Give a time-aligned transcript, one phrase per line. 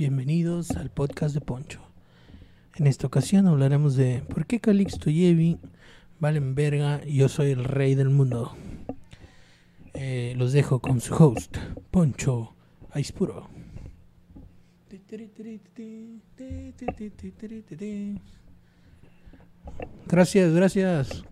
[0.00, 1.78] bienvenidos al podcast de Poncho.
[2.76, 5.58] En esta ocasión hablaremos de por qué Calixto y Evi
[6.18, 8.56] valen verga y yo soy el rey del mundo.
[9.92, 11.58] Eh, los dejo con su host,
[11.90, 12.54] Poncho
[12.92, 13.50] Aispuro.
[20.06, 21.24] Gracias, gracias.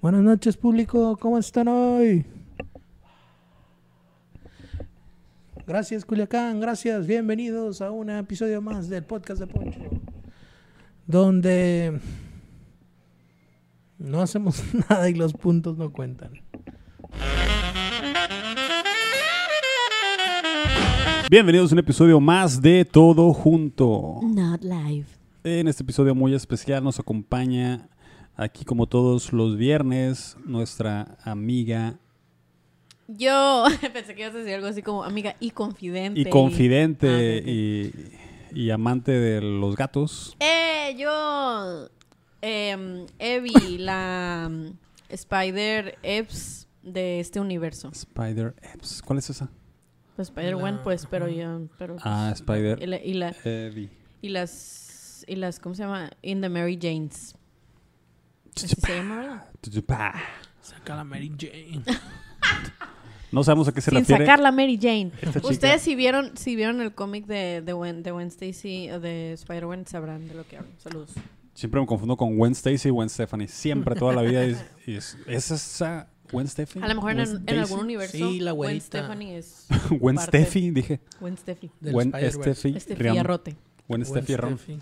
[0.00, 1.18] Buenas noches, público.
[1.18, 2.24] ¿Cómo están hoy?
[5.66, 6.60] Gracias, Culiacán.
[6.60, 7.08] Gracias.
[7.08, 9.80] Bienvenidos a un episodio más del podcast de Poncho.
[11.08, 11.98] Donde
[13.98, 16.30] no hacemos nada y los puntos no cuentan.
[21.28, 24.20] Bienvenidos a un episodio más de Todo Junto.
[24.22, 25.06] Not live.
[25.42, 27.88] En este episodio muy especial nos acompaña
[28.36, 31.98] aquí como todos los viernes nuestra amiga
[33.08, 36.20] Yo pensé que ibas a decir algo así como amiga y confidente.
[36.20, 37.92] y confidente Ah, y,
[38.52, 40.36] y amante de los gatos.
[40.40, 41.88] Eh, yo.
[42.42, 44.72] em, Evie, la mm,
[45.08, 47.90] Spider Eps de este universo.
[47.92, 49.02] Spider Epps.
[49.02, 49.50] ¿Cuál es esa?
[50.16, 51.58] Pues Spider-Gwen, La- pues, pero ya.
[51.78, 53.36] Pero, Ah, pues, Spider- Y, la- y, la-
[54.22, 55.24] y las.
[55.28, 55.60] Y las.
[55.60, 56.10] ¿Cómo se llama?
[56.22, 57.34] In the Mary Janes.
[58.56, 60.14] Así se llama, ¿verdad?
[60.62, 61.82] Saca la Mary Jane.
[63.32, 64.24] No sabemos a qué se Sin refiere.
[64.24, 65.10] sacar la Mary Jane.
[65.42, 69.32] Ustedes si vieron, si vieron el cómic de, de, Gwen, de Gwen Stacy o de
[69.32, 70.70] Spider-Gwen sabrán de lo que hablo.
[70.78, 71.10] Saludos.
[71.54, 73.48] Siempre me confundo con Gwen Stacy y Gwen Stephanie.
[73.48, 74.44] Siempre, toda la vida.
[74.44, 76.80] Es, y es, ¿es esa Gwen Steffi?
[76.80, 78.80] A lo mejor en, algún universo Sí, la Gwen.
[78.80, 81.00] Stephanie es Gwen Steffi, dije.
[81.20, 81.70] Gwen Steffi.
[81.80, 82.12] Gwen.
[82.12, 82.80] Steffi.
[82.80, 83.18] Steffi.
[83.18, 83.56] Arrote.
[83.88, 84.34] Gwen Steffi.
[84.34, 84.78] Steffi.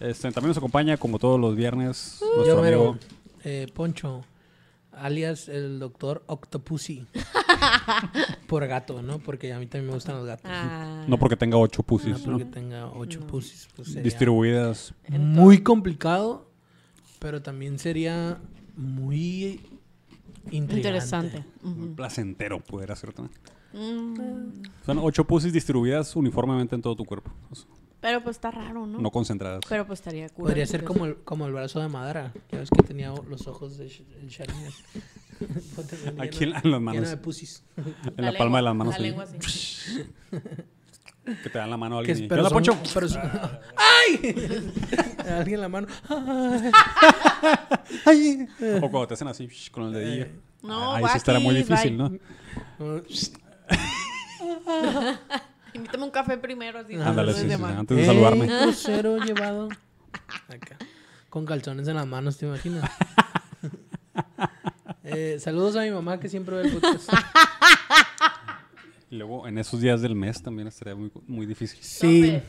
[0.00, 2.98] Este, también nos acompaña, como todos los viernes, Yo nuestro amigo
[3.44, 4.24] eh, Poncho,
[4.96, 7.06] alias el doctor Octopussy.
[8.46, 9.18] Por gato, ¿no?
[9.18, 10.50] Porque a mí también me gustan los gatos.
[10.52, 11.04] Ah.
[11.06, 12.50] No porque tenga ocho no pussies, porque ¿no?
[12.50, 13.26] tenga ocho No.
[13.26, 13.68] pussies.
[13.74, 14.94] Pues Distribuidas.
[15.08, 16.50] muy complicado,
[17.18, 18.40] pero también sería
[18.76, 19.60] muy
[20.50, 20.76] intrigante.
[20.76, 21.44] Interesante.
[21.62, 21.94] Muy Ujú.
[21.96, 23.36] placentero poder hacer también.
[23.72, 24.62] Mm.
[24.86, 27.30] Son ocho pussies distribuidas uniformemente en todo tu cuerpo.
[27.50, 27.66] O sea,
[28.06, 29.00] Pero pues está raro, ¿no?
[29.00, 29.62] No concentradas.
[29.68, 30.44] Pero pues estaría cool.
[30.46, 32.32] Podría ser como el, como el brazo de Madara.
[32.52, 34.72] Ya ves que tenía los ojos de Sharingan.
[36.20, 37.10] Aquí en, la- en las Lleno manos.
[37.10, 37.64] de pussies.
[38.16, 38.94] En la, palma de las manos.
[38.94, 39.38] La lengua así.
[41.42, 42.16] Que te dan la mano a alguien.
[42.22, 43.20] y, pero "¿Qué onda, son- Poncho?" pero son-
[43.76, 44.70] ¡Ay!
[45.28, 45.88] Alguien en la mano.
[48.04, 48.46] ¡Ay!
[48.80, 50.26] O cuando te hacen así shh, con el dedillo.
[50.62, 52.18] No, Ahí sí estará muy difícil, bye.
[52.78, 53.02] ¿no?
[55.76, 56.78] Invítame un café primero.
[56.80, 58.46] Así, Ándale, sí, antes de saludarme.
[58.46, 59.68] Ey, crucero llevado.
[60.48, 60.76] Acá.
[61.30, 62.90] Con calzones en las manos, ¿te imaginas?
[65.08, 67.08] Eh, saludos a mi mamá que siempre ve el podcast.
[69.08, 71.78] Y luego en esos días del mes también estaría muy, muy difícil.
[71.80, 72.42] Sí.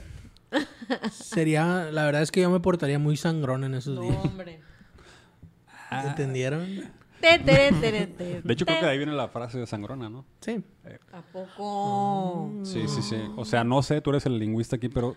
[1.12, 4.18] Sería, la verdad es que yo me portaría muy sangrón en esos No, días.
[4.24, 4.62] hombre.
[5.92, 6.86] ¿Entendieron?
[7.22, 10.26] De hecho, creo que de ahí viene la frase de sangrona, ¿no?
[10.40, 10.64] Sí.
[11.12, 12.52] ¿A poco?
[12.64, 13.18] Sí, sí, sí.
[13.36, 15.16] O sea, no sé, tú eres el lingüista aquí, pero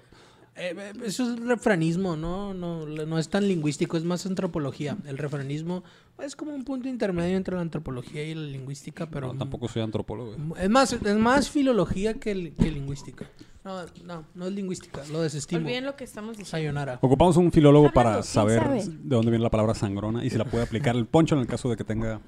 [0.56, 2.52] Eh, eh, eso es refranismo, ¿no?
[2.54, 2.86] ¿no?
[2.86, 4.96] No es tan lingüístico, es más antropología.
[5.06, 5.82] El refranismo
[6.22, 9.82] es como un punto intermedio entre la antropología y la lingüística, pero no, tampoco soy
[9.82, 10.34] antropólogo.
[10.36, 10.62] güey.
[10.62, 13.26] Es más, es más filología que, que lingüística.
[13.64, 15.60] No, no, no es lingüística, lo desestimo.
[15.60, 16.50] Olviden lo que estamos diciendo.
[16.50, 16.98] Sayonara.
[17.02, 18.84] Ocupamos un filólogo para ¿quién saber sabe?
[18.84, 21.46] de dónde viene la palabra sangrona y si la puede aplicar el poncho en el
[21.46, 22.20] caso de que tenga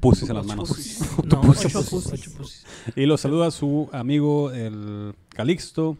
[0.00, 0.68] pusis en las manos.
[1.24, 1.74] No, pusis.
[1.74, 2.66] ocho pusis, ocho pusis.
[2.94, 5.96] Y lo saluda su amigo el Calixto,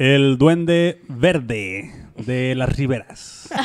[0.00, 3.48] el duende verde de las riberas.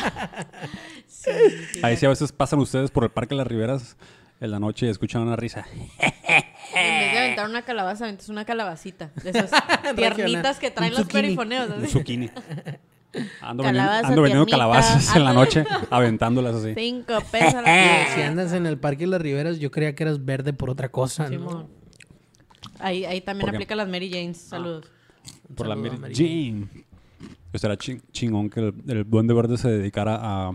[1.08, 1.32] Sí,
[1.72, 3.96] sí, Ahí sí a veces pasan ustedes por el parque de las riberas
[4.40, 5.66] en la noche y escuchan una risa.
[5.74, 9.10] En vez de aventar una calabaza, aventas una calabacita.
[9.24, 9.50] De esas
[9.96, 11.22] tiernitas que traen Un los zucchini.
[11.22, 11.68] perifoneos.
[11.70, 11.92] Un así.
[11.92, 12.30] zucchini.
[13.40, 16.74] Ando vendiendo, Calabaza, ando vendiendo tiernita, calabazas en la noche, aventándolas así.
[16.76, 20.04] Cinco pesos a la Si andas en el Parque de las Riberas, yo creía que
[20.04, 21.30] eras verde por otra cosa, ¿no?
[21.30, 21.68] Simón.
[22.78, 23.56] Ahí, ahí también ¿Por qué?
[23.56, 24.36] aplica las Mary Janes.
[24.36, 24.84] Saludos.
[25.48, 26.66] Un Por la Mary Jane.
[27.54, 30.52] Será chin- chingón que el, el duende verde se dedicara a,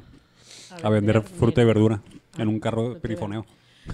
[0.83, 2.01] a vender fruta y verdura
[2.37, 3.43] en un carro de perifoneo.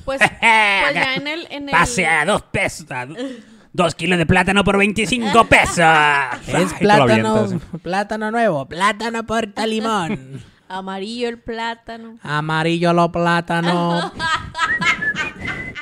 [0.04, 1.48] Pues, pues ya en el...
[1.50, 2.86] En el Pase a dos pesos.
[3.72, 5.78] dos kilos de plátano por 25 pesos.
[6.48, 7.48] Es plátano,
[7.82, 10.42] plátano nuevo, plátano porta limón.
[10.68, 12.18] Amarillo el plátano.
[12.22, 14.12] Amarillo lo plátano.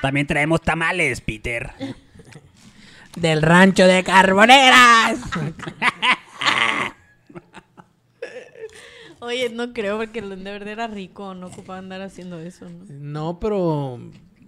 [0.02, 1.72] También traemos tamales, Peter.
[3.16, 5.20] Del rancho de Carboneras.
[9.20, 11.34] Oye, no creo porque el duende verde era rico.
[11.34, 12.86] No ocupaba andar haciendo eso, ¿no?
[12.90, 14.00] No, pero.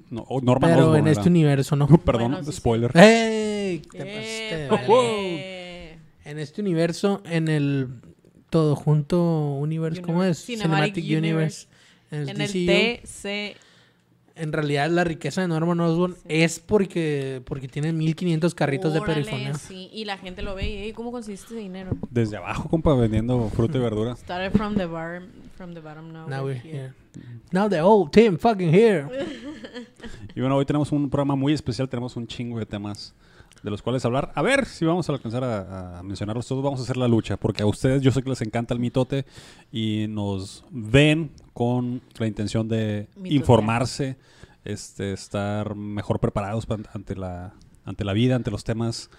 [0.10, 1.12] No, oh, Norman Pero Osborn en era.
[1.14, 1.88] este universo no.
[2.06, 2.58] Perdón, Bueno, sí, sí.
[2.58, 2.92] spoiler.
[2.96, 3.80] ¡Ey!
[3.92, 4.92] ¿Qué te Eh, pasaste?
[4.94, 6.00] vale.
[6.26, 7.88] En este universo, en el
[8.50, 10.46] todo junto universo, ¿cómo es?
[10.46, 11.68] Cinematic Universe.
[12.12, 13.58] En el, En el DCU.
[14.40, 16.20] En realidad la riqueza de Norman Osborn Sí.
[16.28, 19.56] es porque porque tiene 1500 carritos de perifoneo.
[19.56, 21.92] Sí, y la gente lo ve y "Ey, ¿cómo conseguiste ese dinero?
[22.10, 24.16] Desde abajo, compa, vendiendo fruta y verdura.
[24.16, 25.24] Started from the bar,
[25.56, 26.28] from the bottom now.
[26.28, 26.94] Now we're we're here.
[27.16, 27.26] here.
[27.52, 29.06] Now the whole team fucking here.
[30.36, 33.16] Y bueno, hoy tenemos un programa muy especial, tenemos un chingo de temas
[33.64, 34.32] de los cuales hablar.
[34.36, 36.64] A ver si vamos a alcanzar a, a mencionarlos todos.
[36.64, 39.26] Vamos a hacer la lucha, porque a ustedes yo sé que les encanta el mitote
[39.72, 44.16] y nos ven con la intención de informarse,
[44.64, 49.10] este, estar mejor preparados pa- ante la, ante la vida, ante los temas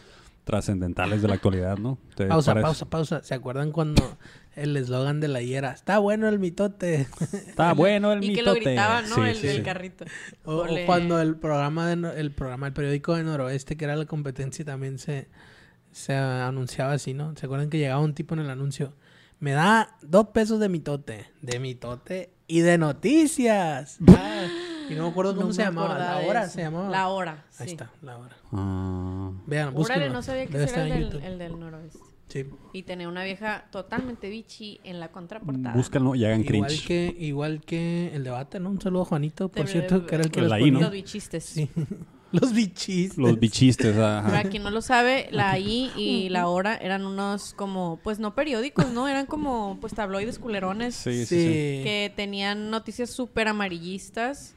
[0.44, 1.98] trascendentales de la actualidad, ¿no?
[2.14, 2.64] ¿Te Pausa, parece?
[2.64, 3.22] pausa, pausa.
[3.24, 4.16] ¿Se acuerdan cuando
[4.54, 5.72] el eslogan de la hiera?
[5.72, 7.08] Está bueno el mitote.
[7.32, 8.60] Está bueno el Y que mitote.
[8.60, 9.14] lo gritaban, ¿no?
[9.16, 9.62] Sí, el, sí, el sí.
[9.62, 10.04] carrito.
[10.44, 14.04] O, cuando el programa de no- el programa, el periódico de Noroeste, que era la
[14.06, 15.26] competencia, también se,
[15.90, 17.34] se anunciaba así, ¿no?
[17.36, 18.92] ¿Se acuerdan que llegaba un tipo en el anuncio?
[19.40, 23.98] Me da dos pesos de mitote, de mitote y de noticias.
[24.08, 24.46] Ah,
[24.90, 25.98] y no me acuerdo cómo No se llamaba.
[25.98, 26.52] La de hora eso.
[26.54, 26.88] se llamaba.
[26.88, 27.62] La hora, sí.
[27.64, 28.34] Ahí está, la hora.
[28.52, 29.30] Ah.
[29.46, 30.02] Vean, búsquenlo.
[30.04, 31.24] Órale, no sabía que era el en del, YouTube.
[31.26, 31.98] el del noroeste.
[32.28, 32.46] Sí.
[32.72, 35.74] Y tenía una vieja totalmente bichi en la contraportada.
[35.74, 36.86] Búscanlo y hagan Igual cringe.
[36.86, 38.70] que, igual que el debate, ¿no?
[38.70, 40.90] Un saludo a Juanito, por De- cierto, que era el que los ahí, ¿no?
[40.90, 41.44] bichistes.
[41.44, 41.68] Sí.
[42.32, 43.16] Los bichis.
[43.16, 44.28] Los bichistes, ajá.
[44.28, 48.34] Para quien no lo sabe, la I y la hora eran unos como, pues no
[48.34, 49.08] periódicos, ¿no?
[49.08, 54.54] Eran como, pues tabloides culerones Sí, sí, que tenían noticias súper amarillistas.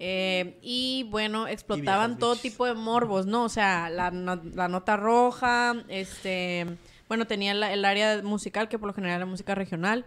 [0.00, 3.44] eh, y bueno, explotaban todo tipo de morbos, ¿no?
[3.44, 6.66] O sea, la, no- la nota roja, este,
[7.08, 10.04] bueno, tenía la- el área musical, que por lo general era música regional,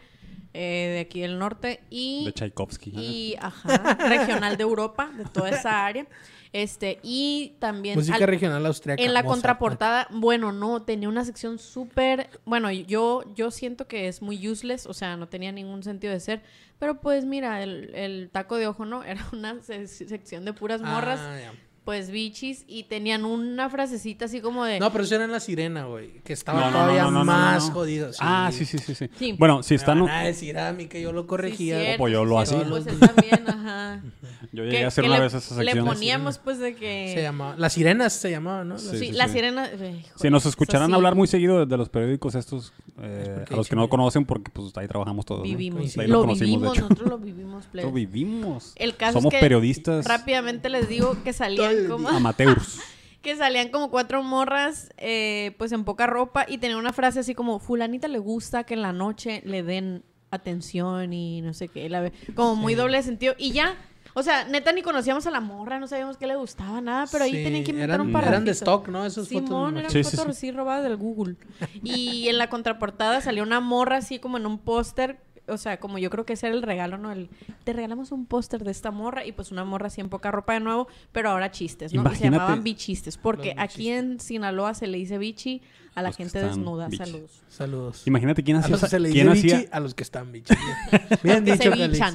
[0.58, 2.92] eh, de aquí del norte, y De Tchaikovsky.
[2.92, 3.02] ajá.
[3.02, 6.08] y ajá, regional de Europa, de toda esa área.
[6.54, 9.04] Este, y también Música al- regional austriaca.
[9.04, 14.08] en la Mozart, contraportada, bueno, no, tenía una sección súper, bueno, yo yo siento que
[14.08, 16.42] es muy useless, o sea, no tenía ningún sentido de ser,
[16.80, 19.04] pero pues mira, el, el taco de ojo, ¿no?
[19.04, 21.54] Era una se- sección de puras Ah, morras, ya.
[21.88, 24.78] Pues bichis, y tenían una frasecita así como de...
[24.78, 26.20] No, pero eso era en la sirena, güey.
[26.22, 27.76] Que estaba No, no, todavía no, no, no, más no.
[27.76, 28.12] jodido.
[28.12, 28.20] sí.
[28.22, 29.10] Ah, sí, sí, sí, sí.
[29.18, 29.32] Sí.
[29.40, 30.02] Bueno, si Me están...
[30.02, 31.80] van a decir a mí que yo lo Sí, corregía.
[31.80, 32.66] cierto, pues yo sí, lo hacía.
[32.68, 34.04] Pues él también, ajá.
[34.52, 35.86] Yo llegué a hacer una le- vez esa Le sección.
[35.86, 37.12] poníamos pues de que...
[37.14, 37.56] se llamaba.
[37.58, 38.78] Las sirenas se llamaba, ¿no?
[38.80, 39.34] Sí, Sí, sí, la sí.
[39.34, 39.68] sirena...
[39.72, 43.68] eh, Si nos escucharan sí, hablar muy seguido de, los periódicos estos, eh, a los
[43.70, 43.90] que no sí.
[43.90, 45.40] conocen, porque pues ahí trabajamos todos.
[45.42, 45.46] ¿no?
[45.46, 45.98] Vivimos.
[45.98, 46.82] Ahí Lo, conocimos, de vivimos, hecho.
[46.84, 47.66] nosotros lo vivimos.
[47.74, 48.74] Nosotros vivimos.
[48.76, 52.80] El caso Somos es que periodistas rápidamente les digo que el salían como amateurs.
[53.22, 57.34] que salían como cuatro morras eh, pues en poca ropa y tenía una frase así
[57.36, 61.90] como fulanita le gusta que en la noche le den atención y no sé qué,
[61.90, 63.76] la ve- como muy doble sentido y ya
[64.14, 67.26] o sea, neta ni conocíamos a la morra, no sabíamos qué le gustaba, nada, pero
[67.26, 69.06] ahí Sí, tenían que inventar eran, un par Eran de stock, ¿no?
[69.06, 69.46] Esas Simón,
[69.76, 69.80] fotos.
[69.80, 70.32] eran Sí, sí, fotos sí.
[70.32, 71.36] así robadas del Google.
[71.84, 75.20] Y en la contraportada salió una morra así como en un póster.
[75.48, 77.12] O sea, como yo creo que ese era el regalo, ¿no?
[77.12, 77.30] El,
[77.64, 80.54] te regalamos un póster de esta morra y pues una morra así en poca ropa
[80.54, 82.02] de nuevo, pero ahora chistes, ¿no?
[82.02, 85.62] Y se Imagínate- llamaban bichistes, porque aquí en Sinaloa se le dice bichi
[85.96, 86.88] a la gente desnuda.
[86.90, 87.04] bichi.
[87.06, 87.32] Saludos.
[87.48, 88.04] Saludos.
[88.08, 88.72] Imagínate quién A hacía.
[88.72, 90.54] los que se le quién dice bichi, hacía a los que están bichi.
[91.24, 92.06] Bien Que se dicho.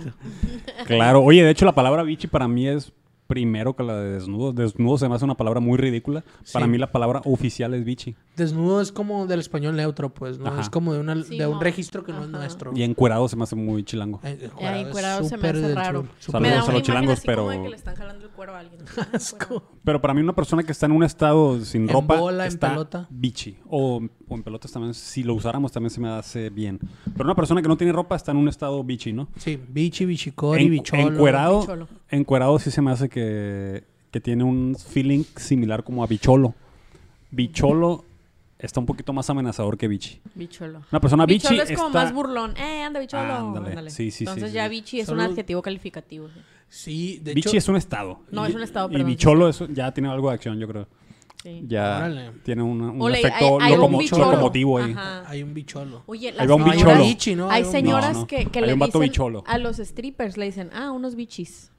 [0.86, 2.92] Claro, oye, de hecho la palabra bichi para mí es
[3.32, 4.52] primero que la de desnudo.
[4.52, 6.22] Desnudo se me hace una palabra muy ridícula.
[6.52, 8.14] Para mí la palabra oficial es bichi.
[8.36, 10.48] Desnudo es como del español neutro, pues, ¿no?
[10.48, 10.60] Ajá.
[10.60, 11.54] Es como de, una, de Simón.
[11.54, 12.72] un registro que no es nuestro.
[12.74, 14.20] Y encuerado se me hace muy chilango.
[14.22, 16.04] Ay, Ay, encuerado se me hace raro.
[16.18, 18.30] Saludos Me da a los chilangos, así como de pero- que le están jalando el
[18.32, 18.80] cuero a alguien.
[19.14, 19.62] asco.
[19.82, 22.48] Pero para mí una persona que está en un estado sin En ropa bola, en
[22.52, 23.06] está pelota.
[23.10, 23.56] bichi.
[23.66, 26.78] O, o en pelotas también, si lo usáramos también se me hace bien.
[27.12, 29.28] Pero una persona que no tiene ropa está en un estado bichi, ¿no?
[29.36, 31.02] Sí, bichi, bichicori, En- bicholo.
[31.02, 31.88] encuerado, Bicholo.
[32.10, 36.54] encuerado sí se me hace que, que tiene un feeling similar como a bicholo.
[37.30, 38.04] Bicholo
[38.58, 40.20] está un poquito más amenazador que bichi.
[40.34, 40.82] Bicholo.
[40.92, 42.56] Una persona bichi Bicholo es como está- más burlón.
[42.56, 43.22] Eh, anda bicholo.
[43.22, 43.68] Ándale.
[43.70, 43.90] Ándale.
[43.90, 44.70] Sí, sí, sí, Entonces sí, ya sí.
[44.70, 46.28] bichi es Solo- un adjetivo calificativo.
[46.28, 46.40] sí.
[46.74, 47.58] Sí, de bichi hecho.
[47.58, 48.20] es un estado.
[48.30, 50.86] No, Y- es un estado, Y bicholo es- ya tiene algo de acción, yo creo.
[51.42, 51.64] Sí.
[51.66, 52.30] Ya Órale.
[52.44, 54.24] tiene una- un Ole, efecto hay- hay un locomo- bicholo.
[54.30, 54.92] locomotivo ahí.
[54.92, 55.24] Ajá.
[55.26, 56.02] Hay un bicholo.
[56.06, 56.94] Oye, las va un No, hay bicholo.
[56.94, 57.50] un bichi, ¿no?
[57.50, 58.26] Hay un- señoras No, no.
[58.28, 59.42] que, que Hay le un vato dicen bicholo.
[59.46, 61.71] a los strippers, le dicen, ah, unos bichis.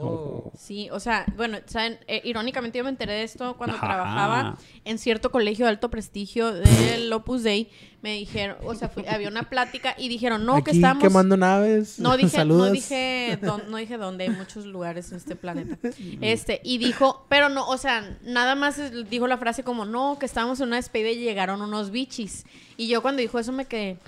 [0.00, 0.52] Oh.
[0.56, 1.98] Sí, o sea, bueno, ¿saben?
[2.06, 3.86] Eh, irónicamente yo me enteré de esto cuando Ajá.
[3.86, 7.70] trabajaba en cierto colegio de alto prestigio del Opus Dei.
[8.02, 11.02] Me dijeron, o sea, había una plática y dijeron, no, que estamos...
[11.02, 11.98] quemando naves.
[11.98, 12.72] No dije, no Saludos.
[12.72, 15.76] dije, dón- no dije dónde, hay muchos lugares en este planeta.
[16.20, 18.80] Este, y dijo, pero no, o sea, nada más
[19.10, 22.44] dijo la frase como, no, que estábamos en una despedida y llegaron unos bichis.
[22.76, 23.98] Y yo cuando dijo eso me quedé,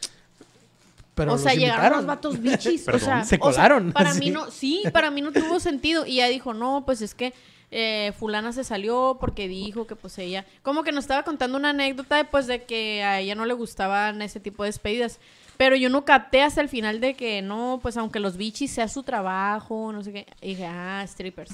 [1.19, 1.97] Pero o los sea, llegaron invitaron.
[1.99, 2.89] los vatos bichis.
[2.93, 4.21] o sea, Se o sea, colaron, para sí.
[4.21, 6.07] mí no, sí, para mí no tuvo sentido.
[6.07, 7.35] Y ella dijo, no, pues es que
[7.71, 11.71] eh, fulana se salió porque dijo que pues ella, como que nos estaba contando una
[11.71, 15.19] anécdota de, pues de que a ella no le gustaban ese tipo de despedidas.
[15.59, 18.87] Pero yo no capté hasta el final de que no, pues aunque los bichis sea
[18.87, 20.27] su trabajo, no sé qué.
[20.41, 21.53] Y dije, ah, strippers.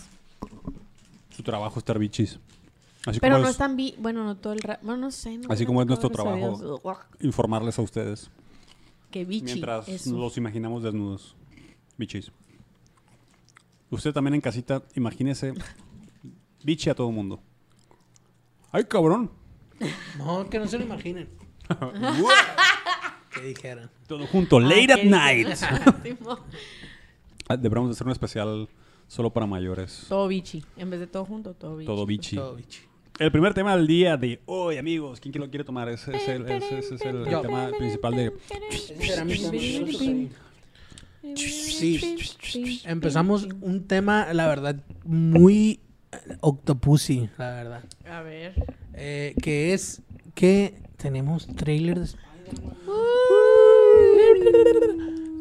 [1.35, 2.39] Su trabajo es estar bichis.
[3.07, 5.37] Así Pero como no es están bi, bueno, no todo el rato, bueno, no sé.
[5.39, 6.81] No, Así como es nuestro trabajo.
[7.21, 8.31] Informarles a ustedes.
[9.15, 9.45] Que bichi.
[9.45, 10.17] Mientras eso.
[10.19, 11.37] los imaginamos desnudos.
[11.97, 12.33] Bichis.
[13.91, 15.55] Usted también en casita, imagínese
[16.65, 17.41] bichi a todo mundo.
[18.73, 19.31] ¡Ay, cabrón!
[20.19, 21.29] No, que no se lo imaginen.
[23.33, 23.89] que dijeran.
[24.09, 25.49] Todo junto, Ah, late ¿qué at night.
[27.49, 28.69] Ah, Deberíamos hacer un especial
[29.07, 30.07] solo para mayores.
[30.09, 30.65] todo bichi.
[30.77, 31.87] En vez de todo junto, todo bichi.
[31.87, 32.35] Todo bichi.
[32.37, 32.81] Todo bichi.
[33.19, 35.21] El primer tema del día de hoy, amigos.
[35.21, 35.89] ¿Quién lo quiere tomar?
[35.89, 38.33] Ese es el, ese- ese es el tema principal de...
[41.37, 42.83] Sí.
[42.85, 45.81] Empezamos un tema, la verdad, muy
[46.41, 47.85] octopussy, la verdad.
[48.11, 48.55] A ver.
[48.95, 50.03] Eh, que es
[50.35, 52.17] que tenemos trailers.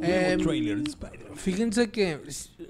[0.02, 1.36] Eh, trailer de Spider-Man.
[1.38, 2.20] Fíjense que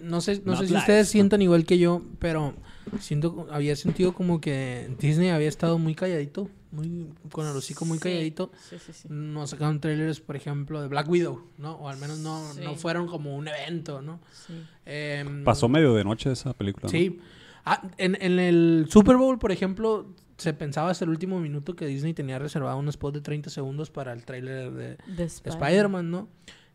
[0.01, 0.79] no sé, no Not sé si live.
[0.79, 2.53] ustedes sientan igual que yo, pero
[2.99, 7.97] siento había sentido como que Disney había estado muy calladito, muy con el hocico muy
[7.97, 8.51] Sí, calladito.
[8.69, 9.07] Sí, sí, sí.
[9.11, 11.73] No sacaron trailers, por ejemplo, de Black Widow, ¿no?
[11.75, 12.61] O al menos no, Sí.
[12.63, 14.19] no fueron como un evento, ¿no?
[14.31, 14.53] sí.
[14.85, 16.83] Em, Pasó medio de noche esa película.
[16.85, 16.89] ¿no?
[16.89, 17.19] Sí.
[17.65, 20.07] Ah, en, en el Super Bowl, por ejemplo,
[20.37, 23.89] se pensaba hasta el último minuto que Disney tenía reservado un spot de 30 segundos
[23.91, 26.27] para el tráiler de, De de Spider- Spider-Man, ¿no?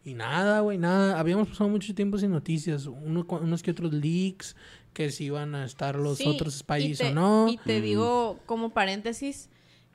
[0.05, 1.19] Y nada, güey, nada.
[1.21, 2.87] Habíamos pasado mucho tiempo sin noticias.
[2.87, 4.57] Uno, unos que otros leaks,
[4.99, 6.65] que si iban a estar los Sí, otros
[6.99, 7.47] te- o no.
[7.49, 7.83] Y te Mm.
[7.85, 9.49] digo como paréntesis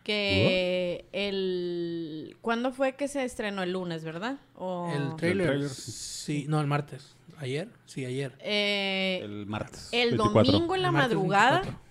[0.05, 2.37] que el...
[2.39, 3.63] ¿Cuándo fue que se estrenó?
[3.63, 4.37] El lunes, ¿verdad?
[4.55, 4.89] O...
[4.95, 5.47] El trailer.
[5.47, 6.45] tráiler, sí.
[6.47, 7.17] no, el martes.
[7.37, 7.67] ¿Ayer?
[7.85, 8.31] Sí, ayer.
[8.39, 9.89] Eh, El martes.
[9.91, 10.51] el 24.
[10.53, 11.81] domingo en la El madrugada 24.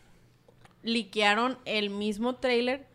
[0.84, 2.86] liquearon el mismo trailer,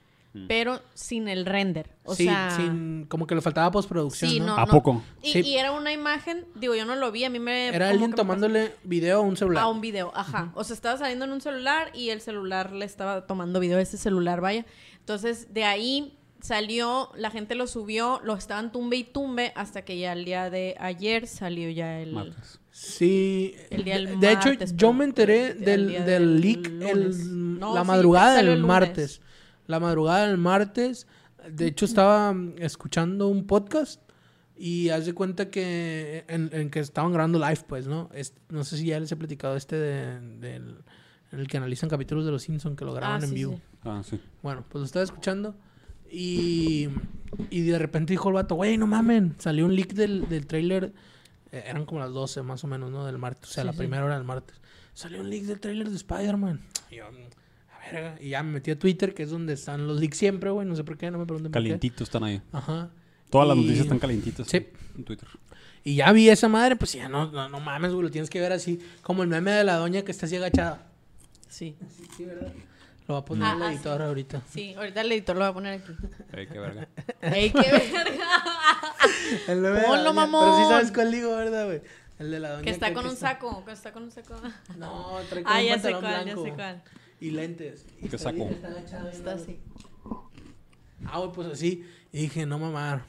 [0.48, 1.89] pero sin el render.
[2.03, 2.51] O sí, sea...
[2.56, 4.48] sin- como que le faltaba postproducción, Sí, ¿no?
[4.48, 5.01] no, ¿A poco?
[5.22, 5.39] Y, Sí.
[5.41, 7.67] y era una imagen, digo, yo no lo vi, a mí me...
[7.70, 9.63] Era alguien que me tomándole video a un celular.
[9.63, 10.51] A un video, ajá.
[10.56, 13.82] O sea, estaba saliendo en un celular y el celular le estaba tomando video a
[13.82, 14.65] ese celular, vaya.
[15.00, 19.98] Entonces, de ahí salió, la gente lo subió, lo estaban tumbe y tumbe hasta que
[19.98, 22.13] ya el día de ayer salió ya el...
[22.13, 22.60] Martes.
[22.72, 26.89] Sí, El día del de hecho yo me enteré el del, del del leak lunes.
[27.20, 28.67] el- No, la sí, madrugada del el lunes.
[28.67, 29.22] martes.
[29.67, 31.07] La madrugada del martes.
[31.51, 34.01] De hecho estaba escuchando un podcast
[34.57, 38.09] y haz de cuenta que en, en que estaban grabando live, pues, ¿no?
[38.13, 40.77] Es- no sé si ya les he platicado este de- del
[41.31, 43.53] en el que analizan capítulos de Los Simpsons que lo graban Ah, en sí, vivo.
[43.55, 43.62] sí.
[43.83, 44.19] Ah, sí.
[44.41, 45.55] Bueno, pues lo estaba escuchando.
[46.09, 46.88] Y,
[47.50, 49.36] y de repente dijo el vato, güey, no mamen.
[49.38, 50.93] Salió un leak del, del trailer.
[51.51, 53.05] eh, eran como las 12 más o menos, ¿no?
[53.05, 53.50] Del martes.
[53.51, 53.77] O sea, Sí, la sí.
[53.79, 54.59] primera hora del martes.
[54.93, 56.62] Salió un leak del trailer de Spider-Man.
[57.89, 60.00] Y yo, a ver, y ya me metí a Twitter, que es donde están los
[60.00, 60.67] leaks siempre, güey.
[60.67, 61.65] No sé por qué, no me pregunten por qué.
[61.65, 62.41] Calientitos están ahí.
[62.51, 62.89] Ajá.
[63.29, 64.67] Todas las Y- noticias están calientitas Sí.
[64.98, 65.27] en Twitter.
[65.84, 68.03] Y ya vi esa madre, pues ya no, no, no mames, güey.
[68.03, 68.79] Lo tienes que ver así.
[69.01, 70.86] Como el meme de la doña que está así agachada.
[71.50, 71.75] Sí.
[72.17, 72.51] Sí, ¿verdad?
[73.08, 74.41] Lo va a poner Ah, el ah, editor ahorita.
[74.50, 75.94] Sí, ahorita el editor lo va a poner aquí.
[76.34, 76.88] Ey, qué verga.
[77.22, 78.27] ¡Ey, qué verga!
[79.88, 80.44] Ponlo, mamón.
[80.44, 81.82] Pero sí sabes cuál digo, ¿verdad, güey?
[82.20, 82.63] El de la doña.
[82.63, 84.36] Que está que- con que un está- saco, que está con un saco.
[84.77, 86.84] No, trae como Ah, un ya sé cuál, ya sé cuál.
[87.19, 87.86] Y lentes.
[88.01, 88.45] Y ¿Qué está saco?
[88.47, 89.57] ahí- está agachado Está así.
[91.05, 91.86] Ah, güey, pues así.
[92.12, 93.03] Y dije, no mamar,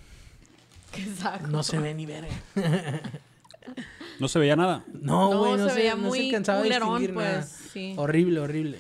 [0.93, 1.47] ¿Qué saco?
[1.47, 2.29] no se ve ni verga.
[4.19, 4.85] No se veía nada.
[4.93, 7.38] No, No, güey, no, se se, veía no se muy alcanzaba a culerón, distinguir nada.
[7.41, 7.95] pues, sí.
[7.97, 8.79] Horrible, horrible.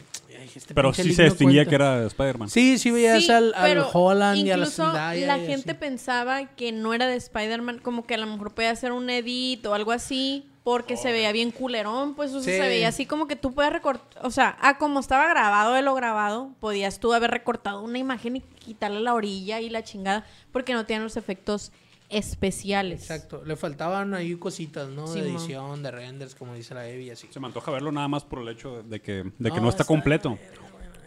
[0.56, 1.70] Este Pero sí se no distinguía cuenta.
[1.70, 2.48] que era Spider-Man.
[2.48, 5.26] Sí, sí veías Sí, al, al Holland y a la incluso Zendaya.
[5.26, 5.78] la gente así.
[5.78, 9.64] pensaba que no era de Spider-Man, como que a lo mejor podía hacer un edit
[9.66, 12.60] o algo así, porque se veía bien culerón, pues o sea, Sí.
[12.60, 15.80] se veía así como que tú puedes recortar, o sea, a como estaba grabado de
[15.80, 20.26] lo grabado, podías tú haber recortado una imagen y quitarle la orilla y la chingada,
[20.52, 21.72] porque no tenían los efectos
[22.10, 23.00] especiales.
[23.00, 23.42] Exacto.
[23.46, 25.10] Le faltaban ahí cositas, ¿no?
[25.10, 27.28] de Sí, edición, de renders, como dice la Evi, así.
[27.30, 29.68] Se me antoja verlo nada más por el hecho de que, de que No, no,
[29.70, 30.38] está está completo.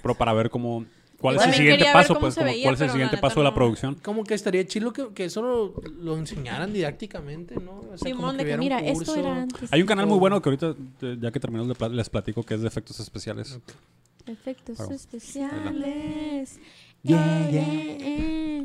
[0.02, 0.86] Pero para ver cómo...
[1.22, 2.20] ¿Cuál es el siguiente paso?
[2.20, 3.96] Pues, ¿cuál es el siguiente paso de la producción?
[3.96, 7.80] Como que estaría chido que, que eso lo, lo enseñaran didácticamente, ¿no?
[7.94, 9.72] O sea, como Simón, de que un mira, esto era antes.
[9.72, 10.76] Hay un canal muy bueno que ahorita,
[11.20, 13.60] ya que terminamos, les platico que es de efectos especiales.
[14.26, 14.94] Efectos Claro.
[14.94, 16.60] especiales.
[17.04, 18.64] Yeah, yeah.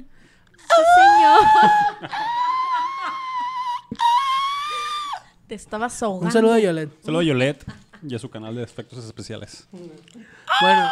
[0.58, 2.10] Sí, señor.
[5.46, 6.26] Te estabas ahogando.
[6.26, 6.92] Un saludo a Yolette.
[7.04, 7.64] Saludo a Yolette
[8.08, 9.68] y a su canal de efectos especiales.
[10.60, 10.90] Bueno.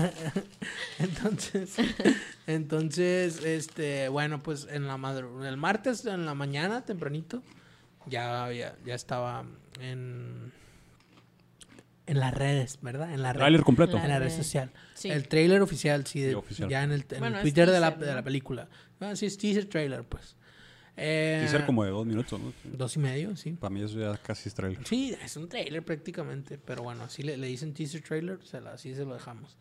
[0.98, 1.76] entonces,
[2.46, 7.42] entonces, este, bueno, pues en la madru el martes en la mañana, tempranito,
[8.06, 9.44] ya, ya, ya estaba
[9.80, 10.52] en,
[12.06, 13.12] en las redes, ¿verdad?
[13.12, 13.40] En la red.
[13.40, 13.96] Trailer completo.
[13.98, 14.70] En la red social.
[14.94, 15.10] Sí.
[15.10, 16.68] El trailer oficial, sí, de- Sí, oficial.
[16.68, 18.68] ya en el, en Bueno, Twitter de, la, de la película.
[19.00, 20.36] Ah, sí, es teaser trailer, pues.
[20.96, 22.52] Eh, Teaser como de dos minutos, ¿no?
[22.64, 23.52] Dos y medio, sí.
[23.52, 24.86] Para mí eso ya casi es trailer.
[24.86, 28.38] Sí, es un trailer prácticamente, pero bueno, así le, le dicen teaser trailer,
[28.72, 29.56] así se lo dejamos.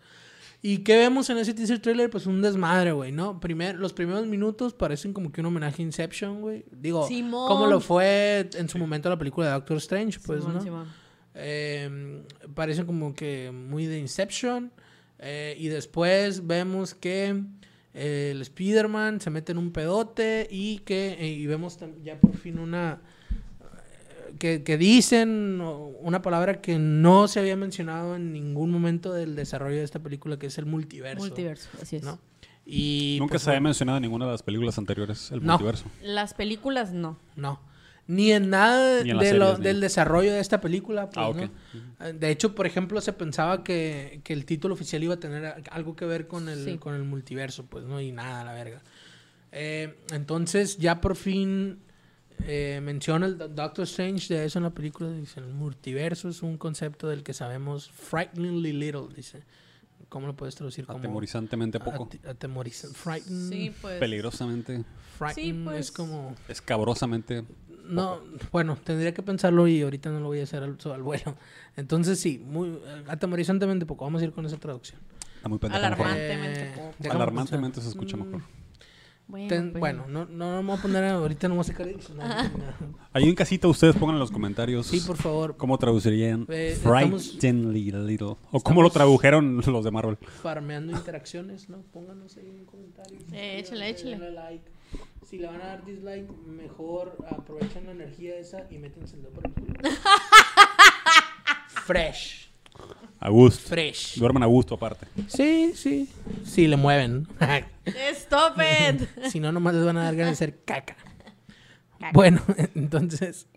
[0.61, 2.09] ¿Y qué vemos en ese teaser trailer?
[2.09, 3.39] Pues un desmadre, güey, ¿no?
[3.39, 6.65] Primer, los primeros minutos parecen como que un homenaje a Inception, güey.
[6.71, 7.47] Digo, Simón.
[7.47, 10.61] como lo fue en su momento la película de Doctor Strange, pues, Simón, ¿no?
[10.61, 10.87] Simón.
[11.35, 14.73] Eh, parecen como que muy de Inception.
[15.19, 17.43] eh, y después vemos que eh,
[17.93, 22.59] el Spider-Man se mete en un pedote y que eh, y vemos ya por fin
[22.59, 23.01] una
[23.61, 25.59] eh, que, que dicen
[26.01, 30.37] una palabra que no se había mencionado en ningún momento del desarrollo de esta película
[30.37, 31.23] que es el multiverso.
[31.25, 32.03] Multiverso, así es.
[32.03, 32.19] ¿no?
[32.65, 35.53] Y Nunca pues, se había mencionado en ninguna de las películas anteriores el No.
[35.53, 35.85] multiverso.
[36.03, 37.17] Las películas no.
[37.35, 37.59] No.
[38.11, 41.11] Ni en nada Ni en las de lo- series, del desarrollo de esta película.
[41.11, 41.49] pues,
[41.99, 42.07] Ah.
[42.07, 42.13] ¿no?
[42.13, 45.95] De hecho, por ejemplo, se pensaba que, que el título oficial iba a tener algo
[45.95, 46.77] que ver con el, Sí.
[46.79, 48.01] con el multiverso, pues, ¿no?
[48.01, 48.81] Y nada, la verga.
[49.51, 51.79] Eh, entonces, ya por fin
[52.47, 55.11] eh, menciona el Do- Doctor Strange de eso en la película.
[55.11, 59.43] Dice, el multiverso es un concepto del que sabemos frighteningly little, dice.
[60.07, 60.85] ¿Cómo lo puedes traducir?
[60.87, 62.09] Como Atemorizantemente poco.
[62.09, 63.99] ati- atemoriza- frighten- Sí, pues.
[63.99, 64.83] Peligrosamente,
[65.19, 65.79] frighten Sí, pues.
[65.81, 66.33] es como...
[66.47, 67.43] escabrosamente.
[67.89, 68.19] No,
[68.51, 71.35] bueno, tendría que pensarlo y ahorita no lo voy a hacer al, al vuelo.
[71.75, 72.77] Entonces sí, muy
[73.07, 74.05] atemorizantemente poco.
[74.05, 74.99] Vamos a ir con esa traducción.
[75.35, 75.59] Está muy.
[75.63, 76.33] Alarmante.
[76.33, 77.13] Alarmantemente Eh, poco.
[77.15, 77.83] Alarmantemente pensar.
[77.83, 78.41] se escucha Mm, mejor.
[79.27, 79.79] Bueno, ten- pues.
[79.79, 82.49] bueno, no, no, no me voy a poner ahorita, no voy a sacar el diccionario.
[83.13, 85.55] Ahí en casita ustedes pongan en los comentarios Sí, por favor.
[85.55, 86.75] cómo traducirían Eh,
[88.07, 88.37] little.
[88.51, 90.17] O cómo lo tradujeron los de Marvel.
[90.41, 91.77] Farmeando interacciones, ¿no?
[91.93, 93.19] Pónganos ahí un comentario.
[93.31, 94.11] Eh, échale, échale.
[94.11, 94.71] denle like.
[95.29, 99.31] Si le van a dar dislike, mejor aprovechen la energía esa y métanse el dedo
[99.33, 99.73] por el culo.
[101.85, 102.49] Fresh.
[103.19, 103.67] A gusto.
[103.69, 104.17] Fresh.
[104.17, 105.05] Duerman a gusto aparte.
[105.27, 106.09] Sí, sí.
[106.45, 107.27] Sí, le mueven.
[108.13, 109.07] Stop it.
[109.29, 110.95] si no, nomás les van a dar ganas de hacer caca.
[112.13, 112.41] Bueno,
[112.75, 113.47] entonces,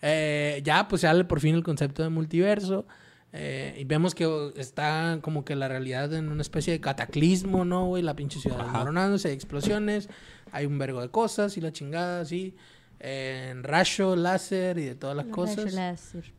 [0.00, 2.86] eh, ya pues sale por fin el concepto de multiverso.
[3.34, 7.86] eh, y vemos que está como que la realidad en una especie de cataclismo, ¿no,
[7.86, 8.02] güey?
[8.02, 10.08] La pinche ciudad desmoronándose, hay explosiones,
[10.54, 12.54] hay un vergo de cosas y la chingada, así.
[13.00, 15.74] en rayo, láser y de todas las cosas.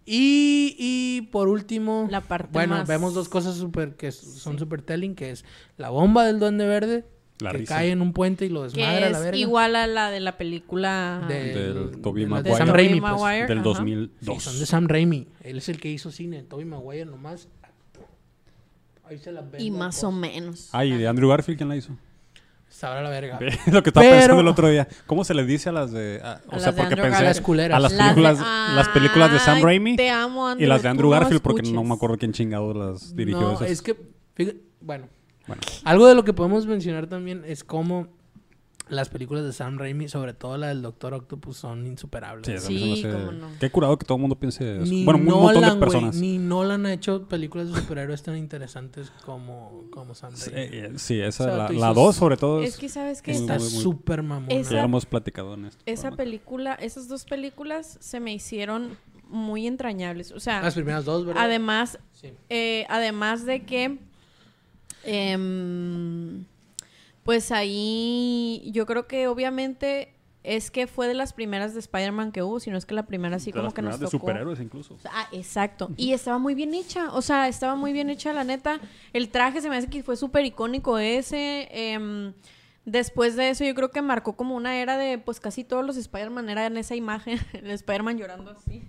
[0.06, 4.82] Y, y por último, La parte bueno, más- vemos dos cosas super que son super
[4.82, 5.46] telling, que es
[5.78, 7.06] la bomba del Duende Verde,
[7.40, 7.76] La que risa.
[7.76, 9.38] cae en un puente y lo Que desmadra a la verga.
[9.38, 12.58] igual a la de la película Del Tobey de la- de Maguire.
[12.58, 13.12] Sam Raimi, pues.
[13.14, 13.64] Maguire, Del ajá.
[13.64, 14.36] 2002.
[14.44, 15.28] Sí, son de Sam Raimi.
[15.44, 16.42] Él es el que hizo cine.
[16.44, 17.48] Tobey Maguire nomás.
[19.08, 20.04] Ahí se la Y más pues.
[20.06, 20.70] o menos.
[20.72, 21.96] Ah, y de Andrew Garfield, ¿quién la hizo?
[22.76, 23.40] Sabrá la verga.
[23.72, 24.86] Lo que estaba Pero- pensando el otro día.
[25.08, 26.20] ¿Cómo se les dice a las de.?
[26.22, 27.18] a- o A sea, porque Andrew pensé.
[27.20, 27.78] A las culeras.
[27.78, 28.40] A las Las de- películas,
[28.76, 31.62] las películas de Sam Raimi Te amo, y las de Andrew tú no Garfield, porque
[31.72, 33.70] no me acuerdo quién chingado las dirigió no, esas.
[33.70, 33.96] es que,
[34.34, 35.08] fíjate, bueno,
[35.48, 38.08] Bueno, algo de lo que podemos mencionar también es cómo
[38.88, 42.64] las películas de Sam Raimi, sobre todo la del Doctor Octopus, son insuperables.
[42.64, 43.48] sí, Sí, hace- cómo no.
[43.60, 44.86] Qué curado que todo el mundo piense eso.
[44.86, 46.16] Ni Bueno, un montón de Nolan, personas.
[46.18, 50.78] ni Nolan ha hecho películas de superhéroes tan interesantes como, como Sam Sí, Raimi.
[50.78, 52.62] eh, sí, esa, O sea, la, tú la dices- dos sobre todo.
[52.62, 53.32] Es que, ¿sabes qué?
[53.34, 54.54] muy, Está súper mamona.
[54.54, 55.82] Esa- hemos platicado en esto.
[55.88, 58.98] Esa película, esas dos películas se me hicieron
[59.30, 60.32] muy entrañables.
[60.32, 61.44] O sea, Las primeras dos, ¿verdad?
[61.44, 62.30] además, Sí.
[62.50, 63.98] eh, además de que,
[65.04, 66.46] em,
[67.26, 72.44] pues ahí yo creo que obviamente es que fue de las primeras de Spider-Man que
[72.44, 74.28] hubo, sino es que la primera así De como las que nos primeras de tocó.
[74.28, 74.96] superhéroes incluso.
[75.06, 75.90] Ah, exacto.
[75.98, 77.12] Y estaba muy bien hecha.
[77.14, 78.80] O sea, estaba muy bien hecha, la neta.
[79.12, 81.68] El traje se me hace que fue súper icónico ese.
[81.72, 82.34] em,
[82.86, 85.98] después de eso, yo creo que marcó como una era de, pues casi todos los
[85.98, 87.40] Spider-Man eran esa imagen.
[87.54, 88.84] El Spider-Man llorando así.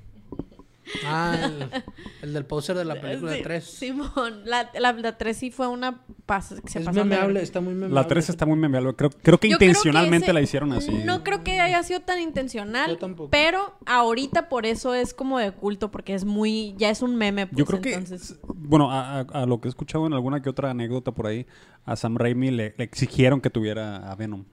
[1.05, 1.83] Ah, el,
[2.23, 3.65] el del póster de la película Sí, de 3.
[3.65, 4.43] Simón.
[4.45, 7.95] La, la, la 3 sí fue una pas que se es memeable, está muy memeable.
[7.95, 8.95] La 3 está muy memeable.
[8.95, 10.93] Creo, creo que Yo creo que intencionalmente ese- la hicieron así.
[11.05, 12.91] No creo que haya sido tan intencional.
[12.91, 13.31] Yo tampoco.
[13.31, 16.75] Pero ahorita por eso es como de culto, porque es muy.
[16.79, 17.47] Ya es un meme.
[17.47, 18.39] Pues, Yo creo que, entonces.
[18.55, 21.47] bueno, a, a- a lo que he escuchado en alguna que otra anécdota por ahí,
[21.85, 24.45] a Sam Raimi le, le exigieron que tuviera a Venom,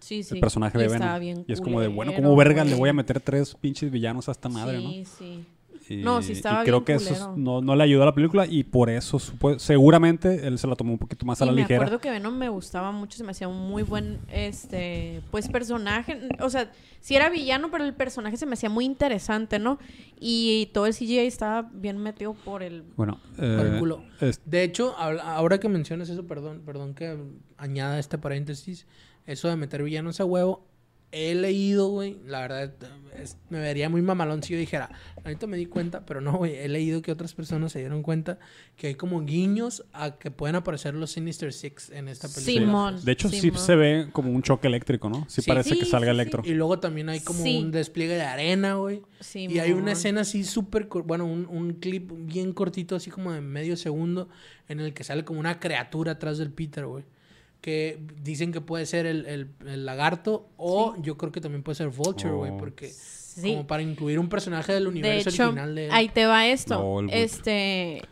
[0.00, 0.34] Sí, sí.
[0.34, 1.20] el personaje Y de Venom.
[1.20, 4.28] bien y es como de, bueno, como verga le voy a meter tres pinches villanos
[4.28, 5.36] a esta madre, sí, sí.
[5.38, 5.59] ¿no?
[5.92, 8.14] Y, No, sí estaba y creo bien que eso no, no le ayudó a la
[8.14, 11.48] película y por eso supo- seguramente él se la tomó un poquito más a Y
[11.48, 11.80] la me ligera.
[11.80, 16.28] acuerdo que Venom me gustaba mucho, se me hacía un muy buen, este, pues personaje.
[16.40, 19.78] O sea, sí era villano, pero el personaje se me hacía muy interesante, ¿no?
[20.20, 22.84] Y todo el CGI estaba bien metido por el...
[22.96, 24.04] Bueno, Por el eh, culo.
[24.20, 27.16] es- De hecho, ahora que mencionas eso, perdón, perdón que
[27.58, 28.86] añada este paréntesis,
[29.26, 30.64] eso de meter villanos a huevo,
[31.12, 32.72] he leído, güey, la verdad,
[33.20, 34.90] es- me vería muy mamalón si yo dijera,
[35.24, 38.38] ahorita me di cuenta, pero no, güey, he leído que otras personas se dieron cuenta
[38.76, 42.64] que hay como guiños a que pueden aparecer los Sinister Six en esta película.
[42.66, 43.04] Simón.
[43.04, 45.26] De hecho, sí se ve como un choque eléctrico, ¿no?
[45.28, 45.48] Sí, Sí.
[45.50, 46.20] parece que salga sí, sí.
[46.20, 46.42] electro.
[46.46, 47.58] Y luego también hay como Sí.
[47.58, 49.02] un despliegue de arena, güey.
[49.34, 53.40] Y hay una escena así súper, bueno, un, un clip bien cortito, así como de
[53.40, 54.28] medio segundo,
[54.68, 57.04] en el que sale como una criatura atrás del Peter, güey.
[57.60, 61.76] Que dicen que puede ser el, el- el lagarto o yo creo que también puede
[61.76, 62.56] ser Vulture, güey, Oh.
[62.58, 63.52] porque Sí.
[63.52, 65.90] como para incluir un personaje del De universo hecho, original de él.
[65.92, 66.74] ahí te va esto.
[66.74, 67.22] No, el Vulture.
[67.22, 68.06] este Que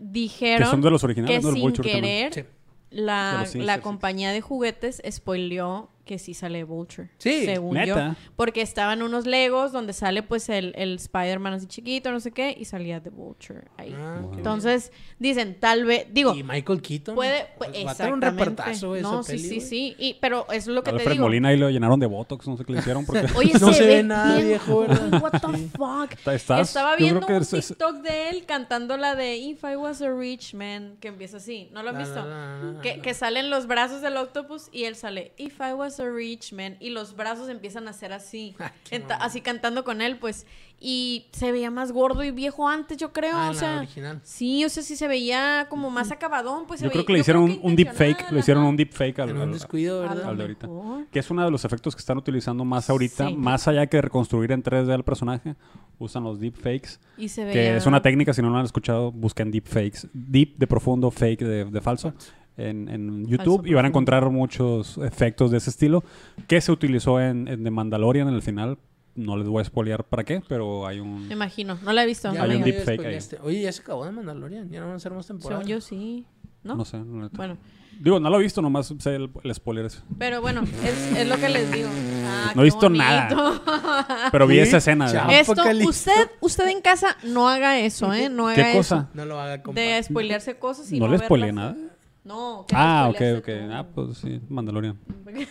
[0.00, 1.50] dijeron son de los que originales, ¿no?
[1.50, 2.40] El sin querer Sí.
[2.42, 2.48] De
[2.90, 7.10] la, la compañía de juguetes spoileó que sí sale Vulture.
[7.18, 7.44] Sí.
[7.44, 8.08] Según ¿Neta?
[8.10, 8.16] yo.
[8.36, 12.54] Porque estaban unos Legos donde sale pues el, el Spider-Man así chiquito, no sé qué,
[12.58, 13.94] y salía The Vulture ahí.
[13.96, 17.14] Ah, qué Entonces, dicen, tal vez, digo, Y Michael Keaton.
[17.14, 19.96] puede, pues, va a tener un repartazo, güey, No, esa sí, peli, sí, sí.
[19.98, 21.24] Y, pero eso es lo que te Alfred digo.
[21.24, 23.26] Molina ahí lo llenaron de Botox, no sé qué le hicieron porque...
[23.36, 24.80] Oye, No se ve ve nada, viejo,
[25.20, 26.12] What the fuck.
[26.32, 30.10] Estás- Estaba viendo un es- TikTok de él cantando la de If I Was a
[30.12, 31.68] Rich Man, que empieza así.
[31.72, 32.80] ¿No lo han La, visto?
[32.82, 36.52] Que, que salen los brazos del octopus y él sale If I Was a Rich
[36.52, 38.54] Man y los brazos empiezan a hacer así.
[39.20, 40.46] Así cantando con él, pues.
[40.80, 43.36] Y se veía más gordo y viejo antes, yo creo.
[43.36, 44.20] Ah, o sea, original.
[44.22, 47.12] sí, o sea, sí se veía como más acabadón, pues se Yo creo veía- que
[47.14, 50.00] le hicieron un, un deep fake, intencional, le hicieron un deep fake al, al- descuido,
[50.00, 50.24] ¿verdad?
[50.28, 50.68] al de ahorita.
[51.10, 53.34] Que es uno de los efectos que están utilizando más ahorita, Sí.
[53.36, 55.54] más allá que reconstruir en 3D al personaje,
[55.98, 57.52] usan los deep fakes, Y se veía...
[57.54, 61.10] que es una técnica, si no lo han escuchado, busquen deep fakes, deep de profundo,
[61.10, 62.12] fake de, de falso,
[62.56, 66.04] en, en YouTube y van a encontrar muchos efectos de ese estilo
[66.46, 68.78] que se utilizó en, en The Mandalorian en el final.
[69.16, 71.28] No les voy a spoilear para qué, pero hay un...
[71.28, 72.32] Me imagino, no la he visto.
[72.34, 73.02] Ya, Hay no un la he ya deep visto.
[73.02, 73.46] fake ahí.
[73.48, 74.68] Oye, ya se acabó de Mandalorian.
[74.70, 75.64] Ya no van a ser más temporadas.
[75.64, 76.26] Según yo sí.
[76.64, 76.74] ¿No?
[76.74, 77.36] No sé, neta.
[77.36, 77.56] Bueno,
[78.00, 80.00] Digo, no lo he visto, nomás sé el, el spoiler ese.
[80.18, 81.88] pero bueno, es, es lo que les digo.
[82.26, 83.04] Ah, No he visto bonito.
[83.04, 84.28] nada.
[84.32, 85.12] Pero vi Sí, esa escena.
[85.12, 85.30] ¿no?
[85.30, 85.52] Esto,
[85.86, 88.28] usted, usted en casa no haga eso, ¿eh?
[88.28, 89.10] No haga ¿Qué cosa?
[89.14, 89.62] No lo haga, eso.
[89.62, 89.80] compa.
[89.80, 91.76] De spoilearse cosas y No no, le spoileé nada.
[92.24, 93.46] No, que Ah, no ok, ok.
[93.46, 93.52] tú.
[93.72, 94.98] Ah, pues sí, Mandalorian.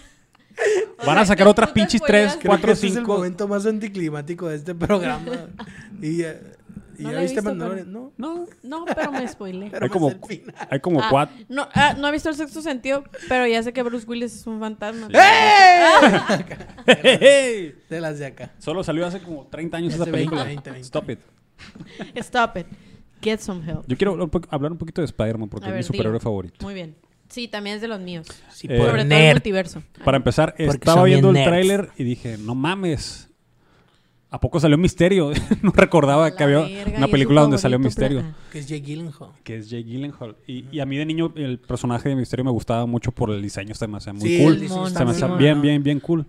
[1.05, 3.15] Van a sacar otras pinches spoileas- tres, Creo cuatro, que este es el cinco.
[3.15, 5.25] momento más anticlimático de este programa.
[6.01, 6.35] y ya,
[6.97, 8.13] y No ya viste visto, Mandalorian, ¿no?
[8.17, 9.69] No, No, pero me spoileé.
[9.71, 10.11] Pero Hay como-
[10.69, 11.35] hay como Ah, cuatro.
[11.49, 14.47] No, ah, no he visto el sexto sentido, pero ya sé que Bruce Willis es
[14.47, 15.07] un fantasma.
[15.11, 16.85] ¡Eh!
[17.89, 18.51] De las de acá.
[18.59, 20.43] Solo salió hace como 30 años esa película.
[20.43, 20.85] 20, 20.
[20.87, 21.19] Stop it.
[22.15, 22.67] Stop it.
[23.23, 23.85] Get some help.
[23.87, 26.63] Yo quiero hablar un poquito de Spider-Man porque A es mi superhéroe favorito.
[26.65, 26.95] Muy bien.
[27.29, 28.27] Sí, también es de los míos.
[28.51, 29.81] Sí, Eh, Sobre todo el multiverso.
[30.05, 33.29] Para empezar, Porque estaba viendo el tráiler y dije, no mames.
[34.29, 35.31] ¿A poco salió Misterio?
[35.61, 38.23] no recordaba que había verga, una película donde salió Misterio.
[38.51, 39.29] Que es Jake Gyllenhaal.
[39.43, 40.35] Que es Jake Gyllenhaal.
[40.47, 43.41] Y, y a mí de niño el personaje de Misterio me gustaba mucho por el
[43.43, 43.75] diseño.
[43.75, 44.59] Se me hacía muy Sí, cool.
[44.89, 46.25] Se me muy hacía bien, bien, bien cool.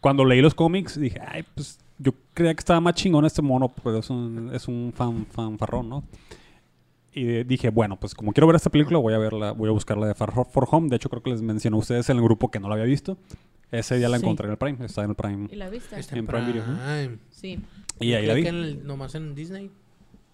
[0.00, 3.68] Cuando leí los cómics dije, ay, pues yo creía que estaba más chingón este mono,
[3.68, 6.04] pero es un, es un fan, fanfarrón, ¿no?
[7.12, 9.72] Y eh, dije, bueno, pues como quiero ver esta película, voy a verla, voy a
[9.72, 10.88] buscarla de Far For Home.
[10.88, 12.86] De hecho, creo que les mencioné a ustedes en el grupo que no la había
[12.86, 13.18] visto.
[13.72, 14.24] Ese día la Sí.
[14.24, 15.48] encontré en el Prime, está en el Prime.
[15.50, 15.98] ¿Y la viste?
[15.98, 16.74] Está En Prime Video, ¿no?
[16.78, 17.18] Prime.
[17.30, 17.58] Sí.
[18.00, 18.42] Y ahí la vi.
[18.44, 19.70] que en el- nomás en Disney.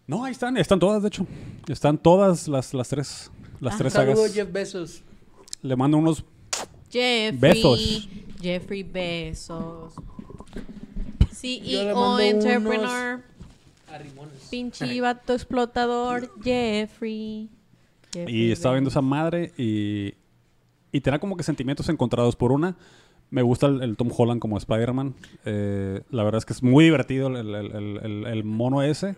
[0.06, 1.26] No, ahí están, están todas, de hecho.
[1.66, 3.78] Están todas las, las tres, las Ah.
[3.78, 4.34] tres sagas.
[4.34, 5.02] Jeff Bezos.
[5.62, 6.24] Le mando unos
[6.90, 7.36] Jeffrey.
[7.38, 8.08] Besos.
[8.40, 9.94] Jeffrey Besos.
[11.42, 13.20] Yo le CEO, mando entrepreneur,
[14.50, 17.48] pinche vato explotador, Jeffrey.
[18.12, 20.14] Jeffrey Y estaba viendo esa madre y,
[20.92, 22.36] y tenía como que sentimientos encontrados.
[22.36, 22.76] Por una,
[23.30, 25.14] me gusta el, el Tom Holland como Spider-Man.
[25.44, 29.16] Eh, la verdad es que es muy divertido el, el- el- el- el mono ese.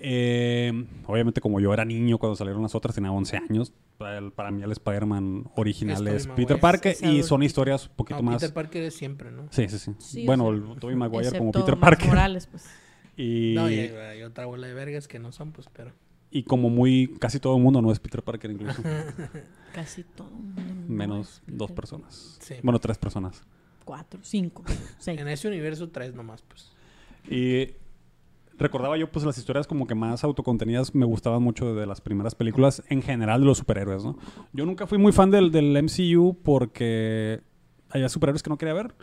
[0.00, 3.72] Eh, obviamente como yo era niño cuando salieron las otras, tenía 11 años.
[3.98, 6.26] Para, el- para mí el Spider-Man original es.
[6.28, 8.40] Peter Parker y son historias un poquito No, más...
[8.42, 9.48] Peter Parker es siempre, ¿no?
[9.50, 9.92] Sí, sí, sí.
[9.98, 12.08] Sí, o bueno, sea, el Tobey Maguire como Peter Parker.
[12.08, 12.64] Morales, pues.
[13.18, 15.92] Y, No, y hay, hay otra bola de vergas que no son, pues, pero.
[16.30, 17.16] y como muy...
[17.18, 18.82] Casi todo el mundo no es Peter Parker incluso.
[19.74, 20.28] Casi todo.
[20.28, 22.36] el mundo no menos dos personas.
[22.40, 22.56] Sí.
[22.62, 23.42] Bueno, tres personas.
[23.86, 24.64] Cuatro, cinco,
[24.98, 25.18] seis.
[25.18, 26.72] En ese universo, tres nomás, pues.
[27.30, 27.72] Y
[28.58, 32.34] recordaba yo, pues, las historias como que más autocontenidas me gustaban mucho de las primeras
[32.34, 34.16] películas en general de los superhéroes, ¿no?
[34.52, 37.40] Yo nunca fui muy fan del, del MCU porque
[37.90, 38.94] había superhéroes que no quería ver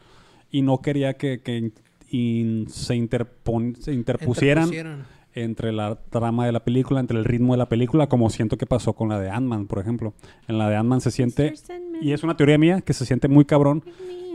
[0.51, 1.73] y no quería que, que in-
[2.09, 4.69] in- se, interpon- se interpusieran
[5.35, 8.67] entre la trama de la película, entre el ritmo de la película, como siento que
[8.67, 10.13] pasó con la de Ant-Man, por ejemplo.
[10.47, 11.47] En la de Ant-Man se siente,
[12.01, 13.83] y es una teoría mía, que se siente muy cabrón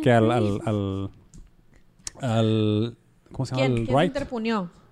[0.02, 1.10] que al, al, al,
[2.20, 2.96] al-
[3.32, 3.66] ¿cómo se llama?
[3.66, 4.12] ¿Quién, Al quién se Wright,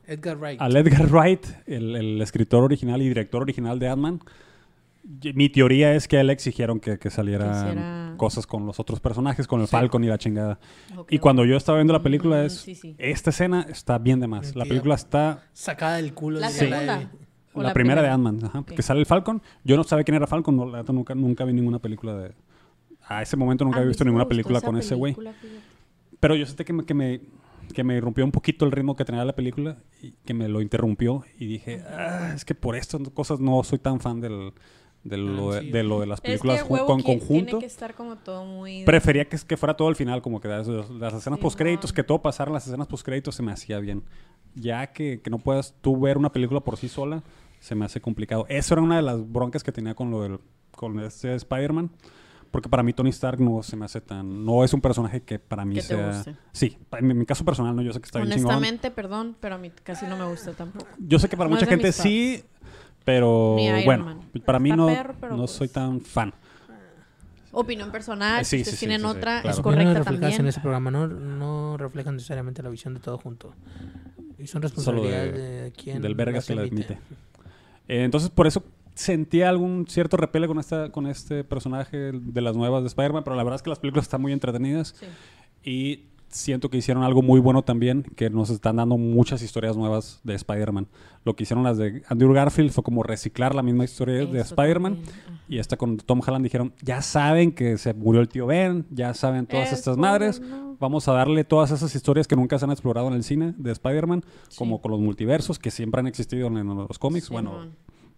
[0.06, 0.60] Edgar Wright.
[0.60, 4.20] al Edgar Wright, el, el escritor original y director original de Ant-Man,
[5.34, 9.46] mi teoría es que a él exigieron que, que salieran cosas con los otros personajes,
[9.46, 10.58] con el Falcon y la chingada.
[10.96, 12.94] Ok, Y cuando yo estaba viendo la película Mm, es, sí, sí.
[12.98, 14.56] esta escena está bien de más.
[14.56, 16.40] La película está Sacada del culo.
[16.40, 17.10] La de segunda.
[17.52, 18.08] ¿O la, la primera, de?
[18.08, 18.80] Ant-Man, ajá, Ok.
[18.80, 19.40] sale el Falcon.
[19.64, 22.32] Yo no sabía quién era Falcon, no, nunca, nunca vi ninguna película de...
[23.08, 25.16] A ese momento nunca A había visto ninguna película con ese güey.
[26.18, 27.20] Pero yo sentí que me, que, me,
[27.74, 30.60] que me rompió un poquito el ritmo que tenía la película y que me lo
[30.60, 34.52] interrumpió y dije, "Ah, es que por estas cosas no soy tan fan del,
[35.04, 35.70] de, lo, Ah, de, sí.
[35.70, 37.58] de lo de las Es que películas ju- huevo con que tiene conjunto.
[37.60, 38.84] que estar como todo muy...
[38.84, 41.94] Prefería que, que fuera todo al final, como que las, las escenas Sí, postcréditos, no.
[41.94, 44.02] que todo pasara en las escenas postcréditos se me hacía bien.
[44.54, 47.22] Ya que, que no puedas tú ver una película por sí sola,
[47.60, 48.46] se me hace complicado.
[48.48, 50.38] Eso era una de las broncas que tenía con lo del
[50.72, 51.90] con este Spider-Man.
[52.56, 54.46] Porque para mí Tony Stark no se me hace tan...
[54.46, 56.06] No es un personaje que para mí Que te sea...
[56.06, 56.36] guste.
[56.52, 58.46] Sí, en mi, mi caso personal, no, yo sé que está bien chingón.
[58.50, 60.86] Honestamente, perdón, pero a mí casi no me gusta tampoco.
[60.98, 62.42] Yo sé que para no mucha gente sí,
[63.04, 64.20] pero bueno, Man.
[64.46, 66.32] para mí no, perro, no pues- soy tan fan.
[67.52, 69.50] Opinión personal, Eh, sí, si ustedes sí, sí, tienen sí, sí, otra, claro.
[69.50, 70.48] es correcta opiniones reflejadas en también.
[70.48, 73.54] este programa no, no reflejan necesariamente la visión de todo junto.
[74.38, 76.94] Y son responsabilidades de- de, quien del vergas que la admite.
[77.88, 78.62] Eh, entonces, por eso
[78.96, 83.36] sentía algún cierto repele con, esta, con este personaje de las nuevas de Spider-Man, pero
[83.36, 85.06] la verdad es que las películas están muy entretenidas Sí.
[85.70, 90.20] y siento que hicieron algo muy bueno también, que nos están dando muchas historias nuevas
[90.24, 90.86] de Spider-Man.
[91.24, 94.98] Lo que hicieron las de Andrew Garfield fue como reciclar la misma historia de Spider-Man.
[95.48, 99.14] Y esta con Tom Holland dijeron, ya saben que se murió el tío Ben, ya
[99.14, 100.40] saben todas estas madres.
[100.40, 100.66] no.
[100.78, 103.72] Vamos a darle todas esas historias que nunca se han explorado en el cine de
[103.72, 104.58] Spider-Man, Sí.
[104.58, 107.68] como con los multiversos que siempre han existido en, los cómics, bueno,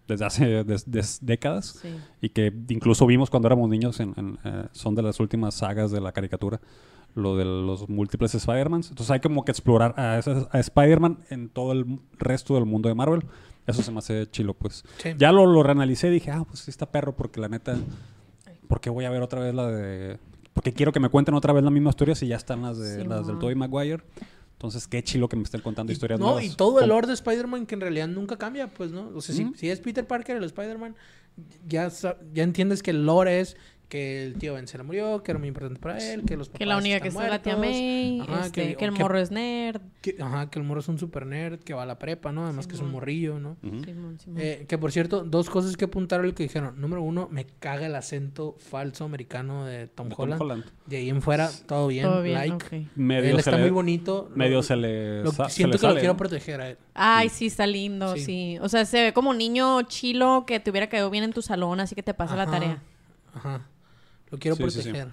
[0.09, 1.79] desde hace des- des- décadas.
[1.81, 1.87] sí.
[2.21, 5.91] Y que incluso vimos cuando éramos niños, en, en, eh, son de las últimas sagas
[5.91, 6.59] de la caricatura,
[7.15, 8.89] lo de los múltiples Spider-Mans.
[8.89, 10.19] Entonces hay como que explorar a,
[10.51, 11.85] a Spider-Man en todo el
[12.17, 13.23] resto del mundo de Marvel.
[13.67, 14.83] Eso se me hace chilo, pues.
[14.97, 15.11] Sí.
[15.17, 17.77] Ya lo, lo reanalicé y dije, ah, pues sí está perro, porque la neta,
[18.67, 20.17] ¿por qué voy a ver otra vez la de...?
[20.53, 23.01] Porque quiero que me cuenten otra vez la misma historia si ya están las, de,
[23.03, 23.37] Sí, las del.
[23.39, 24.03] Tobey Maguire.
[24.59, 26.43] Entonces, qué chilo que me estén contando Y- historias no, nuevas.
[26.43, 29.07] y todo el lore de Spider-Man que en realidad nunca cambia, pues, ¿no?
[29.15, 30.97] O sea, si- si, es Peter Parker el Spider-Man,
[31.65, 31.89] ya,
[32.33, 33.55] ya entiendes que el lore es
[33.89, 36.47] que el tío Ben se le murió, que era muy importante para él, que los
[36.47, 38.93] papás Que la única que está es la tía May, Ajá, este, que- que, el
[38.93, 39.81] que- morro es nerd.
[40.01, 42.43] que, ajá, que el morro es un super nerd, que va a la prepa, ¿no?
[42.45, 43.57] Además que es un morrillo, ¿no?
[43.63, 43.83] Ujú.
[43.83, 44.39] Simón, Simón.
[44.41, 46.79] Eh, que por cierto, dos cosas que apuntaron el que dijeron.
[46.79, 50.41] Número uno, me caga el acento falso americano de Tom, De Tom Holland.
[50.41, 50.63] Holland.
[50.85, 52.53] De ahí en fuera, todo bien, Todo bien, like.
[52.53, 52.95] ok.
[52.95, 54.29] Medio Él se está le- muy bonito.
[54.35, 56.17] Medio Lo- se le, lo- sa- se siento le que lo quiero ¿no?
[56.17, 56.77] proteger a él.
[56.93, 58.21] Ay, sí, está lindo, Sí.
[58.23, 58.57] sí.
[58.61, 61.41] O sea, se ve como un niño chilo que te hubiera quedado bien en tu
[61.41, 62.83] salón, así que te pasa la tarea.
[63.33, 63.67] Ajá.
[64.31, 64.75] Lo quiero Sí, sí, sí.
[64.89, 65.07] proteger.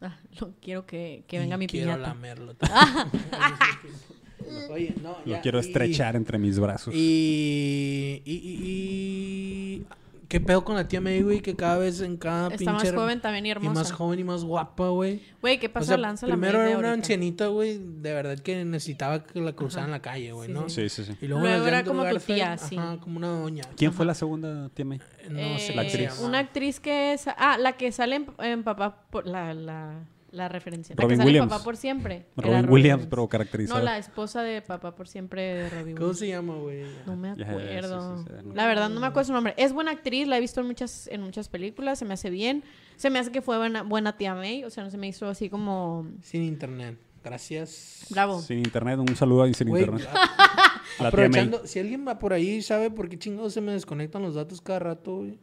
[0.00, 2.08] Ah, lo quiero que, que Y venga mi quiero piñata.
[2.08, 2.56] lamerlo.
[4.70, 6.94] Oye, no, Lo ya, quiero y- estrechar entre mis brazos.
[6.94, 9.86] Y, y, y, y-
[10.32, 11.42] ¿Qué pedo con la tía May, güey?
[11.42, 13.94] Que cada vez en cada Está más joven también y Y más hermosa.
[13.94, 15.20] joven y más guapa, güey.
[15.42, 15.88] Güey, ¿qué O pasa?
[15.88, 19.88] sea, Lanza la primero era una ancianita, güey, de verdad que necesitaba que la cruzaran
[19.88, 20.68] en la calle, güey, Sí, ¿no?
[20.70, 21.14] Sí, sí, sí.
[21.20, 22.78] Y luego, era como tu tía, sí.
[22.78, 23.64] Ajá, como una doña.
[23.76, 25.00] ¿Quién fue la segunda tía May?
[25.28, 26.14] No sé Eh, La cómo se actriz.
[26.16, 26.26] llama.
[26.28, 27.26] Una actriz que es...
[27.28, 29.02] Ah, la que sale en, en Papá...
[29.10, 30.94] Por, la, la, la referencia.
[30.96, 31.48] La Robin que sale Williams.
[31.52, 32.26] Papá por Siempre.
[32.36, 33.78] Robin Williams, pero caracterizada.
[33.78, 36.18] No, la esposa de Papá por Siempre de Robin ¿Cómo Williams.
[36.18, 36.84] se llama, güey?
[37.06, 38.18] No me sí, acuerdo.
[38.18, 38.54] sí, sí, no.
[38.54, 39.54] La verdad no me acuerdo su nombre.
[39.56, 42.64] Es buena actriz, la he visto en muchas, en muchas películas, se me hace bien.
[42.96, 45.28] Se me hace que fue buena, buena tía May, o sea, no se me hizo
[45.28, 46.06] así como...
[46.22, 46.96] Sin internet.
[47.24, 48.06] Gracias.
[48.10, 48.40] Bravo.
[48.40, 50.08] Sin internet, un saludo ahí sin internet.
[50.12, 50.14] a-
[50.98, 51.28] La tía May.
[51.28, 54.60] aprovechando, si alguien va por ahí sabe por qué chingados se me desconectan los datos
[54.60, 55.38] cada rato, güey.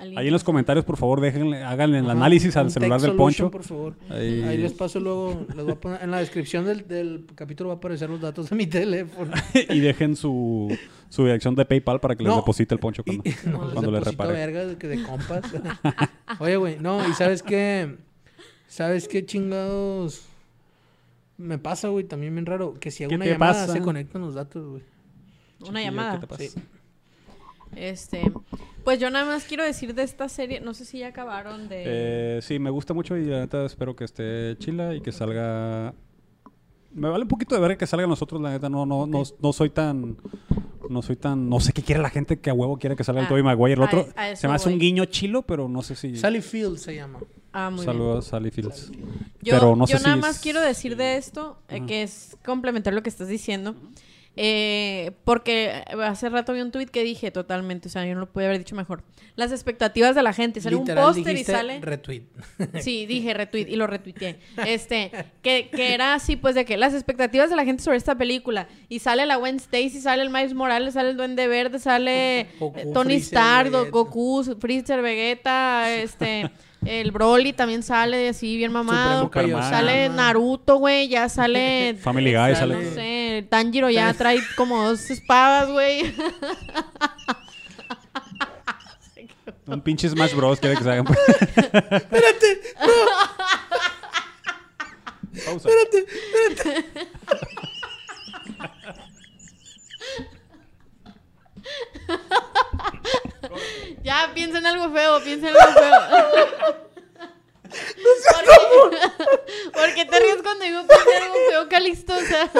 [0.00, 3.10] Alguien- Ahí en los comentarios, por favor, déjenle, háganle el Ajá, análisis al celular del
[3.10, 3.50] solution, Poncho.
[3.50, 3.94] por favor.
[4.08, 7.68] Ahí- Ahí les paso luego, les voy a poner, en la descripción del, del capítulo
[7.68, 9.30] va a aparecer los datos de mi teléfono.
[9.68, 10.74] y dejen su,
[11.10, 12.36] su dirección de PayPal para que les No.
[12.38, 14.32] deposite el Poncho Y, cuando, no, les cuando le deposito repare.
[14.32, 15.42] vergas de, compas.
[16.38, 17.96] Oye, güey, no, y sabes qué,
[18.68, 20.22] sabes qué chingados
[21.36, 23.72] me pasa, güey, también bien raro, que si hago ¿Qué una llamada pasa?
[23.74, 24.82] se conectan los datos, güey.
[25.60, 26.12] Una Chiquillo, llamada.
[26.14, 26.42] ¿qué te pasa?
[26.44, 26.60] Sí.
[27.76, 28.32] Este,
[28.84, 31.82] pues yo nada más quiero decir de esta serie, no sé si ya acabaron de...
[31.86, 35.94] Eh, sí, me gusta mucho y la neta espero que esté chila y que salga...
[36.92, 39.52] Me vale un poquito de ver que salga nosotros, la neta, no, no, no, no
[39.52, 40.16] soy tan...
[40.88, 41.48] No soy tan...
[41.48, 43.42] No sé qué quiere la gente que a huevo quiere que salga el Ah, Tobey
[43.44, 43.74] Maguire.
[43.74, 46.16] El otro a se me hace un guiño chilo, pero no sé si...
[46.16, 47.20] Sally Field se llama.
[47.52, 47.94] ah, muy bien.
[47.94, 48.90] Saludos, Sally Fields.
[49.40, 52.02] Yo, Pero no sé yo si nada es- más quiero decir de esto, eh, que
[52.02, 53.76] es complementar lo que estás diciendo,
[54.42, 58.26] Eh, porque hace rato vi un tweet que dije totalmente, o sea, yo no lo
[58.32, 59.02] pude haber dicho mejor.
[59.36, 60.62] Las expectativas de la gente.
[60.62, 61.78] Sale un póster y sale.
[61.82, 62.22] Retweet.
[62.80, 64.38] Sí, dije retweet y lo retuiteé.
[64.66, 68.14] Este, que, que era así, pues, de que las expectativas de la gente sobre esta
[68.14, 68.66] película.
[68.88, 72.78] Y sale la Gwen Stacy, sale el Miles Morales, sale el Duende Verde, sale Goku,
[72.78, 73.90] eh, Tony Freezer, Stark, Vegeta.
[73.90, 76.50] Goku, Freezer, Vegeta, este,
[76.86, 79.30] el Broly también sale así bien mamado.
[79.34, 81.94] Sale Naruto, güey, ya sale...
[82.00, 82.74] Family Guy Sale- sale.
[82.84, 86.14] No sé, Tanjiro ya trae como dos espadas, güey.
[89.66, 90.58] Un pinche Smash Bros.
[90.58, 91.06] quiere que se hagan.
[91.90, 92.60] Espérate,
[95.44, 95.68] Pausa.
[95.68, 96.06] espérate.
[104.02, 106.89] Ya, piensa en algo feo, piensa en algo feo.
[107.70, 109.70] ¿Por qué?
[109.72, 112.14] ¿Por qué te ríes cuando digo en algo feo, Calixto?
[112.16, 112.50] O sea,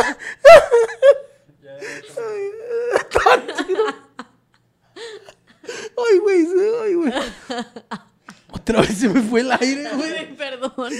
[5.96, 6.46] Ay, güey,
[6.85, 7.12] ay, güey.
[8.53, 10.37] Otra vez se me fue el aire, güey.
[10.37, 10.73] Perdón.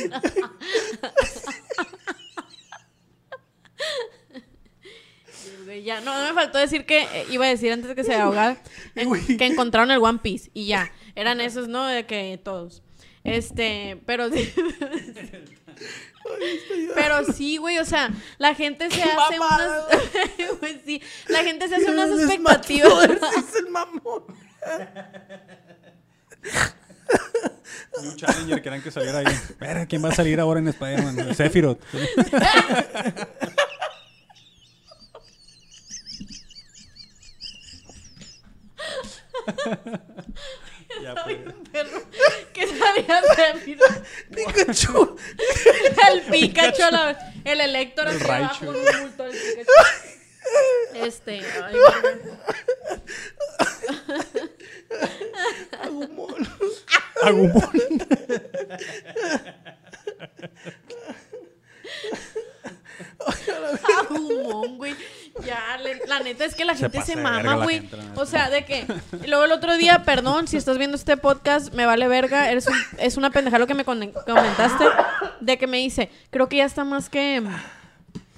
[5.85, 8.15] Ya, no, no me faltó decir que eh, iba a decir antes de que se
[8.15, 8.61] ahogara
[8.97, 11.87] en- que encontraron el One Piece y ya, eran esos, ¿no?
[11.87, 12.83] De que todos.
[13.25, 14.53] Este, pero sí.
[16.95, 21.69] Pero sí, güey, o sea, la gente se hace mamada, unas Güey, sí, la gente
[21.69, 23.11] se hace unas expectativas.
[23.39, 24.25] Es el mamón.
[28.03, 29.27] New Challenger, querían que saliera ahí.
[29.59, 31.35] Verga, ¿quién va a salir ahora en Spider-Man?
[31.35, 31.81] Sephiroth.
[41.03, 41.39] ya, pues.
[41.73, 42.03] perro
[42.53, 43.61] que salía de
[44.35, 45.17] Pikachu.
[46.11, 48.65] el Pikachu, a la- el Elector El Raichu.
[48.71, 49.73] abajo, un bulto del Pikachu.
[50.95, 51.77] Este, ay.
[55.83, 56.49] Agumon.
[63.99, 64.95] Agumon, güey.
[65.45, 67.89] Ya, le- la neta es que la Se gente se, verga mama, güey.
[68.17, 68.87] O sea, de que.
[69.27, 72.51] luego el otro día, perdón, si estás viendo este podcast, me vale verga.
[72.51, 74.85] Eres un- es una pendeja lo que me comentaste.
[75.41, 77.43] De que me dice, creo que ya está más que.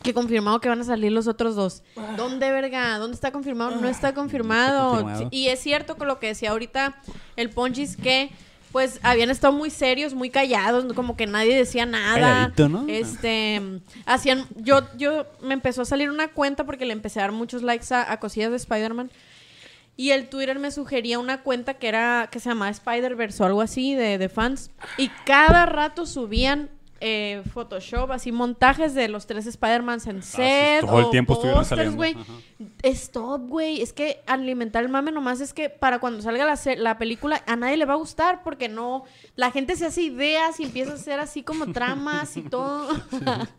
[0.03, 1.85] Que confirmado que van a salir los otros dos.
[2.17, 2.99] ¿Dónde, verga?
[2.99, 3.77] ¿Dónde está confirmado?
[3.77, 4.91] No está confirmado.
[4.91, 5.29] confirmado.
[5.31, 6.97] Y es cierto con lo que decía ahorita
[7.37, 8.31] el Ponchis que
[8.73, 12.15] pues habían estado muy serios, muy callados, como que nadie decía nada.
[12.15, 12.85] Calladito, ¿no?
[12.89, 13.61] Este,
[14.07, 17.63] hacían, yo, yo, me empezó a salir una cuenta porque le empecé a dar muchos
[17.63, 19.11] likes a, a cosillas de Spider-Man.
[19.95, 23.61] Y el Twitter me sugería una cuenta que era, que se llamaba Spider-Verse o algo
[23.61, 24.71] así, de, de fans.
[24.97, 26.71] Y cada rato subían
[27.05, 30.85] eh, Photoshop, así montajes de los tres Spider-Mans en set.
[30.85, 32.05] Ah, todo el o tiempo estuvieron saliendo.
[32.85, 33.83] Stop, güey.
[33.83, 37.57] Es que alimentar el mame nomás es que para cuando salga la, la película a
[37.57, 39.03] nadie le va a gustar porque no.
[39.35, 42.89] La gente se hace ideas y empieza a hacer así como tramas y todo.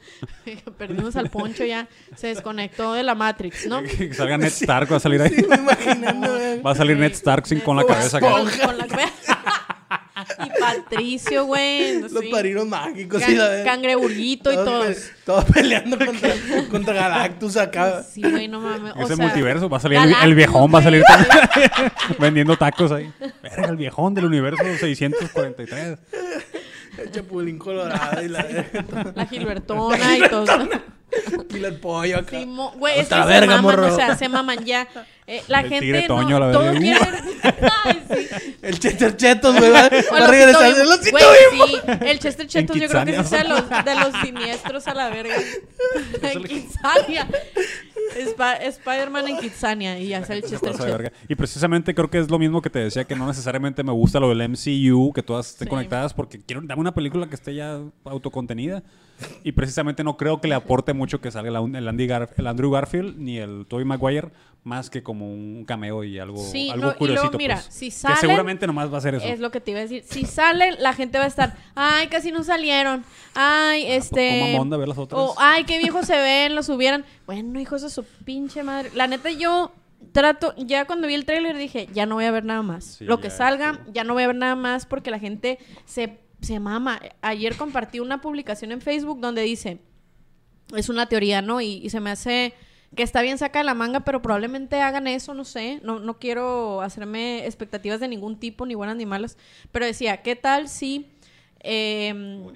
[0.78, 1.90] Perdimos al poncho ya.
[2.16, 3.84] Se desconectó de la Matrix, ¿no?
[3.98, 5.36] Que salga Ned Stark, va a salir ahí.
[5.50, 6.62] Me imaginando, güey.
[6.62, 8.22] Va a salir Ned Stark sin, con la cabeza.
[8.22, 8.88] Con, con la
[10.46, 12.02] Y Patricio, güey.
[12.02, 12.30] Los sí.
[12.32, 14.86] padrinos mágicos Can- y la cangreburguito y Todos todos.
[14.88, 16.30] pe- Todos peleando contra,
[16.70, 18.04] contra Galactus acá.
[18.04, 18.94] Sí, güey, no mames.
[18.96, 21.04] O Ese sea, multiverso va a salir el, Galactus, el viejón, va a salir
[22.20, 23.12] vendiendo tacos ahí.
[23.42, 25.98] Verga, el viejón del universo 643.
[26.98, 28.86] El chapulín colorado y la verga.
[29.16, 30.46] La Gilbertona y todo.
[31.50, 32.40] Pila el pollo acá.
[32.40, 33.94] Sí, mo- güey, es que Otra se verga, maman, morro.
[33.94, 34.88] o sea, se maman ya.
[35.26, 37.00] Eh, la El gente tigre no, Toño, la todo quiere...
[37.86, 38.56] Ay, sí.
[38.62, 39.72] El Chester Chetos, güey.
[39.72, 40.66] Va, a regresar.
[40.66, 41.24] El Güey,
[42.12, 45.34] sí, Chester Chetos yo creo que es de los, de los siniestros a la verga.
[46.22, 47.26] en Kitsania.
[48.28, 51.12] Spa- Spider-Man en Kitsania y ya es el Chester Chetos.
[51.30, 54.20] Y precisamente creo que es lo mismo que te decía, que no necesariamente me gusta
[54.20, 55.70] lo del MCU, que todas estén Sí.
[55.70, 58.84] conectadas, porque quiero dame una película que esté ya autocontenida.
[59.44, 62.72] Y precisamente no creo que le aporte mucho que salga el, Andy Gar- el Andrew
[62.72, 64.30] Garfield ni el Tobey Maguire,
[64.64, 67.68] más que como un cameo y algo, Sí, algo no, y luego, mira, pues.
[67.76, 69.26] si Que salen- seguramente nomás va a ser eso.
[69.26, 70.04] Es lo que te iba a decir.
[70.06, 73.04] Si salen, la gente va a estar, ay, casi no salieron.
[73.36, 74.40] Ay, este.
[74.52, 75.20] ¿cómo onda ver las otras?
[75.22, 77.04] O, ay, qué viejos se ven, los subieran.
[77.26, 78.90] Bueno, hijos de su pinche madre.
[78.96, 79.74] La neta, yo
[80.14, 82.84] trato, ya cuando vi el tráiler dije, ya no voy a ver nada más.
[83.00, 83.92] Sí, lo que salga, sí.
[83.94, 87.00] ya no voy a ver nada más porque la gente se, se mama.
[87.22, 89.80] Ayer compartí una publicación en Facebook donde dice,
[90.76, 91.62] es una teoría, ¿no?
[91.62, 92.54] Y, se me hace
[92.96, 95.80] que está bien saca de la manga, pero probablemente hagan eso, no sé.
[95.84, 99.38] No, no quiero hacerme expectativas de ningún tipo, ni buenas ni malas.
[99.72, 101.08] Pero decía, ¿qué tal si...
[101.60, 102.54] em,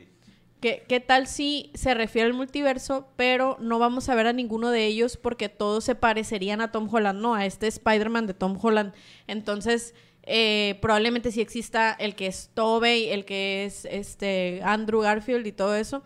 [0.60, 4.70] ¿qué, qué tal si se refiere al multiverso, pero no vamos a ver a ninguno
[4.70, 8.58] de ellos porque todos se parecerían a Tom Holland, no, a este Spider-Man de Tom
[8.62, 8.94] Holland.
[9.28, 9.96] Entonces,
[10.28, 15.52] eh, probablemente sí exista el que es Tobey, el que es este Andrew Garfield y
[15.52, 16.04] todo eso,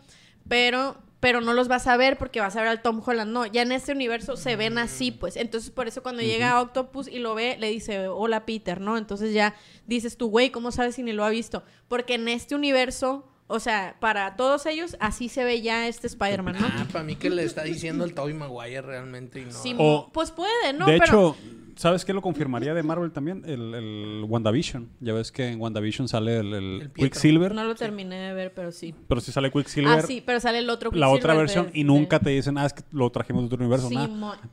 [0.47, 3.31] pero pero no los vas a ver porque vas a ver al Tom Holland.
[3.31, 5.35] No, ya en este universo se ven así, pues.
[5.35, 8.97] Entonces, por eso cuando llega Octopus y lo ve, le dice, hola Peter, ¿no?
[8.97, 9.53] Entonces ya
[9.85, 11.61] dices tú, güey, ¿cómo sabes si ni lo ha visto?
[11.87, 16.55] Porque en este universo, o sea, para todos ellos, así se ve ya este Spider-Man,
[16.59, 16.65] ¿no?
[16.65, 19.51] Ah, para mí que le está diciendo el Tobey Maguire realmente y no.
[19.53, 20.87] Sí, O- pues puede, ¿no?
[20.87, 21.37] de Pero- hecho,
[21.75, 23.43] ¿sabes qué lo confirmaría de Marvel también?
[23.45, 24.89] El, el WandaVision.
[24.99, 26.91] Ya ves que en WandaVision sale el, el El.
[26.93, 28.93] Quicksilver, No lo terminé de ver, pero sí.
[29.07, 29.99] pero sí sale Quicksilver.
[29.99, 32.29] Ah, sí, pero sale el otro la otra Quicksilver versión de- y nunca de- te
[32.31, 33.89] dicen, ah, es que lo trajimos de otro universo.
[33.89, 33.95] Sí,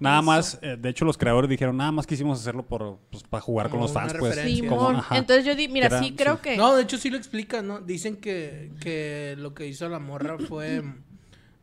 [0.01, 3.41] nada más, eh, de hecho los creadores dijeron, nada más quisimos hacerlo por, pues, para
[3.41, 4.35] jugar con los fans, pues.
[4.37, 4.69] referencia.
[4.69, 5.17] Como, ajá.
[5.19, 6.43] Entonces yo di, mira, era- sí creo sí.
[6.43, 6.57] que...
[6.57, 7.81] No, de hecho sí lo explica, ¿no?
[7.81, 10.83] Dicen que, que lo que hizo la morra fue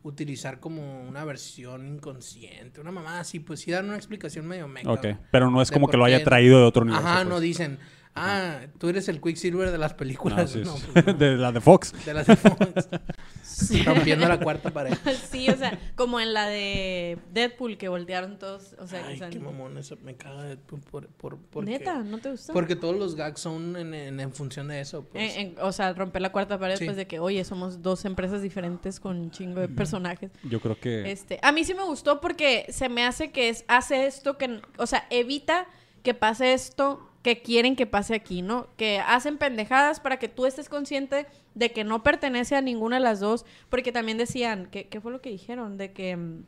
[0.05, 4.91] utilizar como una versión inconsciente, una mamá así, pues sí dan una explicación medio meca.
[4.91, 7.07] Ok, pero no es como que lo haya traído de otro universo.
[7.07, 7.27] Ajá, pues.
[7.27, 7.79] no dicen,
[8.15, 10.51] ah, tú eres el Quicksilver de las No, películas.
[10.51, 10.85] sí, No, sí.
[10.93, 11.93] pues no, de la de Fox.
[12.05, 12.59] de las de Fox.
[13.85, 14.93] Rompiendo la cuarta pared.
[15.31, 19.39] sí, o sea, como en la de Deadpool que voltearon todos, o sea, Ay, qué
[19.39, 22.51] mamón, eso me caga de- por, por, por- porque- Neta, ¿no te gusta?
[22.53, 25.35] Porque todos los gags son en, en, en función de eso, pues.
[25.35, 26.79] En- en- o sea, romper la cuarta pared Sí.
[26.81, 30.31] después de que, oye, somos dos empresas diferentes con un chingo de personajes.
[30.43, 31.11] Yo creo que...
[31.11, 34.59] Este, a mí sí me gustó porque se me hace que es, hace esto que,
[34.77, 35.65] o sea, evita
[36.03, 38.67] que pase esto que quieren que pase aquí, ¿no?
[38.77, 43.01] Que hacen pendejadas para que tú estés consciente de que no pertenece a ninguna de
[43.01, 45.75] las dos, porque también decían, ¿qué, qué fue lo que dijeron?
[45.75, 46.43] De que, mm,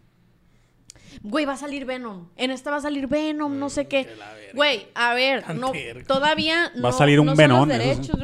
[1.22, 4.08] güey, va a salir Venom, en esta va a salir Venom, no sé qué.
[4.53, 5.72] Güey, a ver, no,
[6.08, 7.70] todavía no, Va a salir un no sí.
[7.70, 8.18] derechos.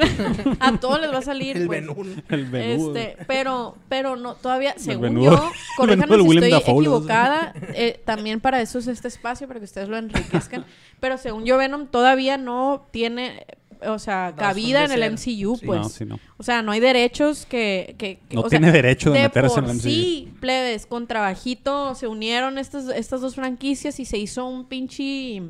[0.60, 1.58] a todos les va a salir.
[1.58, 1.82] el pues.
[1.82, 2.24] Venún.
[2.30, 2.96] El venudo.
[2.96, 8.80] Este, pero, pero no, todavía, según yo, corríjanos si estoy equivocada, eh, también para eso
[8.80, 10.66] es este espacio, para que ustedes lo enriquezcan,
[11.00, 13.46] pero según yo, Venom todavía no tiene,
[13.88, 15.12] o sea, cabida en el.
[15.14, 15.66] MCU, Sí.
[15.66, 15.82] pues.
[15.82, 16.20] No, sí, no.
[16.38, 17.96] O sea, no hay derechos que...
[17.98, 19.82] que, que- No o sea, tiene derecho de meterse por en el MCU.
[19.84, 25.42] Sí, plebes, con trabajito se unieron estas, estas dos franquicias y se hizo un pinche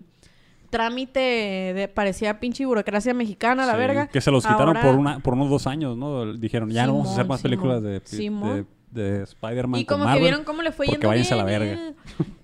[0.70, 4.08] trámite de parecía pinche burocracia mexicana, la Sí, verga.
[4.08, 6.34] Que se los quitaron por, una, por unos dos años, ¿no?
[6.34, 8.66] Dijeron, ya no vamos a hacer Simón, más películas de, de.
[8.94, 11.46] De Spider-Man Y con como que vieron cómo le fue yendo váyanse a bien.
[11.60, 11.82] la verga.
[11.89, 11.96] eh.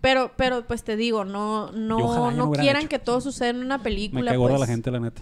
[0.02, 2.90] Pero, pero pues te digo, no, no, no quieran hecho.
[2.90, 4.32] que todo suceda en una Me película.
[4.32, 4.68] cae gorda pues.
[4.70, 5.22] la gente, la neta.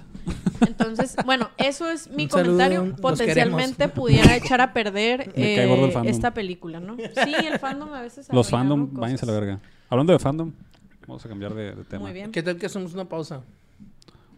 [0.67, 2.95] Entonces, bueno, eso es mi Un comentario.
[3.01, 6.07] Potencialmente pudiera echar a perder Me cae eh, fandom.
[6.11, 6.95] esta película, ¿no?
[6.97, 8.27] Sí, el fandom a veces.
[8.31, 9.59] Los fandom, váyanse a la verga.
[9.89, 10.51] Hablando de fandom,
[11.07, 12.03] vamos a cambiar de, de tema.
[12.03, 12.31] Muy bien.
[12.31, 13.41] ¿Qué tal que hacemos una pausa?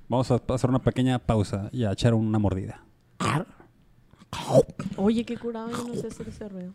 [0.08, 2.82] Vamos a hacer una pequeña pausa y a echar una mordida.
[4.98, 6.74] Oye, qué curado, yo no sé hacer ese ruido.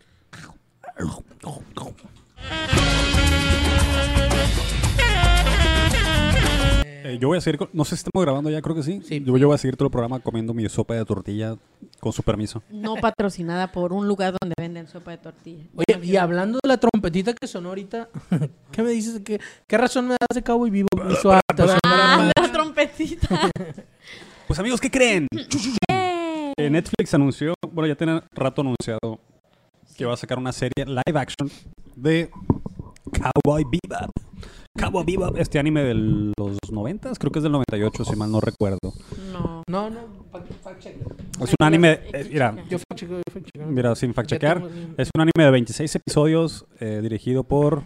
[7.07, 9.03] Eh, yo voy a seguir, con- no sé si estamos grabando ya, creo que sí.
[9.05, 9.23] Sí.
[9.25, 11.55] Yo, yo voy a seguir todo el programa comiendo mi sopa de tortilla
[12.01, 12.63] con su permiso.
[12.71, 15.65] No patrocinada por un lugar donde venden sopa de tortilla.
[15.77, 18.09] Oye, y hablando de la trompetita que sonó ahorita,
[18.73, 19.21] ¿qué me dices?
[19.23, 20.89] ¿Qué, qué razón me das de cabo y vivo?
[21.11, 21.43] Y suave?
[21.85, 23.51] Ah, la trompetita.
[24.47, 25.27] Pues amigos, ¿qué creen?
[26.57, 29.19] Eh, Netflix anunció, bueno, ya tiene rato anunciado
[29.97, 31.51] que va a sacar una serie live action
[31.97, 32.31] de
[33.13, 34.11] Cowboy Bebop.
[34.79, 38.41] Cowboy Bebop, este anime de los 90, creo que es del 98, si mal no
[38.41, 38.79] recuerdo.
[39.33, 39.63] No.
[39.69, 40.01] No, no,
[40.63, 40.97] fact, check.
[41.41, 43.67] Es un anime, eh, mira, Yo fact check, yo fact check.
[43.67, 44.63] mira, sin fact checar,
[44.97, 47.83] es un anime de 26 episodios eh, dirigido por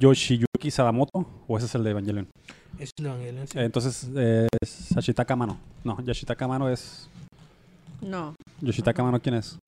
[0.00, 2.28] Yoshiyuki Sadamoto, o ese es el de Evangelion.
[2.78, 3.58] Es el Evangelio, sí.
[3.58, 5.58] Eh, Entonces, eh, es Yoshitaka Mano.
[5.84, 7.10] No, Yoshitaka Mano es...
[8.00, 8.34] No.
[8.60, 9.58] Yoshitaka Mano, ¿quién es?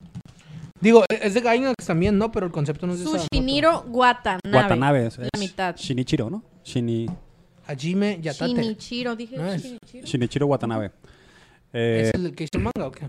[0.81, 2.33] Digo, es de Gainax también, ¿no?
[2.33, 3.05] Pero el concepto no es de.
[3.07, 4.41] Sushiniro Watanabe.
[4.57, 5.07] Watanabe.
[5.07, 5.76] Es, La es mitad.
[5.76, 6.43] Shinichiro, ¿no?
[6.64, 7.07] Shini,
[7.66, 8.55] Hajime Yatate.
[8.55, 9.57] Shinichiro, dije No.
[9.57, 10.07] Shinichiro.
[10.07, 10.93] Shinichiro Watanabe.
[11.72, 13.09] Eh, ¿Es el que hizo el manga o qué?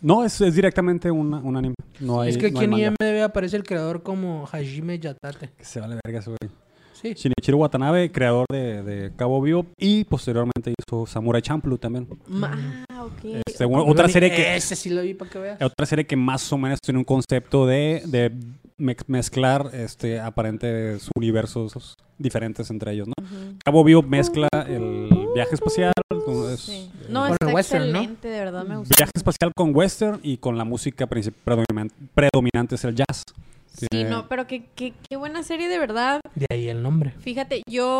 [0.00, 1.74] No, es, es directamente un, un anime.
[2.00, 2.94] No hay, es que no aquí hay en.
[3.00, 5.50] IMDb aparece el creador como Hajime Yatate.
[5.58, 6.50] Que se vale verga ese güey.
[7.00, 7.14] Sí.
[7.14, 12.06] Shinichiro Watanabe, creador de, de Cabo Vivo y posteriormente hizo Samurai Champloo también.
[12.28, 13.42] Ma- Ah, ok.
[13.46, 15.62] Este, otra serie que Ese sí lo vi para que veas.
[15.62, 18.30] otra serie que más o menos tiene un concepto de, de
[18.76, 23.14] me- mezclar este aparentes universos diferentes entre ellos, ¿no?
[23.64, 25.92] Cabo Vivo mezcla el viaje espacial
[26.26, 26.72] con, es- Sí.
[26.72, 27.98] eh, No, está western, ¿no?
[28.00, 28.94] excelente, de verdad me gustó.
[28.94, 33.24] viaje espacial con western y con la música princip- predominan- predominante es el jazz.
[33.76, 36.20] Sí, no, pero qué, qué, qué buena serie de verdad.
[36.34, 37.14] De ahí el nombre.
[37.20, 37.98] Fíjate, yo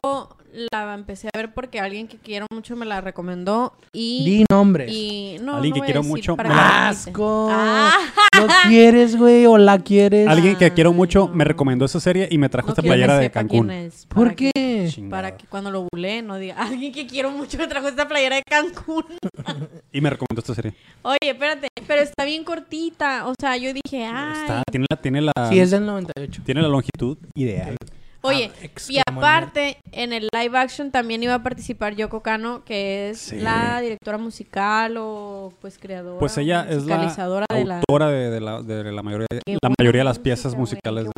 [0.73, 4.25] la empecé a ver porque alguien que quiero mucho me la recomendó y...
[4.25, 4.91] Di nombres.
[4.93, 6.87] y no, Alguien no que voy a quiero decir mucho, para me que la- no
[6.89, 7.11] grite.
[7.11, 7.49] ¡Asco!
[7.53, 7.93] Ah,
[8.41, 9.47] ¿Lo quieres, güey?
[9.47, 10.27] ¿O la quieres?
[10.27, 12.99] Alguien que quiero mucho me recomendó esa serie y me trajo no esta quiero que
[12.99, 13.73] playera de sepa Cancún.
[14.09, 14.89] ¿Por que- qué?
[14.91, 15.11] Chingada.
[15.23, 18.37] para que cuando lo bulee no diga, alguien que quiero mucho me trajo esta playera
[18.37, 19.05] de Cancún.
[19.93, 20.73] Y me recomendó esta serie.
[21.03, 23.27] Oye, espérate, pero está bien cortita.
[23.27, 24.41] O sea, yo dije, ay.
[24.43, 26.43] Está, tiene la, tiene la, Sí, es del 98.
[26.45, 27.77] tiene la longitud ideal.
[28.23, 33.09] Oye, Ah, y aparte, en el live action también iba a participar Yoko Kano, que
[33.11, 33.37] es Sí.
[33.41, 36.19] la directora musical o pues creadora.
[36.19, 37.79] Pues ella es la musicalizadora de la.
[37.79, 41.13] autora de, de la, de la mayoría, Qué la mayoría de las piezas musicales de,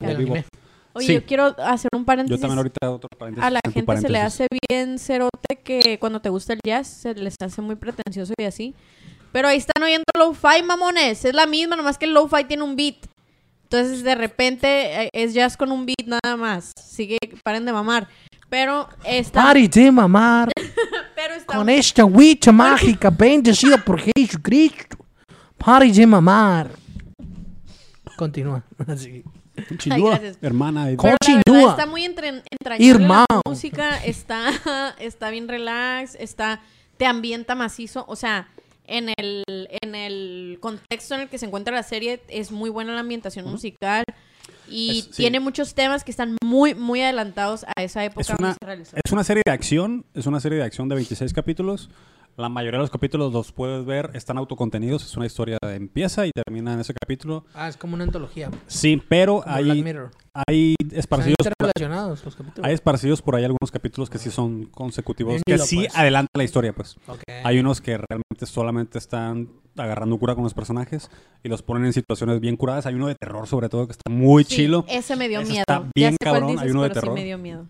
[0.00, 0.44] anime.
[0.94, 1.12] Oye, sí.
[1.12, 2.40] yo quiero hacer un Yo paréntesis.
[2.40, 3.44] también ahorita otro paréntesis.
[3.46, 7.14] A la gente se le hace bien cerote que cuando te gusta el jazz se
[7.14, 8.74] les hace muy pretencioso y así.
[9.30, 11.26] Pero ahí están oyendo lo-fi, mamones.
[11.26, 12.96] Es la misma, nomás que el lo-fi tiene un beat.
[13.66, 14.66] Entonces, de repente,
[15.04, 16.70] eh, es jazz con un beat nada más.
[16.78, 18.06] Así que paren de mamar.
[18.48, 19.42] Pero está...
[19.42, 20.50] Pare de mamar
[21.16, 21.56] Pero está...
[21.56, 24.96] con esta huicha mágica bendecida por Jesucristo.
[25.58, 26.70] Pare de mamar.
[28.16, 28.62] Continúa.
[28.86, 29.24] Así.
[30.40, 30.92] Hermana.
[30.92, 31.14] y- ¿Cómo?
[31.18, 31.70] Pero la verdad Continúa.
[31.72, 34.50] está muy entre- entrañable la música, está,
[35.00, 36.60] está bien relax, está,
[36.98, 38.48] te ambienta macizo, o sea,
[38.86, 39.44] en el,
[39.82, 43.50] en el contexto en el que se encuentra la serie es muy buena la ambientación
[43.50, 44.04] musical
[44.68, 45.22] y Es- sí.
[45.22, 48.96] tiene muchos temas que están muy, muy adelantados a esa época Es una- se.
[49.04, 51.88] Es una serie de acción, es una serie de acción de 26 capítulos.
[52.36, 56.32] La mayoría de los capítulos los puedes ver, están autocontenidos, es una historia, empieza y
[56.32, 57.46] termina en ese capítulo.
[57.54, 58.50] Ah, es como una antología.
[58.66, 60.10] Sí, pero Como hay, Mirror.
[60.46, 62.60] hay esparcidos los capítulos.
[62.62, 65.96] hay esparcidos por ahí algunos capítulos que sí son consecutivos, Bien que sí pues.
[65.96, 66.96] adelantan la historia, pues.
[67.06, 67.22] Ok.
[67.42, 71.10] Hay unos que realmente solamente están agarrando cura con los personajes
[71.42, 72.84] y los ponen en situaciones bien curadas.
[72.84, 74.84] Hay uno de terror sobre todo que está muy Sí, chilo.
[74.88, 75.62] Ese me dio Ese miedo.
[75.66, 77.14] está Ya bien sé cuál cabrón, dices, hay uno de pero sí terror.
[77.18, 77.62] me dio miedo.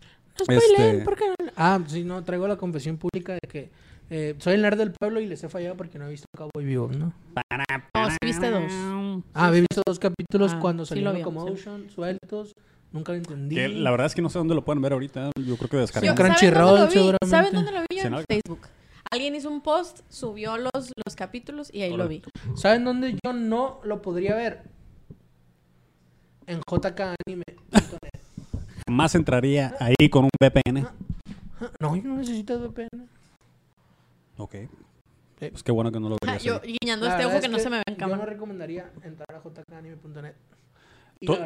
[0.49, 1.51] No Este- ¿por qué no?
[1.57, 3.71] Ah, sí, no, traigo la confesión pública de que
[4.11, 6.65] eh, soy el nerd del pueblo y les he fallado porque no he visto Cowboy
[6.65, 7.13] Vivo, ¿no?
[7.95, 8.73] No, sí viste dos.
[9.35, 11.53] Ah, he visto dos capítulos Ah, cuando sí salieron lo vi, como sí.
[11.53, 12.53] Ocean, sueltos.
[12.93, 13.57] Nunca lo entendí.
[13.57, 15.31] Que la verdad es que no sé dónde lo pueden ver ahorita.
[15.37, 15.77] Yo creo que.
[15.79, 16.93] Crunch- ¿saben Crunchyroll, dónde lo vi?
[16.93, 17.27] seguramente.
[17.29, 17.97] ¿Saben dónde lo vi?
[17.97, 18.25] Yo Sí, en.
[18.29, 18.61] Facebook.
[19.11, 20.73] Alguien hizo un post, subió los,
[21.05, 22.23] los capítulos y ahí lo vi.
[22.57, 24.63] ¿Saben dónde yo no lo podría ver?
[26.47, 27.45] En JK Anime.
[28.87, 30.87] Jamás entraría ahí con un VPN.
[31.81, 33.09] No, yo no necesito VPN.
[34.39, 34.55] Ok.
[35.39, 36.43] Pues qué bueno que no lo Ah, verías.
[36.45, 38.31] yo guiñando La este ojo es que no se me ve en Yo no cámara.
[38.33, 40.35] recomendaría entrar a jkanime.net.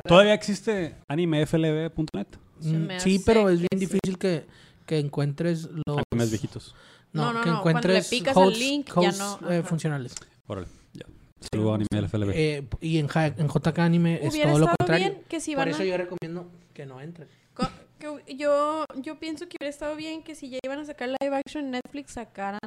[0.07, 2.27] ¿Todavía existe animeflb.net?
[2.63, 3.87] Mm, Sí, pero es que bien sí.
[3.87, 4.47] difícil que,
[4.87, 5.99] que encuentres los...
[6.13, 6.75] Animes viejitos.
[7.13, 10.15] No, no, que no, cuando le encuentres picas hosts- link, ya hosts, no, eh, funcionales.
[10.47, 11.07] Órale, ya.
[11.53, 12.31] Saludo a animeflb.
[12.35, 15.09] Eh, y en, Ja- en JK Anime es todo lo contrario.
[15.11, 15.71] bien que si Por van a...
[15.73, 17.29] eso yo recomiendo que no entren.
[17.55, 17.69] co-
[18.01, 21.37] que yo, yo pienso que hubiera estado bien que si ya iban a sacar live
[21.37, 22.59] action en Netflix sacaran...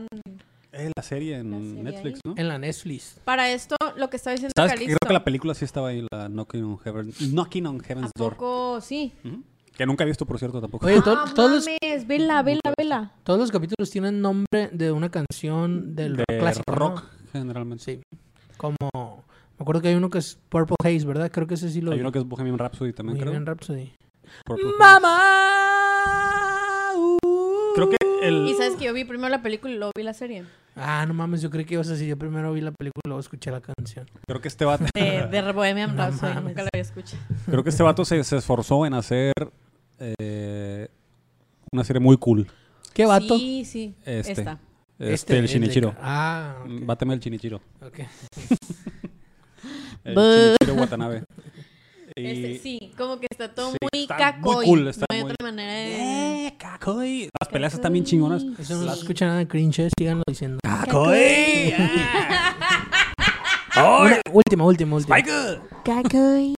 [0.71, 2.31] Eh, la serie en La serie Netflix, ahí.
[2.31, 2.33] ¿no?
[2.41, 3.19] En la Netflix.
[3.25, 4.71] Para esto, lo que estaba diciendo ¿Sabes?
[4.71, 4.97] que Calixto.
[4.99, 8.11] Creo que la película sí estaba ahí, la Knocking on, Heaven, Knocking on ¿A Heaven's
[8.17, 8.33] Door.
[8.37, 9.13] poco sí?
[9.25, 9.43] Ujú.
[9.75, 10.85] Que nunca he visto, por cierto, tampoco.
[10.85, 13.11] Oye, to- ah, todos, los, mames, vela, vela, vela.
[13.23, 16.63] todos los capítulos tienen nombre de una canción del rock de clásico.
[16.71, 16.75] ¿no?
[16.75, 17.83] rock, generalmente.
[17.83, 18.01] Sí.
[18.57, 18.77] Como.
[18.93, 21.31] Me acuerdo que hay uno que es Purple Haze, ¿verdad?
[21.31, 23.31] Creo que ese sí lo Hay uno que es Bohemian Rhapsody también, creo.
[23.31, 23.93] Bohemian Rhapsody.
[24.79, 25.19] ¡Mamá!
[27.75, 28.47] Creo que el...
[28.47, 30.43] Y sabes que yo vi primero la película y luego vi la serie.
[30.75, 32.07] Ah, no mames, yo creí que ibas a decir.
[32.07, 34.09] Yo primero vi la película y luego escuché la canción.
[34.27, 37.21] Creo que este vato, De, de Bohemian No Rhapsody, nunca la había escuchado.
[37.45, 39.33] creo que este vato se, se esforzó en hacer
[39.99, 40.87] eh,
[41.71, 42.47] una serie muy cool.
[42.93, 43.37] ¿Qué vato?
[43.37, 43.95] Sí, sí.
[44.05, 44.31] Este.
[44.31, 44.59] Esta.
[44.99, 45.95] Este, el es de- Shinichiro.
[45.99, 46.69] Ah, ok.
[46.85, 47.61] Báteme el Shinichiro.
[47.85, 47.99] ok.
[50.05, 50.15] El.
[50.15, 51.23] Shinichiro Watanabe.
[52.15, 54.55] Y- Este, sí, como que está todo Sí, muy está cacoy.
[54.55, 56.47] muy cool, está no hay muy- otra manera de...
[56.47, 57.29] Eh, Kakoi.
[57.41, 58.43] Las peleas están bien chingonas.
[58.59, 58.89] Eso no Sí.
[58.89, 60.59] se escucha nada de cringe, síganlo diciendo.
[60.63, 61.73] Kakoi.
[63.75, 65.17] Una- última, última, última.
[65.17, 65.59] Spike.
[65.83, 66.53] Cacoy.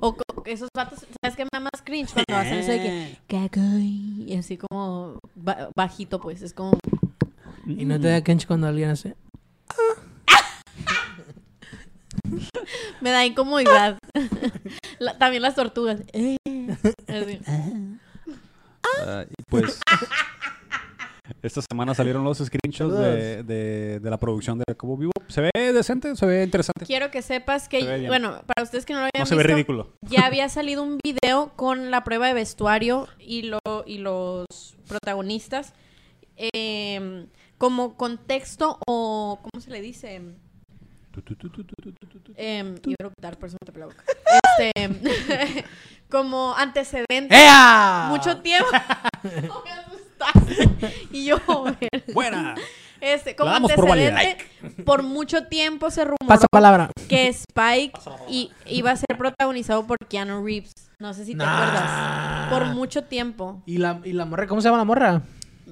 [0.00, 2.12] O esos vatos, ¿sabes qué me da más cringe?
[2.12, 3.18] Cuando hacen eso de que...
[3.28, 4.24] Cacoy.
[4.26, 6.42] Y así como ba- bajito, pues.
[6.42, 6.72] Es como...
[7.66, 9.14] Y no te da cringe cuando alguien hace.
[13.00, 13.98] Me da incomodidad.
[14.98, 16.00] La- también las tortugas.
[16.12, 16.36] Eh.
[17.06, 17.40] Así.
[19.04, 19.80] Ah, y pues
[21.42, 25.12] esta semana salieron los screenshots de, de, de la producción de Cobo Vivo.
[25.28, 26.86] Se ve decente, se ve interesante.
[26.86, 29.54] Quiero que sepas que, bueno, para ustedes que no lo habían No se ve visto,
[29.54, 29.92] ridículo.
[30.02, 34.46] ya había salido un video con la prueba de vestuario y, lo, y los
[34.86, 35.72] protagonistas
[36.36, 37.26] eh,
[37.58, 40.22] como contexto o, ¿cómo se le dice?
[42.36, 44.04] Eh, iba a eructar, por eso me tapé la boca.
[44.58, 45.64] este,
[46.10, 47.28] como antecedente.
[47.34, 48.06] ¡Ea!
[48.10, 48.68] Mucho tiempo.
[49.22, 50.94] No me asustaste.
[51.12, 51.38] y yo,
[52.12, 52.54] Buena.
[53.00, 53.52] este, como
[54.84, 56.90] por mucho tiempo se rumoró Pasa palabra.
[57.08, 57.98] que Spike
[58.66, 60.72] iba a ser protagonizado por Keanu Reeves.
[60.98, 62.48] No sé si te acuerdas.
[62.50, 63.62] Por mucho tiempo.
[63.66, 64.46] ¿Y la, ¿Y la morra?
[64.46, 65.22] ¿Cómo se llama la morra?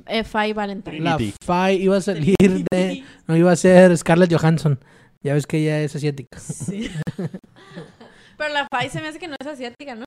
[0.07, 1.01] Eh, Faye Valentine.
[1.01, 1.19] La.
[1.43, 3.05] Faye iba a salir de...
[3.27, 4.79] No, iba a ser Scarlett Johansson.
[5.25, 6.39] Ya ves que ella es asiática.
[6.39, 6.91] Sí.
[8.37, 10.05] Pero la Faye se me hace que no es asiática, ¿no?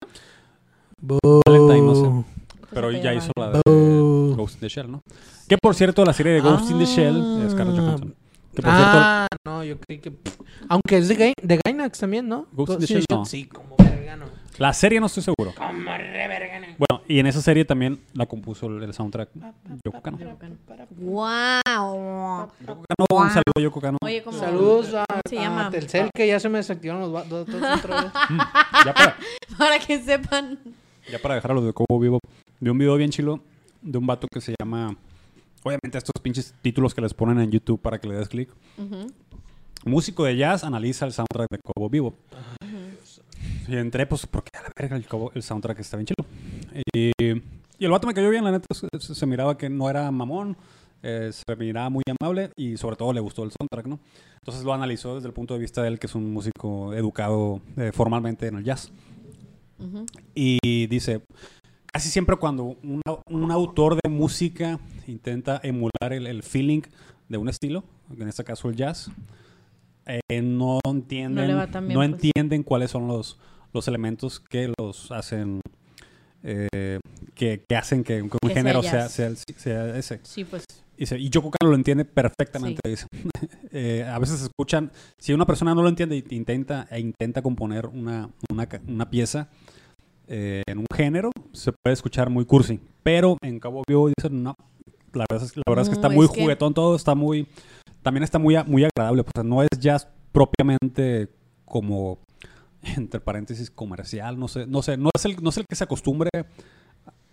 [1.45, 2.25] Valentine, no sé.
[2.59, 4.35] Pues Pero ya hizo la de Boo.
[4.35, 5.01] Ghost in the Shell, ¿no?
[5.47, 7.81] Que por cierto, la serie de Ghost in the Shell es Scarlett Ah.
[7.81, 8.15] Johansson.
[8.53, 10.13] Que por cierto, Ah, no, yo creí que...
[10.69, 12.47] Aunque es de, Gai- de Gainax también, ¿no?
[12.51, 13.25] Ghost in the Shell, sí, no.
[13.25, 14.25] Sí, como verga, no.
[14.57, 15.53] La serie no estoy seguro.
[15.57, 19.29] Bueno, y en esa serie también la compuso el, el soundtrack
[19.85, 20.17] Yoko Kano.
[20.97, 22.51] Wow.
[22.65, 23.97] Yoko Kano, un saludo a Yoko Kano.
[24.01, 25.69] Oye, como Saludos a, ¿cómo se a?
[25.69, 28.11] Telcel, que ya se me desactivaron los dos otra vez.
[28.29, 28.39] Mm,
[28.85, 29.17] ya, para,
[29.57, 30.59] Para que sepan.
[31.09, 32.19] ya para dejar a los de Cobo Vivo,
[32.59, 33.39] vi un video bien chilo
[33.81, 34.95] de un vato que se llama...
[35.63, 38.49] Obviamente estos pinches títulos que les ponen en YouTube para que le des clic.
[39.85, 42.13] Músico de jazz analiza el soundtrack de Cobo Vivo.
[43.67, 46.25] Y entré, pues, porque a la verga el, soundtrack está bien chido.
[46.93, 47.11] Y,
[47.79, 48.65] y el vato me cayó bien, la neta.
[48.73, 50.55] Se, se- miraba que no era mamón,
[51.03, 53.99] eh, se miraba muy amable y sobre todo le gustó el soundtrack, ¿no?
[54.41, 57.59] Entonces lo analizó desde el punto de vista de él, que es un músico educado
[57.75, 58.91] eh, formalmente en el jazz.
[59.79, 60.05] Ujú.
[60.33, 61.21] Y dice,
[61.91, 66.81] casi siempre cuando un, au- un autor de música intenta emular el, el feeling
[67.29, 67.83] de un estilo,
[68.17, 69.11] en este caso el jazz,
[70.05, 71.57] eh, no entienden, bien,
[71.89, 72.09] no pues.
[72.09, 73.37] entienden cuáles son los,
[73.73, 75.61] los elementos que los hacen,
[76.43, 76.99] eh,
[77.35, 80.19] que, que hacen que, un Que género sea, ese.
[80.23, 80.63] Sí, pues.
[80.97, 82.81] Dice, y Yoko Kano lo entiende perfectamente.
[82.87, 83.07] Dice.
[83.73, 87.85] Eh, a veces escuchan, si una persona no lo entiende e intenta, e intenta componer
[87.85, 89.49] una, una, una pieza
[90.27, 92.79] eh, en un género, se puede escuchar muy cursi.
[93.03, 94.55] Pero en Cabo Vivo dicen, no,
[95.13, 97.47] la verdad es, la verdad es que está muy que- juguetón todo, está muy,
[98.01, 99.23] también está muy, muy agradable.
[99.23, 101.29] Pues, no es jazz propiamente
[101.65, 102.19] como,
[102.97, 105.83] entre paréntesis, comercial, no sé, no sé, no es el, no es el que se
[105.83, 106.29] acostumbre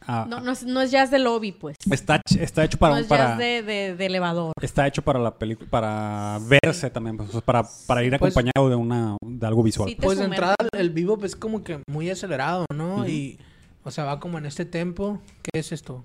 [0.07, 0.27] a...
[0.29, 1.77] No, no, es, no es jazz de lobby, pues.
[1.91, 2.95] Está, está hecho para...
[2.95, 4.53] no es para jazz de, de, de elevador.
[4.61, 8.75] Está hecho para la película, para verse también, pues, para, para ir Pues- acompañado de
[8.77, 9.89] una de algo visual.
[9.89, 13.09] Sí, Pues de entrada el vivo pues como que muy acelerado, ¿no?
[13.09, 13.39] Y,
[13.83, 15.23] o sea, va como en este tempo.
[15.43, 16.03] ¿Qué es esto?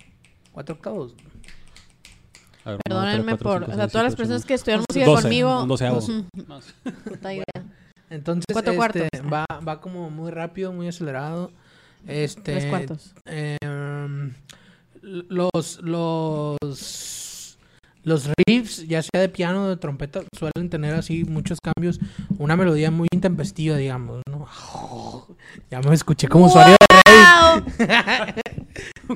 [0.54, 1.16] ¿Cuatro octavos?
[2.66, 3.64] Ver, Perdónenme por.
[3.64, 5.64] o sea, todas las personas que estudian música Doce, conmigo.
[5.64, 5.97] un doceavo.
[5.97, 6.64] Ujú, nueve.
[7.06, 7.43] puta idea.
[8.10, 9.10] Entonces, Cuatro este, cuartos.
[9.32, 11.51] va, va como muy rápido, muy acelerado.
[12.07, 13.14] Este, Tres cuartos.
[13.26, 14.34] em,
[15.01, 16.57] los, los,
[18.03, 21.99] los riffs, ya sea de piano o de trompeta, suelen tener así muchos cambios.
[22.38, 24.47] Una melodía muy intempestiva, digamos, ¿no?
[25.72, 27.64] Ya me escuché como usuario de ¡Wow!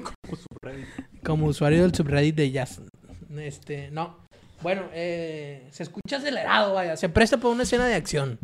[1.23, 2.81] como usuario del subreddit de jazz.
[3.37, 4.22] Este, no.
[4.63, 6.97] Bueno, eh, se escucha acelerado, vaya.
[6.97, 8.39] Se presta para una escena de acción.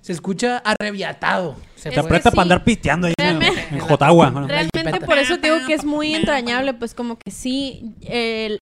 [0.00, 1.56] Se escucha arrebiatado.
[1.74, 2.00] Se Es sí.
[2.30, 4.30] para andar piteando ahí en, Realmente- en Jotagua.
[4.30, 7.94] Bueno, Realmente por eso te digo que es muy entrañable, pues como que sí,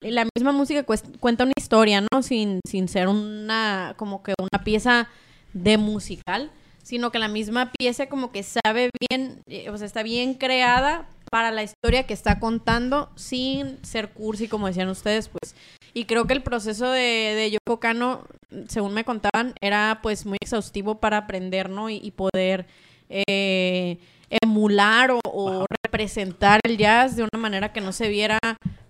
[0.01, 0.85] la misma música
[1.21, 2.23] cuenta una historia, ¿no?
[2.23, 5.09] Sin, sin ser una, como que una pieza
[5.53, 6.51] de musical,
[6.83, 11.07] sino que la misma pieza como que sabe bien, eh, o sea, está bien creada
[11.31, 15.55] para la historia que está contando sin ser cursi, como decían ustedes, pues.
[15.95, 18.23] Y creo que el proceso de, de Yoko Kano,
[18.69, 21.91] según me contaban, era pues muy exhaustivo para aprender, ¿no?
[21.91, 22.67] Y, y poder
[23.11, 23.99] eh,
[24.43, 28.39] emular o, o representar el jazz de una manera que no se viera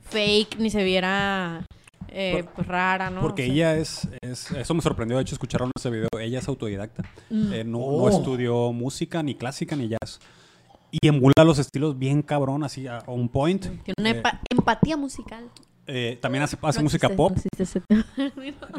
[0.03, 1.67] fake ni se viera
[2.09, 3.21] eh, pues, rara, ¿no?
[3.21, 6.09] Porque O sea, ella es, es- Eso me sorprendió, de hecho, escucharon ese video.
[6.21, 7.03] Ella es autodidacta.
[7.31, 8.09] mm, Eh, no, no Oh.
[8.11, 10.21] estudió música, ni clásica, ni jazz.
[10.93, 13.63] Y emula los estilos bien cabrón, así a on point.
[13.63, 15.49] tiene una Eh, empa- empatía musical.
[15.87, 17.33] Eh, también hace, hace No música existe- pop.
[17.33, 17.83] no existe ese.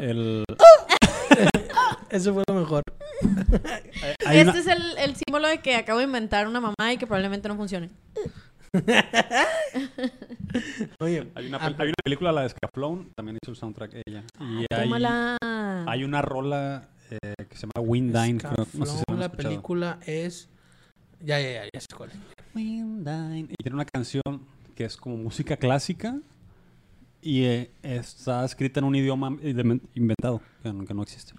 [0.00, 0.44] El,
[2.10, 2.82] Eso fue lo mejor.
[4.26, 6.96] hay este una- es el, el símbolo de que acabo de inventar una mamá y
[6.98, 7.90] que probablemente no funcione.
[11.00, 13.94] Oye, Hay una, ah, pel- hay una película, la de Scaflón, también hizo el soundtrack
[14.06, 14.24] ella.
[14.40, 14.90] Y hay,
[15.86, 18.38] hay una rola eh, que se llama Windine.
[18.38, 20.48] creo- no sé si la película es...
[21.20, 22.16] Ya, ya, ya, ya sé cuál es.
[22.54, 23.46] Windine.
[23.50, 24.22] Y tiene una canción
[24.74, 26.16] que es como música clásica
[27.24, 29.28] y eh, está escrita en un idioma
[29.94, 31.32] inventado, que no, que no existe.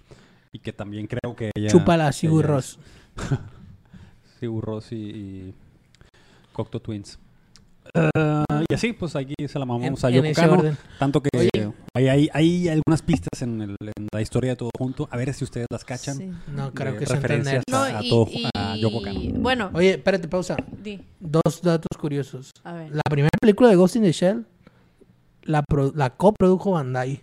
[0.52, 1.68] Y que también creo que ella...
[1.70, 2.78] Chúpala, Sigur es-
[4.40, 5.54] Sigur Rós y, y
[6.52, 7.18] Cocteau Twins.
[8.68, 10.76] y así, pues aquí se la mamamos En- a Yoko Kano.
[10.98, 11.48] Tanto que Oye.
[11.54, 15.08] eh, hay, hay, hay algunas pistas en, el- en la historia de todo junto.
[15.10, 16.16] A ver si ustedes las cachan.
[16.18, 16.30] Sí.
[16.52, 17.62] No, creo de que se referencias.
[17.70, 19.20] No, a y, todo- y- a Yoko Kano.
[19.36, 20.56] bueno, Oye, espérate, pausa.
[20.82, 22.50] di, Dos datos curiosos.
[22.64, 22.90] a ver.
[22.92, 24.44] La primera película de Ghost in the Shell
[25.46, 27.20] la, pro- la coprodujo Bandai.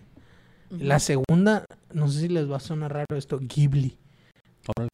[0.70, 3.96] La segunda, no sé si les va a sonar raro esto, Ghibli.
[4.76, 4.88] Órale.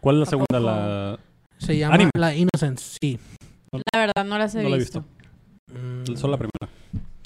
[0.00, 0.60] ¿Cuál es la ¿A segunda?
[0.60, 1.18] La...
[1.58, 2.10] Se llama Anime.
[2.16, 3.18] La Innocence, sí.
[3.92, 5.04] La verdad no las he No la he visto.
[5.72, 6.68] Mm, Solo la primera.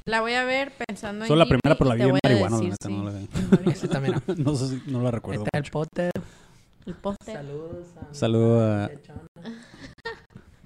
[0.07, 2.57] La voy a ver pensando en Solo la Ghibli primera, pero la vi en marihuana,
[2.57, 2.89] la decir neta.
[2.89, 3.89] si- No, la vi.
[3.89, 4.15] También.
[4.27, 4.35] no.
[4.53, 5.45] no sé si no la recuerdo.
[5.45, 5.71] Está el.
[5.71, 6.11] Potter.
[6.87, 7.37] El póster.
[7.37, 7.87] Saludos.
[8.11, 8.91] a- Saludo a-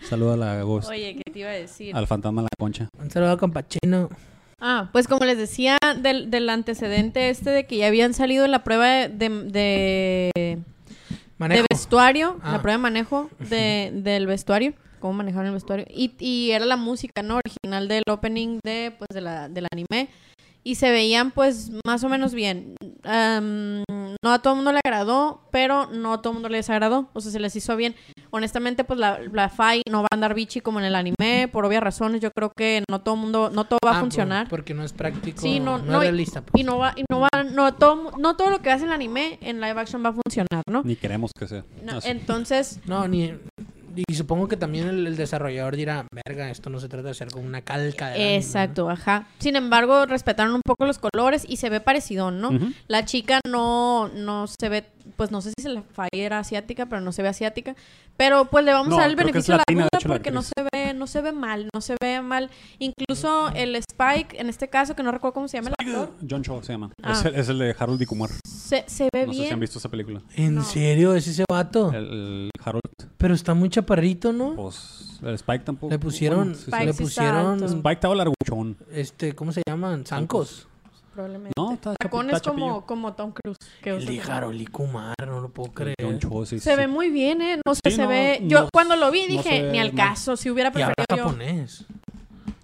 [0.09, 0.89] Saludo a la Ghost.
[0.91, 1.95] Oye, ¿qué te iba a decir?
[1.97, 2.89] Al fantasma de la concha.
[2.99, 4.09] Un saludo a Compachino.
[4.67, 8.65] Ah, pues como les decía del, del antecedente este de que ya habían salido la
[8.65, 10.59] prueba de, de, de
[11.37, 11.67] Manejo.
[11.71, 12.53] vestuario, Ah.
[12.53, 15.85] la prueba de manejo de, del vestuario, cómo manejaron el vestuario.
[15.91, 17.41] Y, y era la música, ¿no?
[17.45, 20.09] Original del opening de, pues, de la, del anime.
[20.63, 22.75] Y se veían, pues, más o menos bien.
[24.25, 27.09] No a todo el mundo le agradó, pero no a todo el mundo le desagradó.
[27.13, 27.95] O sea, se les hizo bien.
[28.31, 31.65] Honestamente, pues, la, la FAI no va a andar bichi como en el anime, por
[31.65, 32.21] obvias razones.
[32.21, 34.49] Yo creo que no todo el mundo, no todo va Ah, a por- funcionar.
[34.49, 35.41] porque no es práctico.
[35.41, 36.41] Sí, no- no, no, es y- realista.
[36.43, 36.61] pues.
[36.61, 39.39] Y no va, y no va, no todo, no todo lo que hace el anime
[39.43, 40.83] en live action va a funcionar, ¿no?
[40.85, 41.65] Ni queremos que sea.
[41.83, 43.35] No, entonces, No, ni.
[43.97, 47.29] Y supongo que también el, el desarrollador dirá, verga, esto no se trata de hacer
[47.29, 48.37] como una calca de anime", ¿no?
[48.37, 49.27] Exacto, ajá.
[49.39, 52.51] Sin embargo, respetaron un poco los colores y se ve parecido, ¿no?
[52.89, 54.85] La chica no, no se ve,
[55.17, 57.75] pues no sé si se la falla era asiática, pero no se ve asiática.
[58.17, 60.31] Pero pues le vamos No, a dar el beneficio de la duda hecho, la porque
[60.31, 62.49] no se ve, no se ve mal, no se ve mal.
[62.79, 66.43] Incluso el Spike, en este caso, que no recuerdo cómo se llama el actor, John
[66.43, 66.91] Cho se llama.
[67.03, 67.13] Ah.
[67.13, 68.31] Es, el, es el de Harold y Kumar.
[68.45, 69.61] se, se ve No sé si han bien.
[69.61, 70.23] visto esa película.
[70.37, 70.65] ¿En No.
[70.65, 71.15] serio?
[71.15, 71.91] ¿Es ese vato?
[71.93, 72.83] El, el Harold,
[73.19, 74.55] Pero está muy chaparrito, ¿no?
[74.55, 75.91] pues, el Spike tampoco.
[75.93, 76.71] Le pusieron, Bueno, sí, sí.
[76.71, 77.53] Spike le sí está alto.
[77.53, 78.77] pusieron, Spike estaba larguchón.
[78.93, 80.05] este, ¿cómo se llaman?
[80.07, 80.69] Zancos.
[81.15, 81.53] Probablemente.
[81.57, 83.57] No, está Tacones está como, como Tom Cruise.
[83.83, 85.95] que El de Harold y Kumar, no lo puedo creer.
[86.01, 86.77] John Cho, sí, Se sí.
[86.77, 87.61] ve muy bien, ¿eh?
[87.65, 88.41] No sé, Sí, se no, ve...
[88.47, 90.09] Yo no- cuando lo vi dije, ve ni al mal.
[90.09, 91.31] caso, si hubiera Y habla preferido yo...
[91.31, 91.85] japonés.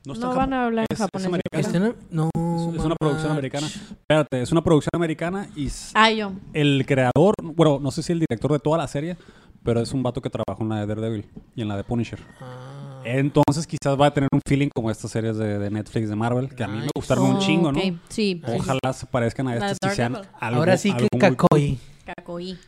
[0.04, 1.40] No, van a hablar en Es- es japonés.
[1.52, 2.30] Este no, no,
[2.72, 3.66] Es- es una producción americana.
[3.68, 5.68] Espérate, es una producción americana y
[6.16, 6.32] yo.
[6.52, 9.16] el creador, bueno, no sé si el director de toda la serie,
[9.62, 12.18] pero es un vato que trabajó en la de Daredevil y en la de Punisher.
[12.40, 13.02] Ah.
[13.04, 16.54] Entonces quizás va a tener un feeling como estas series de, de Netflix de Marvel,
[16.54, 17.78] que a mí me gustaron un Oh, chingo, ¿no?
[17.80, 18.42] ok, Sí.
[18.46, 21.78] Ojalá se parezcan a estas y sean algo, Ahora sí que Kakoi.
[22.24, 22.58] Cool.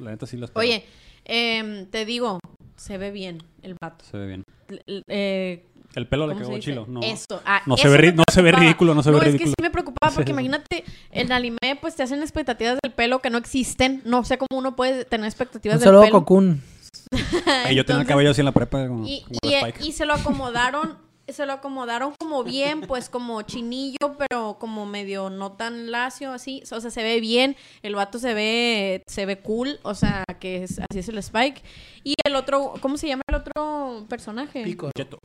[0.00, 0.50] La neta sí las.
[0.54, 0.84] Oye,
[1.24, 2.38] em, te digo,
[2.76, 4.04] se ve bien el vato.
[4.04, 4.44] Se ve bien.
[4.86, 6.86] L- eh, El pelo le ¿cómo se quedó chilo.
[6.88, 7.40] No, Eso.
[7.44, 9.22] ah, no se eso ve me ri- no se ve ridículo, no se ve es
[9.22, 9.50] que ridículo.
[9.50, 10.32] sí me preocupaba porque Sí.
[10.32, 14.00] imagínate, en el anime pues te hacen expectativas del pelo que no existen.
[14.04, 16.10] No sé cómo uno puede tener expectativas Un del pelo.
[16.12, 16.62] Cocoon.
[17.12, 19.68] Ey, yo tenía el Entonces, cabello así en la prepa como, Y, como y- el
[19.68, 19.84] Spike.
[19.86, 20.96] y se lo acomodaron,
[21.28, 26.62] se lo acomodaron como bien, pues como chinillo, pero como medio no tan lacio, así.
[26.70, 30.64] O sea, se ve bien, el vato se ve, se ve cool, o sea, que
[30.64, 31.62] es, así es el Spike.
[32.04, 34.62] Y el otro, ¿cómo se llama el otro personaje?
[34.64, 34.90] Pico.
[34.96, 35.18] Jeto.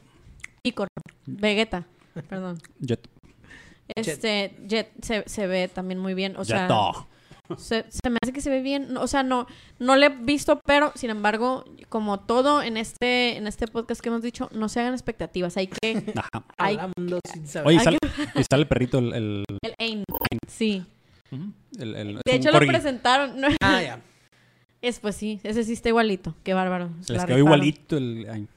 [0.72, 0.88] Picor.
[1.26, 1.86] Vegeta,
[2.30, 2.58] perdón.
[2.86, 3.10] Jeto.
[3.96, 6.64] Este, Jet se, se ve también muy bien, o sea...
[6.64, 7.08] Jeto.
[7.58, 8.98] Se, se me hace que se ve bien.
[8.98, 9.48] O sea, no,
[9.80, 14.10] no le he visto, pero sin embargo, como todo en este, en este podcast que
[14.10, 15.56] hemos dicho, no se hagan expectativas.
[15.56, 16.12] Hay que.
[16.18, 16.44] Ajá.
[16.58, 17.68] hay Hablando sin saber.
[17.70, 18.00] Oye, sale,
[18.36, 19.14] y sale el perrito, el...
[19.14, 20.04] el, el aim.
[20.46, 20.84] Sí.
[21.32, 22.68] ujú, el- el- De es hecho, un lo corgi.
[22.68, 23.40] presentaron.
[23.40, 24.02] no, Ah, ya.
[24.82, 26.36] es pues sí, ese sí está igualito.
[26.44, 26.90] Qué bárbaro.
[27.08, 28.28] Les quedó igualito el...
[28.30, 28.48] ay,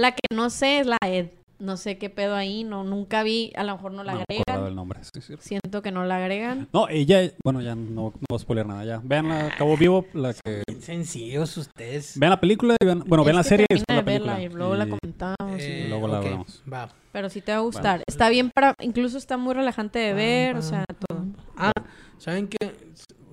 [0.00, 1.28] La que no sé es la Ed.
[1.58, 2.64] No sé qué pedo ahí.
[2.64, 3.52] No, nunca vi.
[3.54, 4.64] A lo mejor no la no agregan.
[4.64, 5.00] del nombre.
[5.02, 5.34] sí, sí.
[5.40, 6.68] Siento que no la agregan.
[6.72, 7.30] No, ella...
[7.44, 8.82] Bueno, ya no, no voy a spoiler nada.
[8.86, 9.02] Ya.
[9.04, 10.62] Vean la Cabo Vivo, la que...
[10.80, 12.18] Sencillos ustedes.
[12.18, 13.04] Vean la película y vean...
[13.06, 14.54] Bueno, vean la serie y después de la verla película.
[14.54, 15.62] y luego la comentamos.
[15.62, 16.62] y- luego la vemos.
[16.72, 16.88] Va.
[17.12, 18.02] Pero sí te va a gustar.
[18.06, 18.74] Está bien para.
[18.80, 20.56] Incluso está muy relajante de ver.
[20.56, 21.26] O sea, todo.
[21.58, 21.72] Ah,
[22.16, 22.56] ¿saben qué?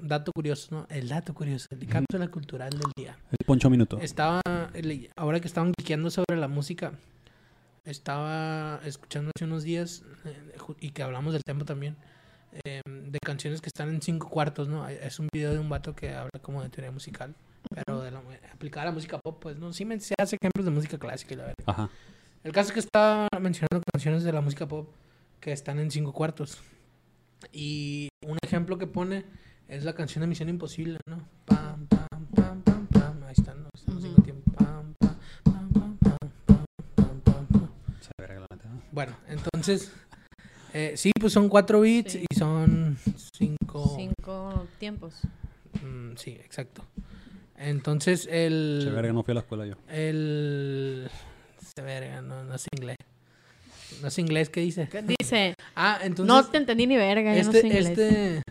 [0.02, 0.88] Dato curioso, ¿no?
[0.90, 3.18] El dato curioso, el cápsula cultural del día.
[3.32, 4.00] El Poncho Minuto.
[4.00, 4.42] Estaba,
[5.16, 6.94] ahora que estaban guiqueando sobre la música,
[7.86, 11.96] estaba escuchando hace unos días, eh, y que hablamos del tema también,
[12.66, 14.88] eh, de canciones que están en cinco cuartos, ¿no?
[14.88, 17.34] Es un video de un vato que habla como de teoría musical,
[17.74, 18.22] pero de la,
[18.54, 19.74] aplicada a la música pop, pues, ¿no?
[19.74, 21.64] Sí me, se hace ejemplos de música clásica y la verdad.
[21.66, 21.90] Ajá.
[22.44, 24.90] El caso es que estaba mencionando canciones de la música pop
[25.40, 26.62] que están en cinco cuartos.
[27.52, 29.26] Y un ejemplo que pone
[29.68, 31.28] es la canción de Misión Imposible, ¿no?
[31.44, 33.24] Pam, pam, pam, pam, pam.
[33.24, 33.70] Ahí están, ¿no?
[33.76, 34.24] Estamos uh -huh.
[34.24, 34.52] tiempo.
[34.54, 35.98] Pam, pam, pam,
[36.96, 37.48] pam, pam,
[38.94, 39.92] Bueno, entonces.
[40.74, 42.98] Eh, sí, pues son cuatro beats y son
[43.38, 43.94] cinco.
[43.98, 45.16] Cinco tiempos.
[45.84, 46.86] Mm, sí, exacto.
[47.58, 48.84] Entonces el.
[48.86, 49.76] Se verga, no fui a la escuela yo.
[49.90, 51.10] El.
[51.76, 52.98] Se verga, no, no es inglés.
[54.02, 54.88] No es inglés, ¿qué dice?
[55.20, 55.56] Dice?
[55.76, 56.26] Ah, entonces.
[56.28, 57.80] No te entendí ni verga, este, yo no sé.
[57.80, 58.42] Este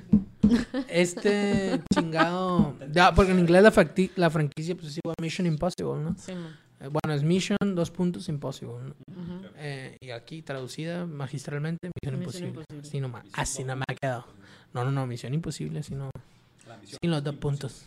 [0.88, 2.74] este chingado.
[2.92, 6.14] Ya, porque en inglés la, facti- la franquicia pues es igual a Mission Impossible, ¿no?
[6.18, 6.56] Sí, man.
[6.80, 8.92] Eh, Bueno, es Mission, dos puntos, Impossible.
[9.56, 12.48] Eh, y aquí traducida magistralmente, Misión, Misión Imposible.
[12.70, 12.80] Imposible.
[12.88, 14.26] Así nomás, así no me ha quedado.
[14.74, 16.10] No, no, no, Misión Imposible, así no.
[16.84, 17.86] Sin los dos puntos.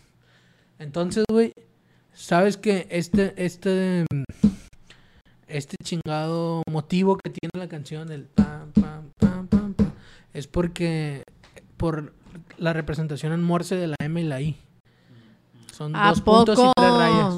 [0.78, 1.52] Entonces, güey,
[2.12, 4.06] ¿sabes que este, este,
[5.46, 9.92] este chingado motivo que tiene la canción del pam, pam, pam, pam, pam,
[10.32, 11.22] es porque
[11.76, 12.12] por
[12.58, 14.56] la representación en morse de la M y la I.
[15.72, 16.72] Son ¿A dos puntos y poco?
[16.76, 17.34] tres rayas.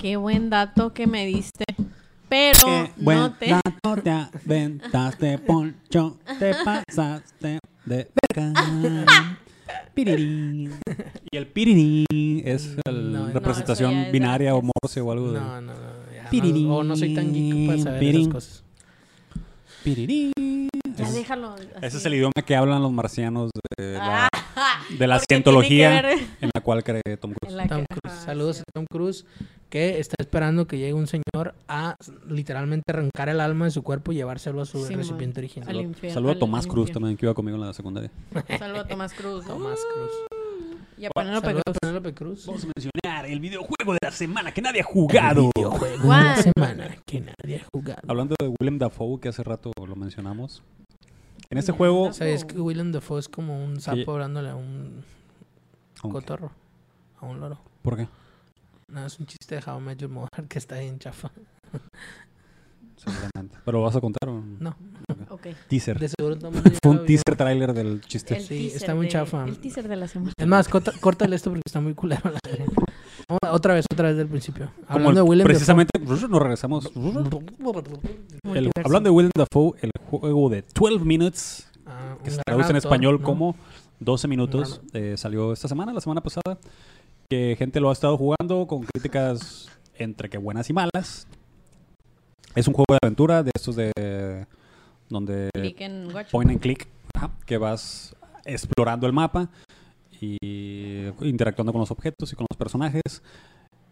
[0.00, 1.64] Qué buen dato que me diste.
[2.28, 3.46] Pero Qué no buen te...
[3.50, 6.18] dato te aventaste, Poncho.
[6.38, 9.06] Te pasaste de verga.
[9.94, 10.72] Pirirín.
[11.30, 15.12] Y el pirirín es la No, no, representación eso ya es binaria o morse o
[15.12, 15.38] algo de...
[15.40, 15.80] No, no, no.
[16.12, 18.64] ya no- Pirirín, o no soy tan geek para saber esas cosas.
[19.84, 20.32] Pirirín.
[21.82, 26.50] Ese- es el idioma que hablan los marcianos de la, Ah, de la cientología en
[26.54, 27.68] la cual cree Tom Cruise.
[27.68, 28.00] Tom que- Cruise.
[28.16, 29.26] ajá, Saludos a Tom Cruise,
[29.68, 31.96] que está esperando que llegue un señor a
[32.28, 35.76] literalmente arrancar el alma de su cuerpo y llevárselo a su recipiente Al original.
[35.76, 36.14] infierno.
[36.14, 37.00] Saludo a Tomás Cruz infierno.
[37.00, 38.10] también, que iba conmigo en la secundaria.
[38.58, 39.44] Saludo a Tomás Cruz.
[39.46, 40.10] Tomás Cruz.
[40.96, 42.14] Y a Penélope Saludos Cruz.
[42.14, 42.46] Cruz.
[42.46, 45.50] Vamos a mencionar el videojuego de la semana que nadie ha jugado.
[45.56, 48.00] Videojuego de la semana que nadie ha jugado.
[48.06, 50.62] Hablando de Willem Dafoe, que hace rato lo mencionamos.
[51.50, 55.04] En este juego, ¿Sabes que Willem Dafoe es como un sapo hablándole a un
[56.02, 56.50] Aunque- cotorro?
[57.20, 57.58] A un loro.
[57.82, 58.08] ¿por qué?
[58.88, 61.30] No, es un chiste de How I Met Your Mother que está bien chafa.
[62.96, 63.58] Seguramente.
[63.64, 64.76] ¿Pero lo vas a contar o No,
[65.30, 65.48] Ok.
[65.68, 65.98] Teaser.
[65.98, 68.36] de seguro todo Fue un teaser trailer del chiste.
[68.36, 69.44] El Sí, está muy de- chafa.
[69.44, 70.32] El teaser de la semana.
[70.36, 72.38] Es más, corta- córtale esto porque está muy culero la
[73.50, 74.70] Otra vez, otra vez del principio.
[74.74, 76.90] Como Hablando el- de Willem precisamente, nos regresamos.
[76.94, 82.76] El- hablando de Willem Dafoe, el juego de 12 Minutes, Ah, que se traduce en
[82.76, 83.24] español ¿no?
[83.26, 83.56] como
[84.00, 86.58] 12 minutos, eh, salió esta semana, la semana pasada,
[87.30, 91.26] que gente lo ha estado jugando con críticas entre que buenas y malas.
[92.54, 94.46] Es un juego de aventura de estos de
[95.08, 95.50] donde
[96.14, 96.30] watch.
[96.30, 98.14] point and click, ajá, que vas
[98.44, 99.48] explorando el mapa
[100.20, 103.22] y interactuando con los objetos y con los personajes.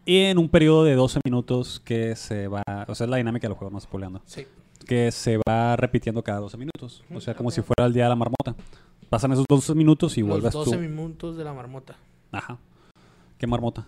[0.05, 3.47] Y en un periodo de 12 minutos que se va, o sea, es la dinámica
[3.47, 4.45] del juego, no spoileando Sí.
[4.85, 7.03] que se va repitiendo cada 12 minutos.
[7.13, 8.55] O sea, como si fuera el día de la marmota.
[9.09, 10.79] Pasan esos 12 minutos y Los vuelves 12 tú.
[10.79, 11.95] minutos de la marmota.
[12.31, 12.57] Ajá.
[13.37, 13.85] ¿Qué marmota?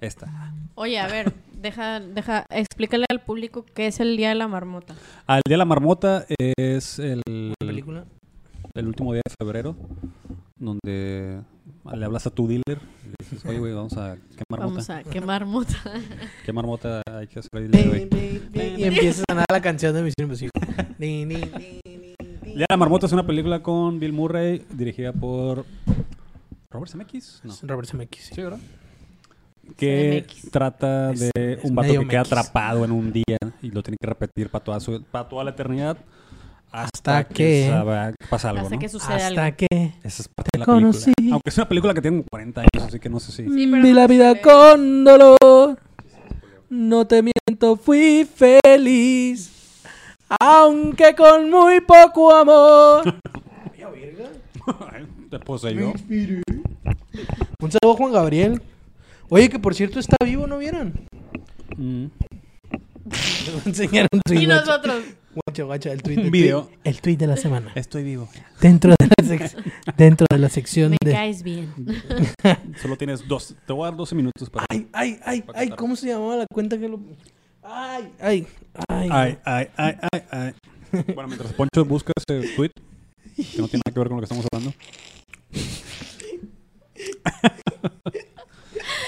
[0.00, 0.52] Esta.
[0.74, 4.94] Oye, a ver, deja, deja, explícale al público qué es el Día de la Marmota.
[5.26, 6.24] Ah, el día de la marmota
[6.58, 8.04] es el, Una película.
[8.74, 9.76] el último día de febrero,
[10.60, 11.40] donde
[11.94, 14.16] le hablas a tu dealer y le dices, oye, güey, vamos a...
[14.36, 14.72] ¿Qué marmota?
[14.72, 15.74] Vamos a quemar mota.
[16.44, 18.48] ¿Qué marmota hay que hacer el?
[18.78, 20.50] Y empieza a sonar la canción de Misión Imposible.
[20.98, 25.64] De la marmota es una película con Bill Murray, dirigida por...
[26.70, 27.40] ¿Robert Zemeckis?
[27.42, 27.54] No.
[27.62, 28.30] Robert Zemeckis.
[28.32, 28.60] Sí, ¿verdad?
[29.76, 33.96] Que trata de es un vato que queda atrapado en un día y lo tiene
[34.00, 35.96] que repetir para toda, su, para toda la eternidad
[36.72, 38.80] hasta, Hasta que, que- sabe- pasa algo, Hasta ¿no?
[38.80, 39.56] que sucede Hasta algo.
[39.56, 39.66] que
[40.04, 40.90] Esa es parte te de la película.
[40.92, 41.12] conocí.
[41.32, 43.42] Aunque es una película que tiene como 40 años, así que no sé si...
[43.44, 44.40] Sí, pero vi no la vida ve.
[44.40, 45.78] con dolor.
[46.68, 49.50] No te miento, fui feliz.
[50.40, 53.16] Aunque con muy poco amor.
[55.30, 55.92] Te poseyó.
[57.60, 58.62] Un saludo a Juan Gabriel.
[59.28, 60.92] Oye, que por cierto está vivo, ¿no vieron?
[61.76, 62.06] Mm.
[63.10, 64.42] Les voy a enseñar un tweet.
[64.42, 65.02] Y nosotros.
[65.34, 66.18] Guacha, guacha, el tweet.
[66.18, 66.66] Un el video.
[66.68, 67.72] tweet- el tweet de la semana.
[67.74, 68.28] Estoy vivo.
[68.60, 71.12] Dentro de la, sec- dentro de la sección Me de...
[71.12, 71.72] caes bien.
[72.82, 73.54] Solo tienes dos.
[73.66, 74.66] Te voy a dar 12 minutos para...
[74.68, 75.70] Ay, ay, ay, Para ay.
[75.70, 77.00] ¿cómo se llamaba la cuenta que lo...
[77.62, 78.46] Ay, ay,
[78.88, 79.08] ay.
[79.12, 80.52] Ay, ay, ay, ay, ay.
[81.14, 82.70] Bueno, mientras Poncho busca ese tweet,
[83.36, 84.74] que no tiene nada que ver con lo que estamos hablando.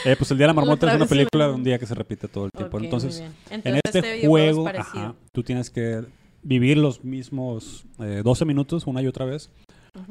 [0.04, 1.94] Eh, pues el Día de la Marmota es una película de un día que se
[1.94, 2.78] repite todo el tiempo.
[2.78, 6.04] Entonces, en este, videojuego es juego, ajá, tú tienes que
[6.42, 9.50] vivir los mismos eh, 12 minutos una y otra vez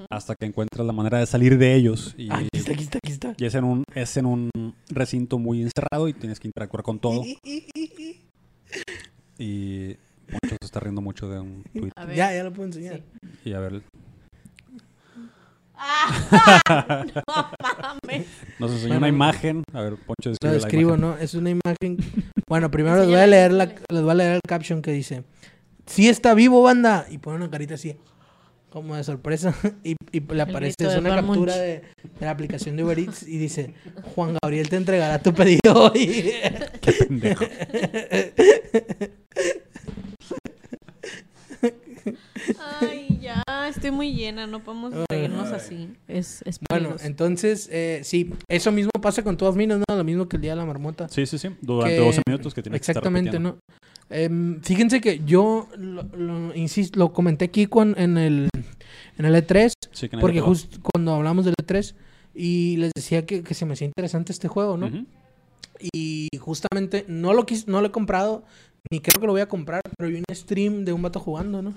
[0.09, 2.13] hasta que encuentras la manera de salir de ellos.
[2.17, 3.35] Y, aquí está, aquí está, aquí está.
[3.37, 4.49] y es, en un, es en un
[4.89, 7.23] recinto muy encerrado y tienes que interactuar con todo.
[9.37, 9.95] Y
[10.27, 11.91] Poncho se está riendo mucho de un tweet.
[12.15, 13.01] Ya, ya lo puedo enseñar.
[13.43, 13.49] Sí.
[13.49, 13.81] Y a ver,
[15.83, 17.05] ¡Ah!
[17.15, 17.23] no
[18.05, 18.27] mames.
[18.59, 19.63] nos enseñó Bueno, una imagen.
[19.73, 21.01] A ver, Poncho Lo describe la describo, imagen.
[21.01, 21.17] ¿no?
[21.17, 21.97] Es una imagen...
[22.47, 25.23] Bueno, primero les voy a leer la, les voy a leer el caption que dice...
[25.87, 27.07] Sí está vivo, banda.
[27.09, 27.97] Y pone una carita así.
[28.69, 29.53] como de sorpresa
[29.83, 31.81] y, y le aparece es una captura de,
[32.19, 33.73] de la aplicación de Uber Eats y dice
[34.15, 36.31] Juan Gabriel te entregará tu pedido hoy.
[36.81, 37.43] Qué pendejo.
[42.79, 43.10] Ay,
[43.71, 45.89] estoy muy llena, no podemos reírnos así.
[46.07, 49.95] Es, es bueno, entonces eh, sí, eso mismo pasa con todas minas, ¿no?
[49.95, 51.09] Lo mismo que el día de la marmota.
[51.09, 51.49] Sí, sí, sí.
[51.61, 53.39] Durante Que- 12 minutos que tiene que estar Exactamente.
[53.39, 53.57] ¿no?
[54.09, 58.49] Em, fíjense que yo lo, lo- insisto, lo comenté aquí con, en el
[59.17, 61.95] en el E3 Sí, que nadie porque justo cuando hablamos del E3
[62.35, 64.89] y les decía que, que se me hacía interesante este juego, ¿no?
[65.93, 68.43] Y justamente no lo quis- no lo he comprado,
[68.91, 71.61] ni creo que lo voy a comprar, pero vi un stream de un vato jugando,
[71.61, 71.73] ¿no?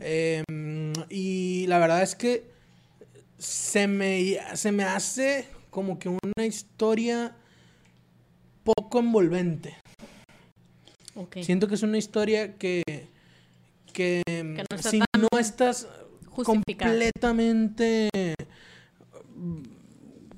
[0.00, 2.50] Em, y la verdad es que
[3.38, 7.36] se me, se me hace como que una historia
[8.64, 9.76] poco envolvente.
[11.14, 11.38] Ok.
[11.42, 12.82] Siento que es una historia que,
[13.92, 15.88] que, no está si no estás
[16.30, 18.08] completamente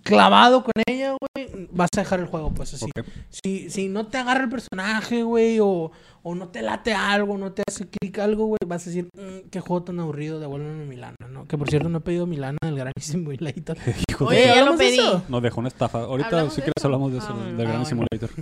[0.04, 2.86] clavado con ella, güey, vas a dejar el juego, pues así.
[3.30, 5.90] Si, si no te agarra el personaje, güey, o,
[6.22, 9.48] o no te late algo, no te hace clic algo, güey, vas a decir, "Mm,
[9.50, 11.46] qué juego tan aburrido, devuélveme a Milana, ¿no?
[11.48, 13.76] Que por cierto no he pedido Milana del granísimo Hilator.
[14.08, 14.46] Hijo Oye, de...
[14.46, 14.98] ya lo ¿hablamos de pedí.
[14.98, 15.24] eso?
[15.28, 16.00] Nos dejó una estafa.
[16.02, 16.86] Ahorita ¿Hablamos si quieres eso?
[16.86, 17.84] hablamos de eso, Ah, del Gran Ah, bueno.
[17.86, 18.30] Simulator.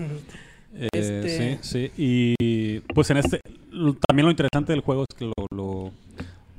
[0.75, 1.93] Eh, Este- Sí, sí.
[1.99, 3.41] Y pues en este,
[3.71, 5.91] lo- también lo interesante del juego es que lo, lo-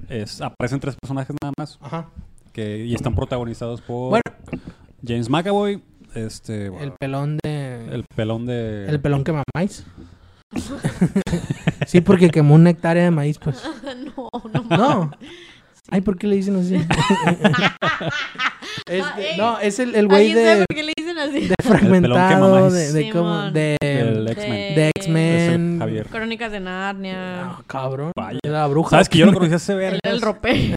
[0.07, 2.09] es, aparecen tres personajes nada más Ajá.
[2.53, 4.21] que y están protagonizados por Bueno,
[5.05, 5.81] James McAvoy,
[6.15, 7.87] este, el pelón de...
[7.91, 9.85] el pelón de El pelón que mamáis.
[11.87, 13.63] sí, porque quemó una hectárea de maíz, pues.
[14.15, 14.29] no,
[14.69, 14.77] no.
[14.77, 15.11] No.
[15.91, 16.75] Ay, ¿por qué le dicen así?
[18.87, 19.37] Es que- ey.
[19.37, 21.47] no, es el el güey ¿Alguien sabe de, por qué le dicen así?
[21.47, 23.53] de fragmentado, de, de, Simón.
[23.53, 24.75] de, De- X-Men.
[24.75, 25.69] de X-Men.
[25.73, 26.07] Ese Javier.
[26.07, 27.43] Crónicas de Narnia.
[27.45, 28.11] Ah, cabrón.
[28.15, 28.39] Vaya.
[28.43, 28.89] La bruja.
[28.91, 30.75] ¿Sabes que yo lo conocí a ese El, el ropero.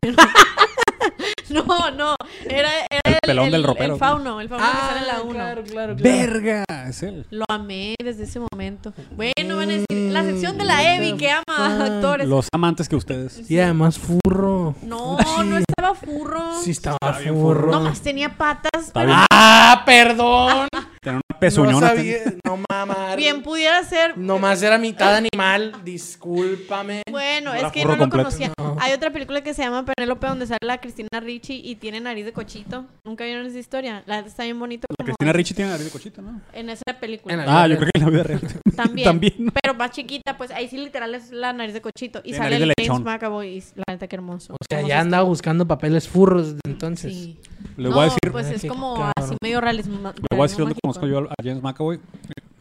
[1.50, 2.14] no, no.
[2.44, 3.94] Era, era el, pelón del ropero.
[3.94, 4.40] El fauno.
[4.40, 5.30] El fauno que sale en la 1.
[5.30, 5.96] Ah, claro, claro, claro.
[5.96, 7.26] Verga, es él.
[7.30, 8.92] Lo amé desde ese momento.
[9.12, 11.80] Bueno, van a decir, la sección de la Evi que ama fuck?
[11.86, 12.28] actores.
[12.28, 13.50] Los amantes que ustedes.
[13.50, 14.74] Y además furro.
[14.82, 15.58] No, no
[15.92, 16.60] estaba furro.
[16.62, 17.70] Sí estaba furro.
[17.70, 18.90] Nomás tenía patas.
[18.92, 19.12] Pero.
[19.30, 20.68] Ah, perdón.
[21.02, 21.88] Tiene una No pezuñona.
[21.88, 22.18] sabía.
[22.44, 23.16] No mamar.
[23.16, 24.16] Bien pudiera ser.
[24.18, 25.72] Nomás era mitad animal.
[25.84, 27.02] Discúlpame.
[27.10, 28.52] Bueno, No es que no lo conocía.
[28.58, 28.76] No.
[28.80, 32.24] Hay otra película que se llama Penélope donde sale la Cristina Ricci y tiene nariz
[32.24, 32.86] de cochito.
[33.04, 34.02] ¿Nunca vieron esa historia?
[34.06, 34.86] La está bien bonito.
[34.88, 36.40] como Cristina Ricci tiene nariz de cochito, ¿no?
[36.52, 37.34] En esa película.
[37.34, 38.40] En la- Ah, yo creo que en la vida real.
[38.76, 39.04] También.
[39.06, 39.52] También.
[39.62, 42.20] Pero más chiquita, pues ahí sí literal es la nariz de cochito.
[42.24, 43.02] Y sale el James.
[43.02, 44.54] McAvoy y la neta que hermoso.
[44.54, 47.12] O sea, ya andaba buscando papeles furros desde entonces.
[47.12, 47.40] Sí.
[47.76, 49.98] No, voy a decir, pues es como así medio realismo.
[50.02, 52.00] les voy a decir dónde conozco yo a James McAvoy.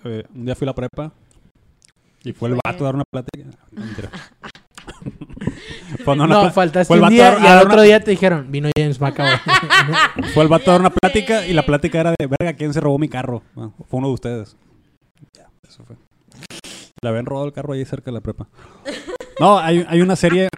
[0.04, 1.12] Eh, un día fui a la prepa
[2.24, 3.46] y fue el vato a dar una plática.
[3.72, 4.10] No, mentira.
[6.04, 8.12] Fue No, pla- faltaste fue el un día a y al otro una- día te
[8.12, 9.34] dijeron, vino James McAvoy.
[10.34, 12.80] Fue el vato a dar una plática y la plática era de, verga, ¿quién se
[12.82, 13.42] robó mi carro?
[13.56, 14.58] Bueno, fue uno de ustedes.
[15.34, 15.96] Ya, eso fue.
[17.02, 18.48] Le habían robado el carro ahí cerca de la prepa.
[19.40, 20.50] No, hay, hay una serie,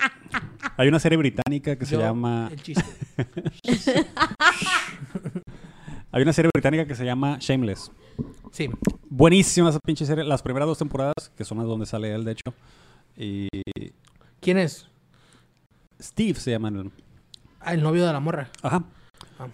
[0.78, 2.84] hay una serie británica que se Yo- llama, El chiste.
[6.12, 7.92] hay una serie británica que se llama Shameless.
[8.52, 8.70] Sí.
[9.10, 10.24] Buenísima esa pinche serie.
[10.24, 12.54] Las primeras dos temporadas, que son las donde sale él, de hecho.
[13.18, 13.48] Y
[14.40, 14.88] ¿Quién es?
[16.02, 16.70] Steve se llama.
[16.70, 16.92] el-
[17.60, 18.50] Ah, el novio de la morra.
[18.62, 18.84] Ajá.
[19.40, 19.48] Ah.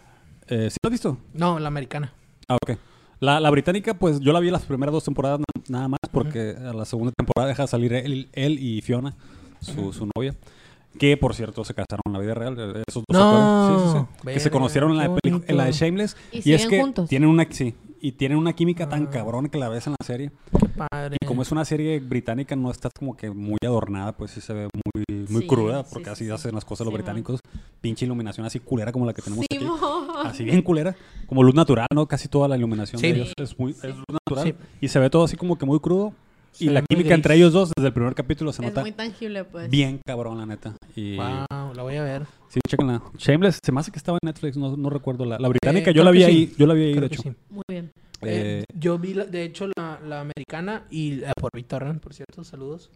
[0.47, 1.17] Eh, ¿Sí lo has visto?
[1.33, 2.13] No, la americana.
[2.47, 2.77] Ah, ok.
[3.19, 6.55] La, la británica, pues yo la vi las primeras dos temporadas na- nada más, porque
[6.59, 9.15] a la segunda temporada deja salir él, él y Fiona,
[9.61, 10.35] su, su novia.
[10.97, 12.55] Que por cierto se casaron en la vida real.
[12.59, 13.91] eh, Esos dos No, actores.
[13.93, 14.33] Sí, sí, sí.
[14.33, 15.71] Que se conocieron en la, peli- en la de.
[15.71, 16.15] Shameless.
[16.31, 17.09] Y Y, es que juntos.
[17.09, 19.09] tienen una sí, y tienen una química tan Ah.
[19.09, 20.31] cabrón que la ves en la serie.
[20.59, 21.17] Qué padre.
[21.21, 24.53] Y como es una serie británica, no está como que muy adornada, pues sí se
[24.53, 26.31] ve muy, muy Sí, cruda, porque sí, así sí.
[26.31, 27.39] hacen las cosas los británicos.
[27.81, 29.65] Pinche iluminación así culera como la que tenemos aquí.
[30.25, 30.95] Así bien culera,
[31.27, 32.05] como luz natural, ¿no?
[32.07, 33.07] Casi toda la iluminación Sí.
[33.11, 34.45] de ellos es, muy, es luz natural.
[34.47, 34.55] Sí.
[34.81, 36.13] Y se ve todo así como que muy crudo.
[36.59, 37.15] Y la química gris.
[37.15, 39.69] entre ellos dos, desde el primer capítulo, se Es nota muy tangible, pues.
[39.69, 40.75] bien cabrón, la neta.
[40.95, 42.23] Y Wow, la voy a ver.
[42.49, 43.01] sí, chéquenla.
[43.17, 45.25] Shameless, se me hace que estaba en Netflix, no, no recuerdo.
[45.25, 46.55] La, la británica, Eh, yo la vi ahí, sí.
[46.57, 47.23] yo la vi ahí, de Creo que hecho.
[47.23, 47.33] sí.
[47.49, 47.91] Muy bien.
[48.25, 51.99] Eh, Eh, yo vi, la- de hecho, la, la americana y eh, por Víctor Ren,
[51.99, 52.89] por cierto, saludos.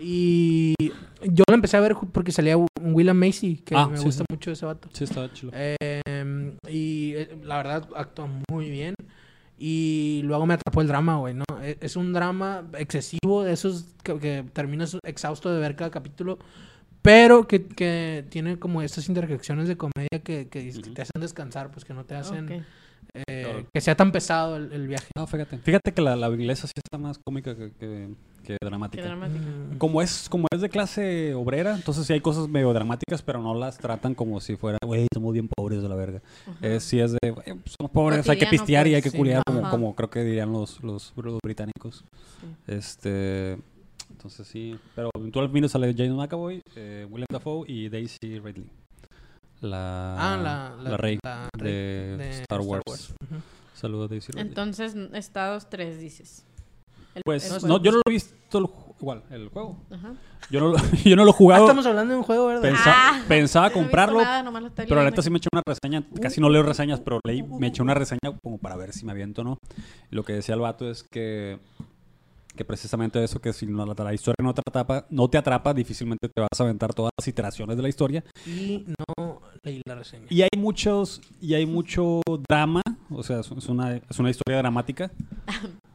[0.00, 0.74] Y
[1.22, 4.20] yo la empecé a ver porque salía un William Macy, que Ah, me sí, gusta
[4.28, 4.32] sí.
[4.34, 4.88] mucho ese vato.
[4.92, 5.52] sí, estaba chido.
[5.54, 8.94] Eh, y eh, la verdad actúa muy bien.
[9.58, 11.44] Y luego me atrapó el drama, güey, ¿no?
[11.62, 16.38] E- Es un drama excesivo, de esos que, que terminas exhausto de ver cada capítulo,
[17.02, 20.94] pero que, que tiene como estas interjecciones de comedia que, que, que Ujú.
[20.94, 22.64] te hacen descansar, pues que no te hacen
[23.28, 25.08] eh, que sea tan pesado el, el viaje.
[25.16, 25.58] No, fíjate.
[25.58, 27.70] Fíjate que la, la inglesa sí está más cómica que,
[28.42, 29.14] que- que Qué dramática.
[29.16, 33.40] Mm, Como es, como es de clase obrera, entonces sí hay cosas medio dramáticas, pero
[33.42, 36.20] no las tratan como si fuera, güey, somos bien pobres de la verga.
[36.60, 37.46] Es, sí es de, pues,
[37.78, 39.16] somos pobres, hay que pistear y pues, hay que sí.
[39.16, 42.04] culiar, como, como creo que dirían los, los, los británicos.
[42.40, 42.46] Sí.
[42.66, 43.58] Este,
[44.10, 48.66] entonces sí, pero en 12 Minutes sale James McAvoy, eh, William Dafoe y Daisy Ridley.
[49.60, 53.14] La, Ah, la, la rey la de, de Star Wars.
[53.22, 53.40] Ujú.
[53.74, 54.48] Saludos Daisy Ridley.
[54.48, 56.44] Entonces, estados 3 dices.
[57.14, 58.66] El- pues el no, yo no lo he visto el
[59.00, 59.82] igual, el juego.
[59.90, 60.14] Ajá.
[60.50, 61.62] Yo no, lo- yo no lo he Ah, jugado.
[61.64, 62.62] estamos hablando de un juego, ¿verdad?
[62.62, 65.48] Pensa- Ah, pensaba no comprarlo, nada, nomás lo estoy pero la neta sí me eché
[65.52, 66.04] una reseña.
[66.20, 69.12] Casi no leo reseñas, pero leí, me eché una reseña como para ver si me
[69.12, 69.58] aviento o no.
[70.10, 71.58] Y lo que decía el vato es que,
[72.54, 75.72] que precisamente eso, que si no, la, la historia no te, atrapa, no te atrapa,
[75.74, 78.22] difícilmente te vas a aventar todas las iteraciones de la historia.
[78.46, 80.26] Y no leí la reseña.
[80.28, 84.58] Y hay muchos, y hay mucho drama, o sea, es es una, es una historia
[84.58, 85.10] dramática.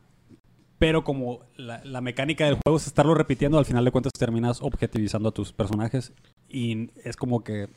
[0.79, 4.61] Pero como la, la mecánica del juego es estarlo repitiendo, al final de cuentas terminas
[4.61, 6.13] objetivizando a tus personajes.
[6.49, 7.67] Y es como que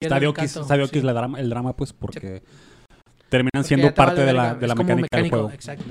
[0.00, 1.00] de Oquis sí.
[1.00, 2.42] drama, el drama, pues, porque
[3.28, 5.50] terminan Porque siendo vale parte de la, de la mecánica del juego.
[5.50, 5.84] Exacto.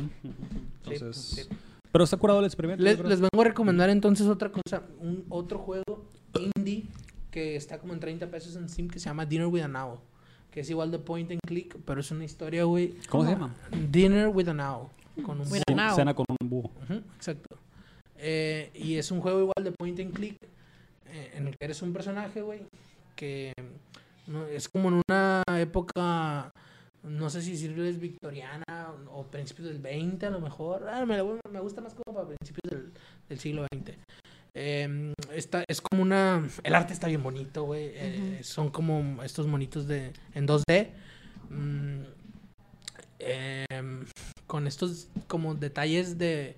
[0.84, 1.50] Entonces, Sí, sí.
[1.91, 2.84] Pero está curado el experimento.
[2.84, 5.84] Les, les vengo a recomendar entonces otra cosa, un otro juego
[6.56, 6.86] indie
[7.32, 10.00] que está como en 30 pesos en Steam que se llama Dinner with an Owl,
[10.52, 12.95] que es igual de point and click, pero es una historia, güey.
[13.10, 13.56] ¿Cómo se llama?
[13.91, 14.88] Dinner with an Owl.
[15.24, 15.95] Con un búho.
[15.95, 16.72] Cena con un búho.
[16.84, 17.57] Ujú, exacto.
[18.17, 20.38] Eh, y es un juego igual de point and click
[21.07, 22.61] eh, en el que eres un personaje, güey,
[23.15, 23.53] que
[24.28, 26.51] no, es como en una época,
[27.03, 30.88] no sé si decirles victoriana o principios del 20 a lo mejor.
[30.89, 32.91] Ah, me, me gusta más como para principios del,
[33.30, 33.95] del siglo XX.
[34.55, 36.45] Eh, está, es como una...
[36.63, 37.91] El arte está bien bonito, güey.
[37.93, 38.43] eh, Ujú.
[38.43, 40.89] Son como estos monitos de en 2D.
[41.49, 42.01] mm,
[43.20, 44.05] em,
[44.47, 46.55] con estos como detalles de...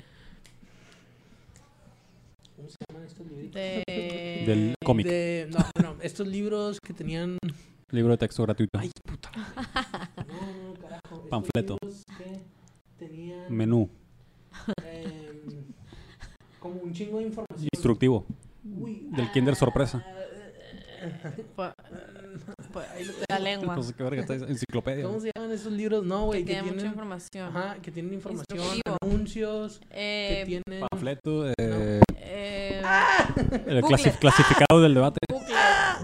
[2.55, 3.53] ¿Cómo se llaman estos libritos?
[3.55, 3.83] De...
[4.45, 5.07] Del cómic.
[5.07, 7.37] De- no, no, estos libros que tenían...
[7.89, 8.79] Libro de texto gratuito.
[8.79, 9.31] Ay, puta.
[9.35, 11.01] No, no, carajo.
[11.15, 11.77] estos Panfleto.
[11.81, 12.41] libros que
[12.97, 13.53] tenían...
[13.55, 13.89] Menú.
[14.83, 15.63] em,
[16.59, 17.67] como un chingo de información.
[17.73, 18.25] Instructivo.
[18.63, 20.05] Uy, Del Kinder Sorpresa.
[23.29, 23.75] La lengua.
[23.75, 25.03] No sé qué verga está enciclopedia.
[25.03, 26.05] ¿Cómo se llaman esos libros?
[26.05, 26.91] No, güey, que que, tiene mucha tienen...
[26.91, 27.47] información.
[27.55, 28.97] Ajá, que tienen información, Instructivo.
[29.01, 30.87] anuncios, que Eh, tienen...
[30.89, 31.49] Panfleto.
[31.49, 31.53] eh,
[32.17, 32.81] eh,
[33.67, 33.99] el Booklet.
[34.01, 35.19] clasif- clasificado del debate.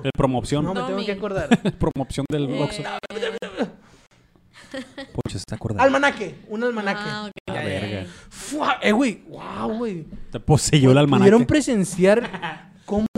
[0.03, 0.63] El promoción.
[0.65, 1.49] No, me tengo que acordar.
[1.79, 2.83] promoción del Eh, Oxxo.
[5.13, 5.83] Pocho, se está acordando.
[5.83, 6.99] Almanaque, un almanaque.
[7.03, 7.63] ah, Ah, ok.
[7.63, 8.05] verga.
[8.29, 10.05] Fua, eh, güey, wow, güey.
[10.31, 11.45] Te poseyó el Pudieron almanaque.
[11.45, 12.69] presenciar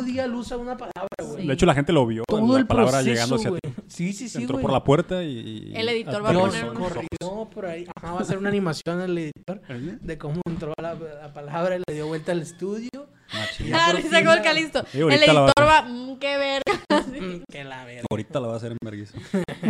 [0.09, 1.41] cómo día luz a una palabra, güey.
[1.41, 1.47] Sí.
[1.47, 2.23] De hecho, la gente lo vio.
[2.27, 3.61] Todo la el palabra proceso, llegando hacia güey.
[3.61, 3.69] ti.
[3.87, 4.61] Sí, sí, sí, Entró güey.
[4.63, 5.71] por la puerta y...
[5.75, 7.85] El editor va a poner unos- corrió por ahí.
[7.95, 11.81] Ajá, va a hacer una animación el editor de cómo entró la, la palabra y
[11.87, 12.89] le dio vuelta al estudio.
[13.73, 14.83] Ah, le fin sacó el calisto.
[14.91, 16.63] Sí, el editor va, mm, qué verga.
[17.09, 18.03] Mm, que la verga.
[18.09, 19.17] Ahorita la va a hacer en vergüenza.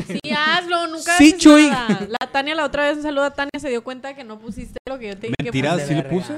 [0.08, 1.68] Sí, hazlo, nunca Sí, haces Chuy.
[1.70, 2.08] nada.
[2.20, 4.78] La Tania la otra vez, un saludo a Tania, se dio cuenta que no pusiste
[4.88, 6.10] lo que yo te dije que Mentira, de sí le verga.
[6.10, 6.34] puse.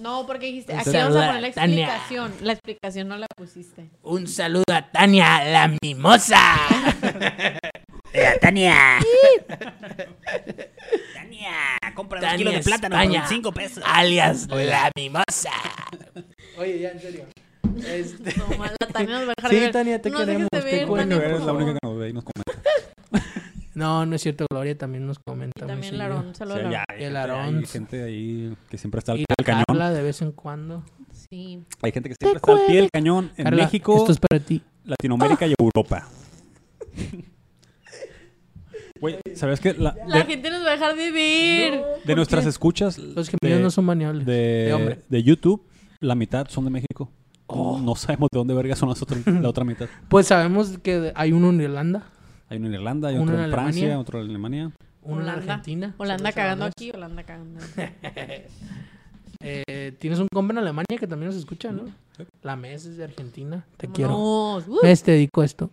[0.00, 1.84] No, porque dijiste, Un aquí vamos a poner la Tania.
[1.86, 2.32] explicación.
[2.42, 3.88] La explicación no la pusiste.
[4.02, 6.40] Un saludo a Tania, la mimosa.
[8.14, 8.98] Eh, Tania.
[11.14, 11.52] Tania,
[11.94, 13.20] compra Tania kilos de plátano España.
[13.20, 13.84] por 5 pesos.
[13.86, 15.50] alias la mimosa.
[16.56, 17.26] Oye, ya, en serio.
[17.86, 18.34] Este...
[18.38, 19.72] No, la Tania nos va a dejar de Sí, ver.
[19.72, 20.48] Tania, te No queremos.
[20.50, 21.16] de qué ver, bueno.
[21.16, 22.62] Tania, Eres la única que nos ve y nos comenta.
[23.78, 24.46] No, no es cierto.
[24.50, 25.64] Gloria también nos comenta.
[25.64, 25.96] Y también.
[25.98, 26.84] Larón, Sí, saludo a ya, Larón.
[26.88, 27.58] hay El gente- Aarón.
[27.58, 29.64] Hay gente ahí que siempre está al pie del cañón.
[29.68, 30.84] Carla de vez en cuando.
[31.12, 31.62] Sí.
[31.82, 34.40] Hay gente que siempre está al pie del cañón en Carla, México, Esto es para
[34.44, 34.62] ti.
[34.84, 36.08] Latinoamérica y Europa.
[39.00, 39.74] Güey, ¿sabes qué?
[39.74, 41.84] La- La de, gente nos va a dejar de ver.
[42.04, 44.26] de nuestras escuchas Los de, no son baneables.
[44.26, 44.96] De, hombre.
[45.08, 45.64] de, de YouTube,
[46.00, 47.08] la mitad son de México.
[47.46, 47.78] Oh.
[47.78, 49.86] No sabemos de dónde verga son las otras- la otra mitad.
[50.08, 52.10] Pues sabemos que hay uno en Irlanda,
[52.50, 53.98] Hay uno en Irlanda, hay Uno otro en en Francia, Alemania.
[54.00, 54.70] otro en Alemania.
[55.02, 55.54] uno en Holanda.
[55.54, 55.94] Argentina.
[55.98, 57.60] Holanda cagando aquí, Holanda cagando.
[59.40, 61.84] Eh, Tienes un compa en Alemania que también nos escucha, ¿no?
[62.16, 62.24] Sí.
[62.42, 63.64] La MES es de Argentina.
[63.76, 64.16] Te quiero.
[64.18, 65.70] Uh, MES, te dedico esto.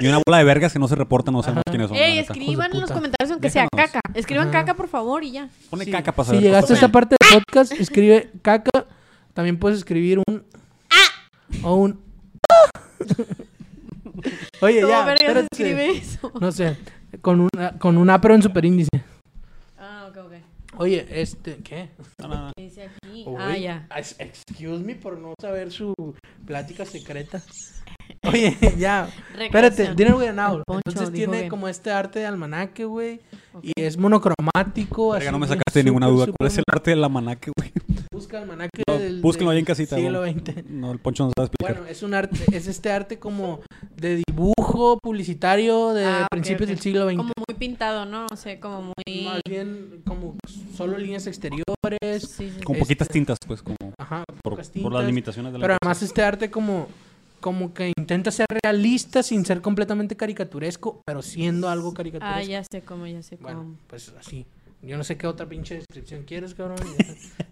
[0.00, 1.70] Y una bola de vergas que no se reportan, no sabemos Ajá.
[1.70, 1.96] quiénes son.
[1.96, 4.00] Ey, escriban en los comentarios aunque sea caca.
[4.14, 4.60] Escriban Ajá.
[4.60, 5.48] caca, por favor, y ya.
[5.70, 5.92] Pone Sí.
[5.92, 6.42] caca para Si saber.
[6.42, 8.86] llegaste a esta parte del podcast, escribe caca.
[9.32, 10.42] También puedes escribir un
[11.62, 12.00] o un
[14.60, 15.46] Oye, ¿Cómo ya, espérate.
[15.52, 16.32] escribe eso?
[16.40, 16.76] No sé,
[17.22, 18.90] con una con un A pero en superíndice.
[19.78, 20.32] Ah, ok, ok.
[20.78, 21.90] Oye, este, ¿qué?
[22.20, 22.52] No, no, no.
[22.56, 23.24] ¿Qué dice aquí?
[23.26, 23.88] Uy, Ah, ya.
[24.18, 25.94] Excuse me por no saber su
[26.46, 27.42] plática secreta.
[28.24, 29.08] Oye, ya.
[29.38, 29.96] Espérate, Recreación.
[29.96, 30.62] Dinner with an Owl.
[30.66, 33.20] Poncho Entonces tiene que- como este arte de almanaque, güey.
[33.52, 33.64] Ok.
[33.64, 35.10] Y es monocromático.
[35.10, 36.26] Verga, así no me sacaste ninguna duda.
[36.38, 37.72] ¿Cuál es el arte del almanaque, güey?
[38.20, 40.24] Busca almanaque No, del, búsquenlo del ahí en casita, siglo.
[40.26, 40.64] XX.
[40.68, 41.76] No, el Poncho no sabe explicar.
[41.78, 43.60] Bueno, es un arte, es este arte como
[43.96, 47.16] de dibujo publicitario de Ah, principios del siglo XX.
[47.16, 48.26] Como muy pintado, ¿no?
[48.30, 49.24] O sea, como muy...
[49.24, 50.36] Más bien como
[50.76, 51.64] solo líneas exteriores.
[52.22, 52.60] Sí, sí.
[52.62, 54.58] Con este- poquitas tintas, pues, como Ajá, por,
[54.92, 55.78] las limitaciones de la Pero empresa.
[55.82, 56.88] además este arte como,
[57.40, 62.38] como que intenta ser realista sin ser completamente caricaturesco, pero siendo algo caricaturesco.
[62.38, 63.48] Ah, ya sé cómo, ya sé cómo.
[63.54, 64.44] Bueno, pues así.
[64.82, 66.78] Yo no sé qué otra pinche descripción quieres, cabrón.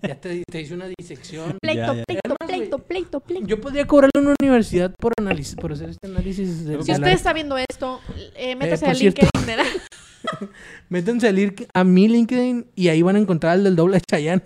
[0.02, 1.58] Ya, ya te, te hice una disección.
[1.62, 2.04] Pleito, Ya, ya.
[2.04, 3.46] pleito, Además, pleito, pleito, pleito.
[3.46, 6.64] Yo podría cobrarle a una universidad por análisis, por hacer este análisis.
[6.64, 8.00] de- Si usted está viendo esto,
[8.34, 8.98] eh, métase por al.
[8.98, 9.56] LinkedIn de.
[10.88, 14.00] Métanse a, link- a mi LinkedIn y ahí van a encontrar el del doble de
[14.10, 14.42] Chayanne.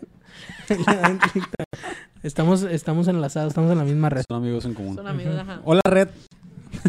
[2.23, 4.25] estamos, estamos enlazados, estamos en la misma red.
[4.29, 4.97] Son amigos en común.
[4.97, 5.61] Son amigos, ajá.
[5.65, 6.09] Hola, Red.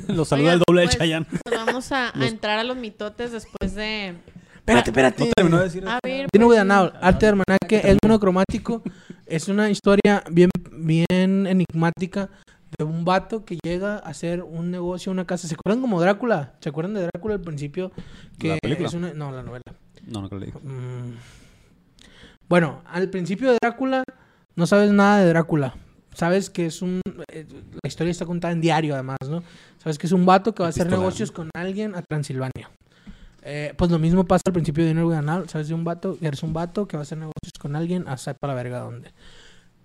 [0.08, 1.26] Los saluda Oigan, el doble de pues, Chayanne.
[1.44, 4.16] pues vamos a, entrar a los mitotes después de...
[4.66, 5.26] Espérate, espérate.
[5.26, 8.82] No terminó de decir A ver, Dino pues, arte de almanaque, es monocromático.
[9.26, 12.30] Es una historia bien, bien enigmática
[12.78, 15.50] de un vato que llega a hacer un negocio, una casa.
[15.50, 16.54] ¿Se acuerdan como Drácula?
[16.62, 17.92] ¿Se acuerdan de Drácula al principio?
[18.40, 18.88] Que ¿La película?
[18.88, 19.64] es una, no, la novela.
[20.08, 20.62] No, no creo que le digo.
[20.64, 21.18] Mm.
[22.48, 24.04] Bueno, al principio de Drácula
[24.56, 25.76] no sabes nada de Drácula.
[26.14, 27.02] Sabes que es un...
[27.34, 27.46] eh,
[27.84, 29.44] la historia está contada en diario además, ¿no?
[29.80, 32.70] Sabes que es un vato que va a hacer negocios con alguien a Transilvania.
[33.46, 35.50] Eh, pues lo mismo pasa al principio de an Owl.
[35.50, 38.18] Sabes de un vato, eres un vato que va a hacer negocios con alguien a
[38.18, 39.12] saber para la verga dónde.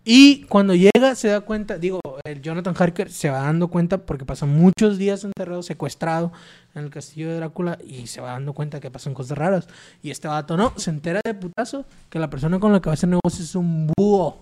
[0.05, 4.25] Y cuando llega se da cuenta, digo, el Jonathan Harker se va dando cuenta porque
[4.25, 6.33] pasa muchos días encerrado, secuestrado
[6.75, 9.69] en el castillo de Drácula y se va dando cuenta que pasan cosas raras.
[10.03, 12.93] Y este vato no, se entera de putazo que la persona con la que va
[12.93, 14.41] a hacer negocios es un búho.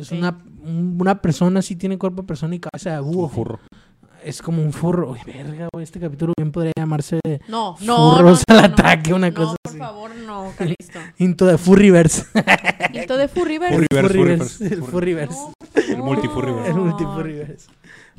[0.00, 0.18] Es ok.
[0.18, 3.24] una, un- una persona así, tiene cuerpo de persona y cabeza de búho.
[3.26, 3.60] Un furro.
[4.24, 5.10] Es como un furro.
[5.12, 7.18] Uy, verga, güey, este capítulo bien podría llamarse
[7.48, 8.74] No, no, Furros no, al no, no.
[8.74, 9.78] ataque, una No, cosa por así.
[9.78, 10.98] favor, no, Calisto.
[11.18, 12.24] Into the Furryverse.
[12.92, 13.72] Esto de Furriver.
[13.72, 14.68] Furry- Furryverse, Furryverse.
[14.68, 14.74] Furryverse.
[14.74, 15.34] El Furryverse.
[15.38, 16.66] No, por El multifurriverse.
[16.68, 16.88] El favor.
[16.88, 17.70] multifurryverse.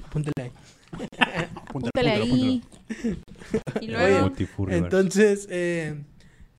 [0.06, 0.52] Apúntale ahí.
[1.56, 2.64] Apúntale ahí.
[3.82, 4.22] Y luego...
[4.22, 4.84] Multifurriverse.
[4.86, 6.02] Entonces, eh,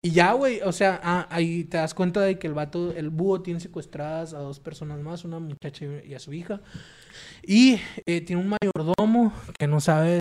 [0.04, 3.08] y ya, güey, o sea, ah, ahí te das cuenta de que el vato, el
[3.10, 6.60] búho tiene secuestradas a dos personas más, una muchacha y a su hija.
[7.46, 10.20] Y eh, tiene un mayordomo que no sabes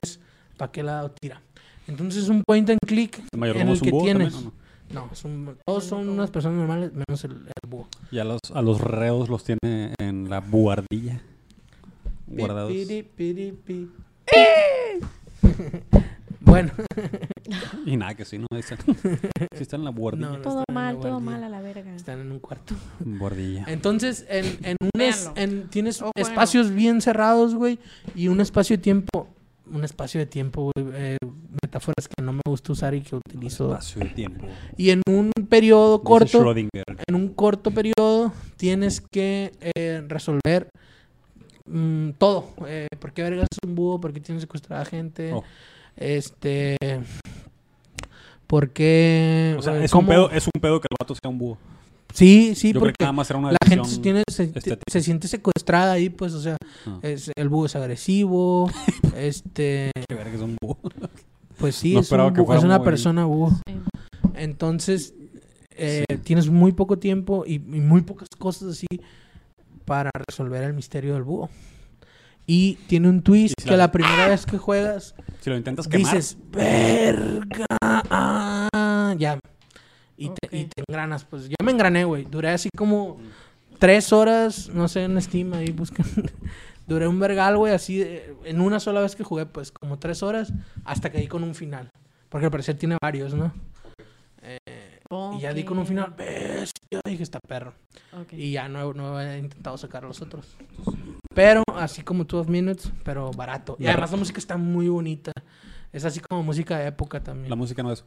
[0.57, 1.41] para qué lado tira.
[1.87, 4.33] Entonces es un point and click ¿El en mayordomo el es un que búho tienes.
[4.33, 4.53] también,
[4.93, 5.09] no?
[5.09, 7.87] No, todos son unas personas normales menos el, el búho.
[8.11, 11.21] Y a los, a los reos los tiene en la buhardilla.
[12.27, 12.71] Guardados.
[12.71, 13.89] Pi, pi.
[16.51, 16.71] bueno,
[17.85, 18.45] Y nada, que sí, ¿no?
[18.57, 18.77] Están.
[19.55, 20.27] Sí están en la buhardilla.
[20.29, 20.41] No, no.
[20.43, 21.93] Todo mal, todo mal a la verga.
[21.95, 22.73] están en un cuarto.
[22.99, 23.65] Buhardilla.
[23.67, 25.33] Entonces, en, en unos- Véanlo.
[25.35, 26.29] en- tienes Oh, bueno.
[26.29, 27.79] espacios bien cerrados, güey,
[28.15, 29.27] y un espacio de tiempo,
[29.71, 31.17] un espacio de tiempo, güey, eh,
[31.61, 33.71] metáforas que no me gusta usar y que utilizo.
[33.71, 34.45] Espacio de tiempo.
[34.77, 36.83] Y en un periodo corto, Schrödinger.
[37.07, 40.69] en un corto periodo, tienes que eh, resolver
[41.65, 42.53] mm, todo.
[42.67, 43.99] Eh, ¿Por qué vergas es un búho?
[43.99, 45.33] ¿Por qué tienes secuestrada gente?
[45.33, 45.43] Oh.
[45.97, 46.77] Este...
[48.47, 49.55] ¿Por qué?
[49.57, 51.57] O sea, eh, es un, pedo, es un pedo que el vato sea un búho.
[52.13, 55.29] Sí, sí, Yo porque que nada más era una la gente se, tiene, se, siente
[55.29, 56.99] secuestrada ahí, pues, o sea, Ah.
[57.03, 58.69] es, el búho es agresivo,
[59.15, 60.77] este, Qué es un búho.
[61.57, 63.51] pues sí, No es, un búho- una persona búho.
[63.65, 63.75] Sí.
[64.35, 65.13] Entonces,
[65.77, 66.17] eh, Sí.
[66.17, 68.87] tienes muy poco tiempo y, y muy pocas cosas así
[69.85, 71.49] para resolver el misterio del búho.
[72.47, 75.87] Y tiene un twist si que la- la primera vez que juegas Si lo intentas
[75.87, 76.13] quemar.
[76.13, 79.39] dices, verga, ah", ya.
[80.17, 82.25] Y, te, y te engranas, pues ya me engrané, güey.
[82.25, 83.17] Duré así como
[83.79, 86.05] tres horas, no sé, en Steam ahí buscan.
[86.87, 90.21] Duré un vergal, güey, así de- en una sola vez que jugué, pues como tres
[90.23, 90.51] horas,
[90.83, 91.89] hasta que di con un final.
[92.29, 93.53] Porque al parecer tiene varios, ¿no?
[95.37, 97.73] Y ya di con un final, bestia, dije, está perro.
[98.31, 100.57] Y ya no, no he intentado sacar los otros.
[101.33, 103.75] Pero, así como 12 Minutes, pero barato.
[103.79, 105.31] Y además la música está muy bonita.
[105.91, 107.49] Es así como música de época también.
[107.49, 108.05] La música no es.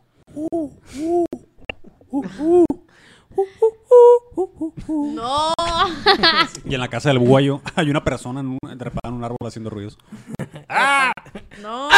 [4.88, 5.52] No.
[6.64, 7.36] Y en la casa del búho
[7.74, 9.98] hay, una persona en un, trepada en un árbol haciendo ruidos.
[11.60, 11.88] No.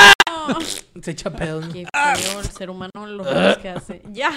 [1.00, 1.66] Se echa pedos.
[1.66, 1.72] ¿no?
[1.72, 4.02] Qué feo el ser humano los ruidos que hace.
[4.12, 4.30] Ya.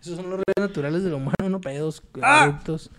[0.00, 2.90] Esos son los ruidos naturales del humano, no pedos adultos.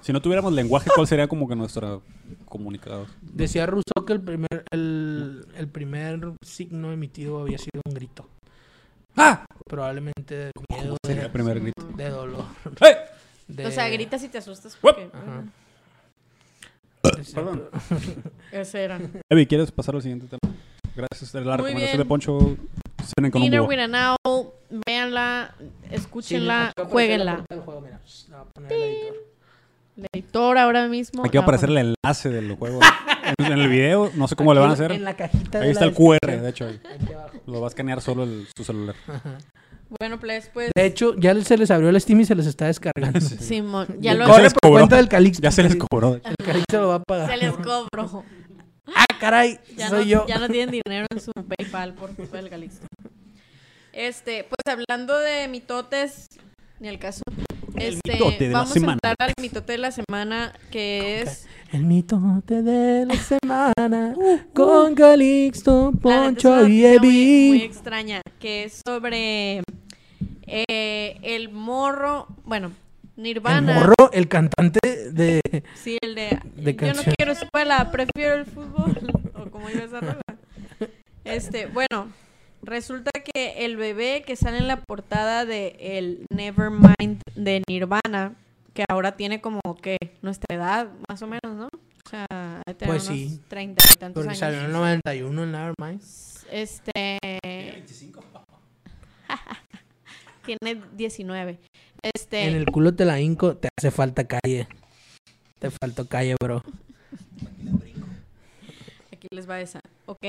[0.00, 2.00] Si no tuviéramos lenguaje, ¿cuál sería como que nuestra
[2.46, 3.06] comunicado?
[3.22, 8.28] Decía Rousseau que el primer, el, el primer signo emitido había sido un grito.
[9.16, 9.44] ¡Ah!
[9.66, 11.86] Probablemente de miedo, Sería el de, primer grito.
[11.96, 12.44] de dolor.
[12.80, 12.96] ¡Eh!
[13.48, 15.08] de- O sea, gritas y te asustas porque...
[15.12, 15.44] Ajá.
[17.34, 17.68] Perdón.
[18.52, 18.98] Ese era.
[19.30, 20.54] Evi, ¿quieres pasar al siguiente tema?
[20.96, 21.34] Gracias.
[21.34, 21.98] La Muy recomendación bien.
[21.98, 22.38] de Poncho.
[23.16, 23.68] Cenen con un Dinner búho.
[23.68, 24.52] with an Owl.
[24.86, 25.54] Véanla,
[25.90, 27.44] escúchenla, jueguenla.
[29.96, 31.24] El editor ahora mismo.
[31.24, 32.80] Aquí va a aparecer el enlace del juego.
[33.38, 34.92] en, en el video, no sé cómo le van a hacer.
[34.92, 36.66] En la cajita Ahí de está la el QR, de hecho.
[36.66, 36.80] ahí.
[36.94, 37.38] Aquí abajo.
[37.46, 38.94] Lo va a escanear solo el- su celular.
[40.00, 42.66] Bueno, pues, pues De hecho, ya se les abrió el Steam y se les está
[42.66, 43.20] descargando.
[43.20, 44.74] Simón, ya lo Se Corre les por cobró.
[44.80, 45.42] cuenta del Calixto.
[45.42, 46.14] Ya se les cobró.
[46.16, 47.30] El Calixto lo va a pagar.
[47.30, 48.24] se les cobro.
[48.94, 50.26] Ah, caray, Ya soy no, yo.
[50.26, 52.86] ya no tienen dinero en su PayPal por culpa del Calixto.
[53.92, 56.26] Este, pues hablando de mitotes,
[56.80, 57.22] ni el caso.
[57.76, 58.92] El Este, mitote de la vamos semana.
[58.92, 64.14] a entrar al mitote de la semana, que es El mitote de la semana
[64.52, 67.08] con Calixto, La neta, es Poncho y noticia muy, muy
[67.56, 67.62] Evi.
[67.62, 69.62] extraña, que es sobre
[70.46, 72.70] eh, el morro, bueno,
[73.16, 73.74] El Nirvana.
[73.74, 75.40] morro, el cantante de...
[75.74, 78.96] Sí, el de, de yo no quiero escuela, prefiero el fútbol.
[79.34, 80.20] o como iba esa rola.
[81.24, 82.08] Este, bueno,
[82.64, 88.34] resulta que el bebé que sale en la portada de el Nevermind de Nirvana,
[88.72, 91.66] que ahora tiene como que nuestra edad, más o menos, ¿no?
[91.66, 92.26] O sea,
[92.76, 93.40] tener Pues unos sí.
[93.48, 94.38] 30 y tantos Porque años.
[94.38, 96.02] salió en el 91 en Nevermind.
[96.50, 97.18] Este.
[100.44, 101.58] Tiene 19.
[102.02, 102.44] Este.
[102.46, 104.68] En el culo te la hinco, te hace falta calle.
[105.58, 106.62] Te faltó calle, bro.
[109.12, 109.80] Aquí les va esa.
[110.06, 110.24] Ok.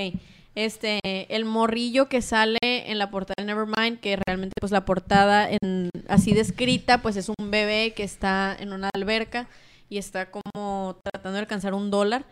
[0.55, 0.99] Este,
[1.35, 5.89] el morrillo que sale en la portada de Nevermind, que realmente pues la portada en,
[6.07, 9.47] así descrita, pues es un bebé que está en una alberca
[9.89, 12.23] y está como tratando de alcanzar un dólar.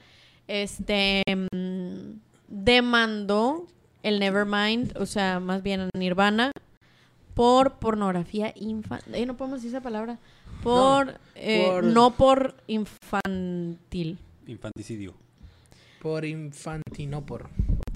[0.48, 1.22] Este,
[1.54, 2.18] mm,
[2.48, 3.68] demandó
[4.04, 6.52] el Nevermind, o sea, más bien a Nirvana,
[7.34, 9.16] por pornografía infantil.
[9.16, 10.18] Eh, no podemos decir esa palabra.
[10.62, 14.18] Por, eh, por- no por infantil.
[14.48, 15.14] Infanticidio.
[16.04, 17.50] Por infantino, por...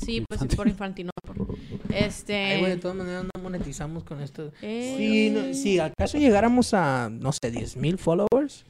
[0.04, 1.58] Sí, pues sí, por infantinopor.
[1.94, 2.36] Este.
[2.36, 4.52] Ay, güey, de todas maneras no monetizamos con esto.
[4.62, 8.64] eh, Si, no- si acaso llegáramos a, no sé, 10 mil followers,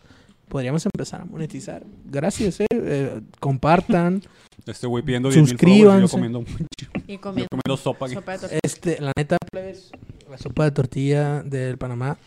[0.49, 1.83] podríamos empezar a monetizar.
[2.05, 2.65] Gracias, eh.
[2.71, 4.21] Eh, compartan.
[4.65, 6.01] Este güey pidiendo 10 mil Suscríbanse.
[6.01, 6.41] yo comiendo,
[7.07, 8.09] y yo comiendo comiendo sopa.
[8.09, 8.59] sopa de.
[8.63, 9.91] Este, la neta, plebes,
[10.29, 12.17] la sopa de tortilla del Panamá,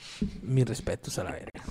[0.43, 1.63] mis respetos a la verga.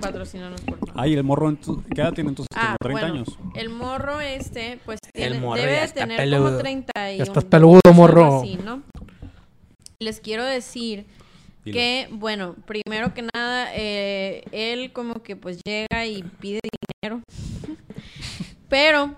[0.00, 0.94] Patrocínanos, por favor.
[0.96, 2.48] Ay, el morro, entu- ¿qué edad tiene entonces?
[2.54, 3.38] Ah, ¿Como 30 bueno, años?
[3.54, 6.44] El morro este, pues El tiene, morro debe de tener peludo.
[6.46, 8.40] como 30 y Ya estás un- peludo, morro.
[8.40, 8.82] así, ¿no?
[10.00, 11.06] Les quiero decir
[11.64, 11.74] Dilo.
[11.76, 16.60] que, bueno, primero que nada, eh, él como que pues llega y pide
[17.02, 17.22] dinero.
[18.68, 19.14] pero,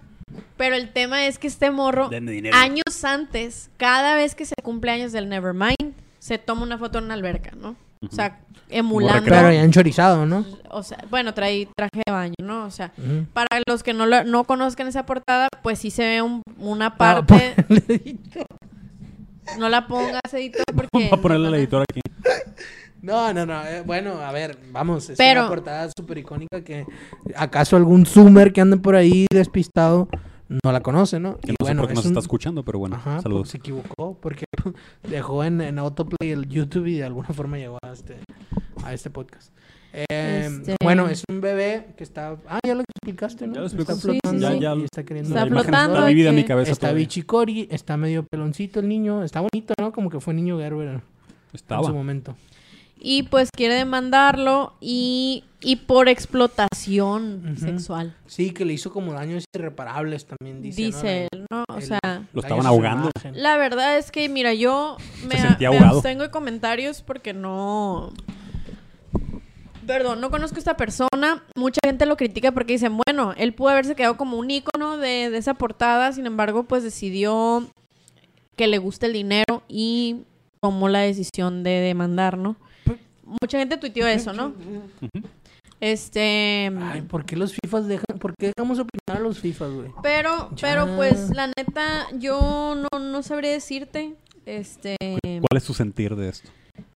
[0.57, 2.11] pero el tema es que este morro,
[2.53, 7.05] años antes, cada vez que se cumple años del Nevermind, se toma una foto en
[7.05, 7.77] una alberca, ¿no?
[8.03, 9.25] O sea, emulando.
[9.25, 10.45] Pero ya han chorizado, ¿no?
[10.71, 12.65] O sea, bueno, trae traje de baño, ¿no?
[12.67, 12.93] O sea,
[13.33, 16.97] para los que no, lo- no conozcan esa portada, pues sí se ve un- una
[16.97, 17.55] parte.
[17.69, 18.19] ponle-
[19.59, 20.89] No la pongas, editor, porque.
[20.93, 22.01] Vamos a ponerle al editor aquí.
[23.03, 23.65] No, no, no.
[23.65, 25.09] eh, bueno, a ver, vamos.
[25.11, 26.85] Es Pero- una portada súper icónica que
[27.37, 30.09] acaso algún zoomer que ande por ahí despistado
[30.49, 31.39] no la conoce, ¿no?
[31.39, 33.21] Que Y no bueno, sé por qué es nos un- está escuchando, pero bueno, Ajá,
[33.21, 33.43] saludos.
[33.43, 34.45] porque se equivocó, porque
[35.09, 38.17] dejó en, en autoplay el YouTube y de alguna forma llegó a este,
[38.85, 39.53] a este podcast.
[39.93, 42.37] Eh, Este- Bueno, es un bebé que está...
[42.49, 43.55] Ah, ya lo explicaste, ¿no?
[43.55, 43.93] Ya lo explico.
[43.93, 44.61] Está Sí, sí, flotando sí.
[44.61, 45.31] Ya- ya- y está queriendo...
[45.35, 47.05] Está flotando Está vivida en mi cabeza Está todavía.
[47.05, 49.23] bichicori, está medio peloncito el niño.
[49.25, 49.93] Está bonito, ¿no?
[49.93, 51.01] Como que fue niño Gerber en
[51.51, 51.91] su Estaba.
[51.91, 52.37] momento.
[52.99, 58.17] Y pues quiere demandarlo y, y por explotación sexual.
[58.27, 60.81] Sí, que le hizo como daños irreparables también, dice.
[60.83, 60.87] ¿no?
[60.87, 61.65] Dice él, ¿no?
[61.69, 62.01] O El- sea,
[62.33, 63.11] Lo estaban ahogando.
[63.33, 64.97] la verdad es que, mira, yo
[65.29, 65.99] me, sentía me ahogado.
[65.99, 68.13] abstengo de comentarios porque no.
[69.87, 71.45] Perdón, no conozco a esta persona.
[71.55, 75.31] Mucha gente lo critica porque dicen, bueno, él pudo haberse quedado como un ícono de,
[75.31, 77.69] de esa portada, sin embargo, pues decidió
[78.57, 80.23] que le gusta el dinero y
[80.61, 82.57] tomó la decisión de demandar, ¿no?
[83.27, 84.55] Mucha gente tuiteó eso, ¿no?
[85.81, 86.73] Este.
[86.81, 88.19] Ay, ¿por qué los FIFAs dejan...
[88.19, 89.91] ¿Por qué dejamos opinar a los FIFAs, güey?
[90.03, 90.57] Pero, Ya.
[90.61, 94.15] pero pues la neta, yo no, no sabría decirte.
[94.47, 94.97] Este.
[95.23, 96.49] ¿Cuál es tu sentir de esto?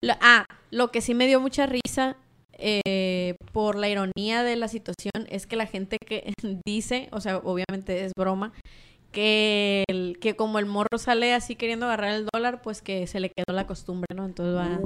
[0.02, 2.16] la- ah, lo que sí me dio mucha risa.
[2.62, 6.32] eh, por la ironía de la situación es que la gente que
[6.66, 8.52] dice, o sea, obviamente es broma,
[9.12, 13.20] que, el- que como el morro sale así queriendo agarrar el dólar, pues que se
[13.20, 14.24] le quedó la costumbre, ¿no?
[14.24, 14.80] Entonces va,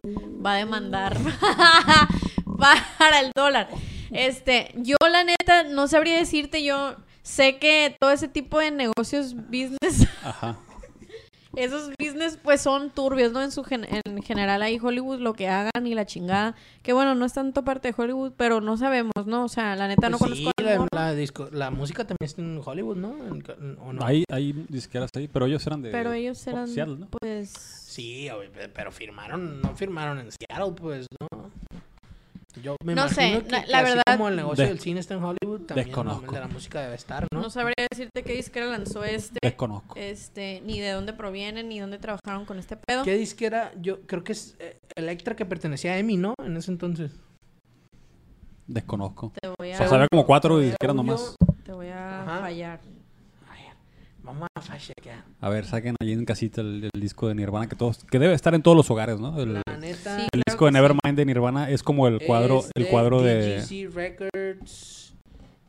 [0.44, 1.16] va a demandar
[2.98, 3.68] para el dólar.
[4.10, 9.34] Este, yo la neta no sabría decirte, yo sé que todo ese tipo de negocios,
[9.34, 10.56] business, Ajá.
[11.56, 13.43] Esos business pues son turbios, ¿no?
[13.43, 16.55] En su gen- en general ahí Hollywood lo que hagan y la chingada.
[16.82, 19.44] Que bueno, no es tanto parte de Hollywood, pero no sabemos, ¿no?
[19.44, 22.60] O sea, la neta no Pues conozco sí, la, disco- la música también está en
[22.64, 23.14] Hollywood, ¿no?
[23.26, 24.05] En ¿O no?
[24.05, 25.90] Hay, hay disqueras ahí, pero ellos eran de.
[25.90, 27.09] pero ellos eran Seattle, ¿no?
[27.09, 28.28] pues Sí,
[28.74, 31.51] pero firmaron, no firmaron en Seattle, pues, ¿no?
[32.62, 34.70] Yo me No sé, imagino que, la- que la así verdad- como el negocio De-
[34.70, 36.32] del cine está en Hollywood, también el Desconozco.
[36.32, 37.40] de la música debe estar, ¿no?
[37.42, 39.94] no sabría decirte qué disquera lanzó este, Desconozco.
[39.96, 43.02] este, ni de dónde provienen, ni dónde trabajaron con este pedo.
[43.04, 43.72] ¿Qué disquera?
[43.80, 46.34] Yo creo que es eh, Electra que pertenecía a EMI, ¿no?
[46.44, 47.12] En ese entonces.
[48.66, 49.32] Desconozco.
[49.40, 51.36] Te voy O a, sea, sabía como cuatro disqueras nomás.
[51.64, 52.40] te voy a Ajá.
[52.40, 52.80] fallar.
[53.48, 53.74] A ver,
[54.22, 54.64] vamos a.
[55.40, 58.32] A ver, saquen ahí en casita el, el disco de Nirvana que todos que debe
[58.32, 59.38] estar en todos los hogares, ¿no?
[59.40, 60.16] El, La neta.
[60.16, 60.74] Sí, el claro disco de sí.
[60.74, 65.03] Nevermind de Nirvana es como el cuadro, es el cuadro de DGC Records.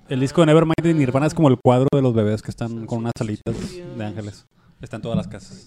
[0.10, 2.86] El disco de Nevermind de Nirvana es como el cuadro de los bebés que están
[2.86, 3.56] con unas alitas
[3.98, 4.46] de ángeles.
[4.82, 5.66] Está en todas las casas.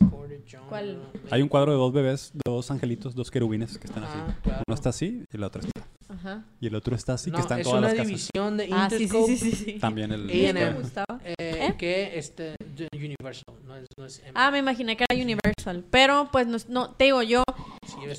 [0.68, 0.98] ¿Cuál?
[1.30, 4.18] Hay un cuadro de dos bebés, dos angelitos, dos querubines que están así.
[4.18, 4.62] Ah, claro.
[4.66, 5.82] Uno está así y el otro está.
[6.10, 6.44] Ajá.
[6.60, 8.06] Y el otro está así, No, que está en es todas una las casas.
[8.06, 9.72] división de Ah, sí, sí, Interscope sí, sí, sí.
[9.78, 10.24] También el.
[10.30, 11.20] Y ¿Qué en te el- gustaba?
[11.24, 11.74] eh, ¿Eh?
[11.76, 12.54] que este
[12.92, 14.22] Universal, no es, no es.
[14.34, 15.84] Ah, me imaginé que era Universal.
[15.90, 17.42] Pero, pues, no, es- no te digo yo,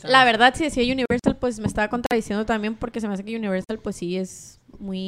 [0.03, 3.35] la verdad, si decía Universal, pues me estaba contradiciendo también porque se me hace que
[3.35, 5.07] Universal, pues sí, es muy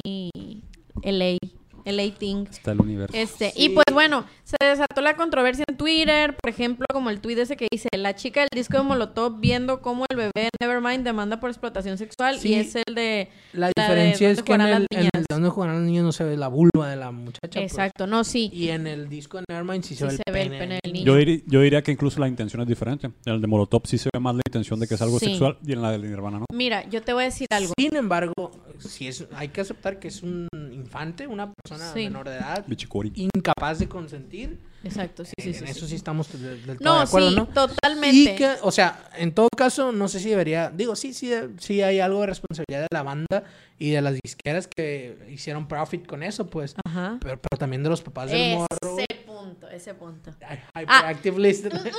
[1.03, 1.37] LA,
[1.85, 2.45] LA thing.
[2.49, 3.15] Está el universo.
[3.17, 3.63] Este, Sí.
[3.65, 7.55] y pues bueno, se desató la controversia en Twitter, por ejemplo, como el tweet ese
[7.57, 11.49] que dice, la chica del disco de Molotov viendo cómo el bebé Nevermind demanda por
[11.49, 12.49] explotación sexual Sí.
[12.49, 13.29] y es el de...
[13.53, 15.11] La la de diferencia es que en el, las en el niñas.
[15.27, 17.39] de donde jugarán los niños no se ve la vulva de la muchacha.
[17.59, 17.71] pues.
[17.71, 18.49] Exacto, no, sí.
[18.53, 20.79] Y en el disco de Nevermind sí se, Sí ve, se el ve el pene
[20.83, 21.05] del niño.
[21.47, 23.07] Yo, diría que incluso la intención es diferente.
[23.25, 25.25] En el de Molotov sí se ve más la intención de que es algo Sí.
[25.27, 26.45] sexual y en la del Nirvana no.
[26.53, 27.73] Mira, yo te voy a decir algo.
[27.77, 28.33] Sin embargo,
[28.79, 32.03] sí es, hay que aceptar que es un infante, una persona Sí.
[32.05, 33.11] menor de edad, Bichicori.
[33.15, 34.59] incapaz de consentir.
[34.83, 35.63] Exacto, sí, sí, en sí.
[35.65, 35.89] eso sí.
[35.89, 37.45] sí estamos del, del todo No, de acuerdo, sí, ¿no?
[37.47, 38.17] totalmente.
[38.17, 41.83] Y que, o sea, en todo caso, no sé si debería, digo, sí, sí, sí
[41.83, 43.43] hay algo de responsabilidad de la banda
[43.77, 46.73] y de las disqueras que hicieron profit con eso, pues.
[46.83, 47.17] Ajá.
[47.21, 48.97] Pero, pero también de los papás del morro.
[48.97, 50.31] Ese punto, ese punto.
[50.47, 50.81] Ay, Ah.
[50.81, 51.91] Hyperactive listener.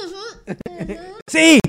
[1.30, 1.60] ¡Sí!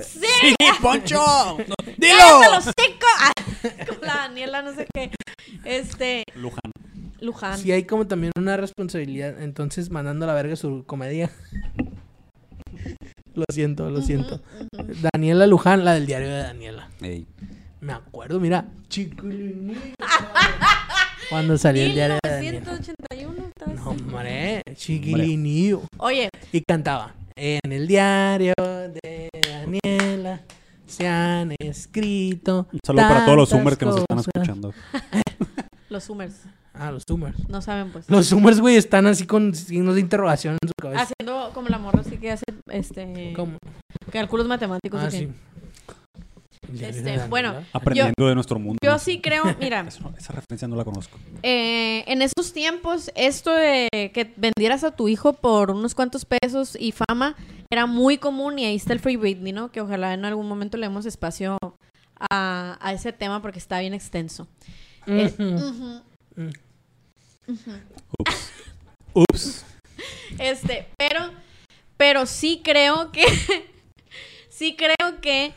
[0.00, 0.26] ¡Sí!
[0.30, 1.56] ¡Sí, Poncho!
[1.58, 3.06] ¡Cállate los seco!
[3.18, 3.32] Ah,
[3.88, 5.10] como la Daniela, no sé qué.
[5.64, 6.60] Este, Luján.
[7.24, 7.58] Luján.
[7.58, 11.30] Sí hay como también una responsabilidad, entonces mandando a la verga su comedia.
[13.34, 14.40] Lo siento, lo siento.
[15.12, 16.88] Daniela Luján, la del diario de Daniela.
[17.00, 17.26] Ey.
[17.80, 18.66] Me acuerdo, mira.
[21.30, 22.60] Cuando salió el diario de Daniela.
[22.60, 23.46] 1981.
[23.46, 25.82] estaba No, hombre, chiquilinillo.
[25.98, 27.14] Oye, Y cantaba.
[27.34, 30.42] En el diario de Daniela
[30.86, 32.68] se han escrito.
[32.72, 34.72] Un saludo para todos los Zoomers que nos están escuchando.
[35.88, 36.36] los Zoomers.
[36.74, 37.48] Ah, los Zoomers.
[37.48, 38.10] No saben, pues.
[38.10, 41.02] Los Zoomers, güey, están así con signos de interrogación en su cabeza.
[41.02, 43.58] Haciendo como la morra, así que hace este ¿Cómo?
[44.10, 45.00] cálculos matemáticos.
[45.00, 45.18] Ah, ¿o qué?
[45.18, 45.28] sí.
[46.80, 48.78] Este, bueno, Aprendiendo de nuestro mundo.
[48.82, 51.18] Yo sí creo, mira, Eso- esa referencia no la conozco.
[51.42, 56.76] eh, en esos tiempos, esto de que vendieras a tu hijo por unos cuantos pesos
[56.80, 57.36] y fama
[57.70, 59.70] era muy común y ahí está el Free Britney, ¿no?
[59.70, 61.58] Que ojalá en algún momento le demos espacio
[62.18, 64.48] a, a ese tema porque está bien extenso.
[65.06, 66.50] Eh, Ujú.
[67.46, 68.52] Ups.
[69.12, 69.64] Ups.
[70.38, 71.30] Este, pero,
[71.96, 73.24] pero sí creo que,
[74.48, 75.54] sí creo que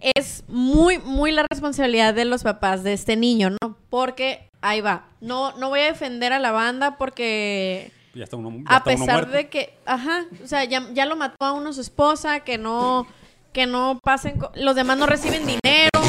[0.00, 3.76] es muy, muy la responsabilidad de los papás de este niño, ¿no?
[3.90, 8.50] Porque, ahí va, no, no voy a defender a la banda porque Ya está uno,
[8.50, 11.72] ya a está pesar de que, ajá, o sea, ya, ya lo mató a uno
[11.72, 13.06] su esposa, que no,
[13.52, 15.99] que no pasen, los demás no reciben dinero,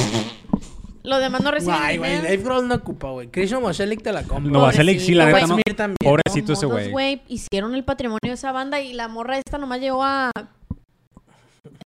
[1.04, 2.16] los demás no reciben Ay, güey.
[2.18, 3.28] Dave Grohl no ocupa, güey.
[3.30, 4.52] Chris Novoselic te la compra.
[4.52, 5.56] Novoselic sí, la neta no.
[5.56, 5.98] Will Smith también.
[6.04, 7.22] Pobrecito ese Modos, güey.
[7.28, 10.32] Hicieron el patrimonio de esa banda y la morra esta nomás llegó a.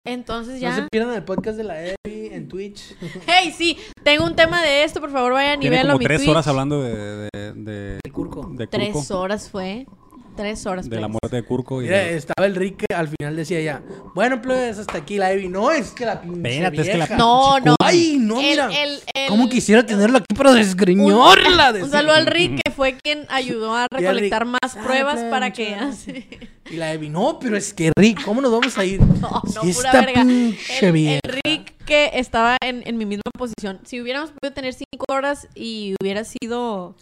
[0.07, 0.87] Entonces No se ya.
[0.91, 2.95] pierdan el podcast de la Evi en Twitch.
[3.27, 5.99] Hey, sí, tengo un tema de esto, por favor, vayan y Tiene véanlo a como
[5.99, 6.29] mi tres Twitch.
[6.29, 8.47] horas hablando de, de, de, El curco.
[8.53, 9.19] de Tres Curco.
[9.19, 9.87] horas fue.
[10.36, 10.90] Tres horas.
[10.90, 11.82] De la muerte de Curco.
[11.82, 13.82] Y Mira, de- estaba el Rick que al final decía ya,
[14.14, 15.48] bueno, pues hasta aquí la Evi.
[15.48, 17.07] No, es que la pinche Espérate, es que la.
[17.18, 17.76] No, no.
[17.80, 18.66] Ay, no, El- mira.
[18.84, 21.74] el- el- ¿Cómo quisiera tenerlo aquí para desgreñarla?
[21.82, 25.52] Un saludo al Rick, que fue quien ayudó a recolectar Rick, más "Ah, pruebas para
[25.53, 25.72] que.
[25.72, 26.26] gracias".
[26.70, 28.99] Y la Evi, no, pero es que Rick, ¿cómo nos vamos a ir?
[29.22, 30.22] No, no, Si pura esta verga.
[30.22, 33.80] el Rick que estaba en, en mi misma posición.
[33.86, 36.95] Si hubiéramos podido tener cinco horas y hubiera sido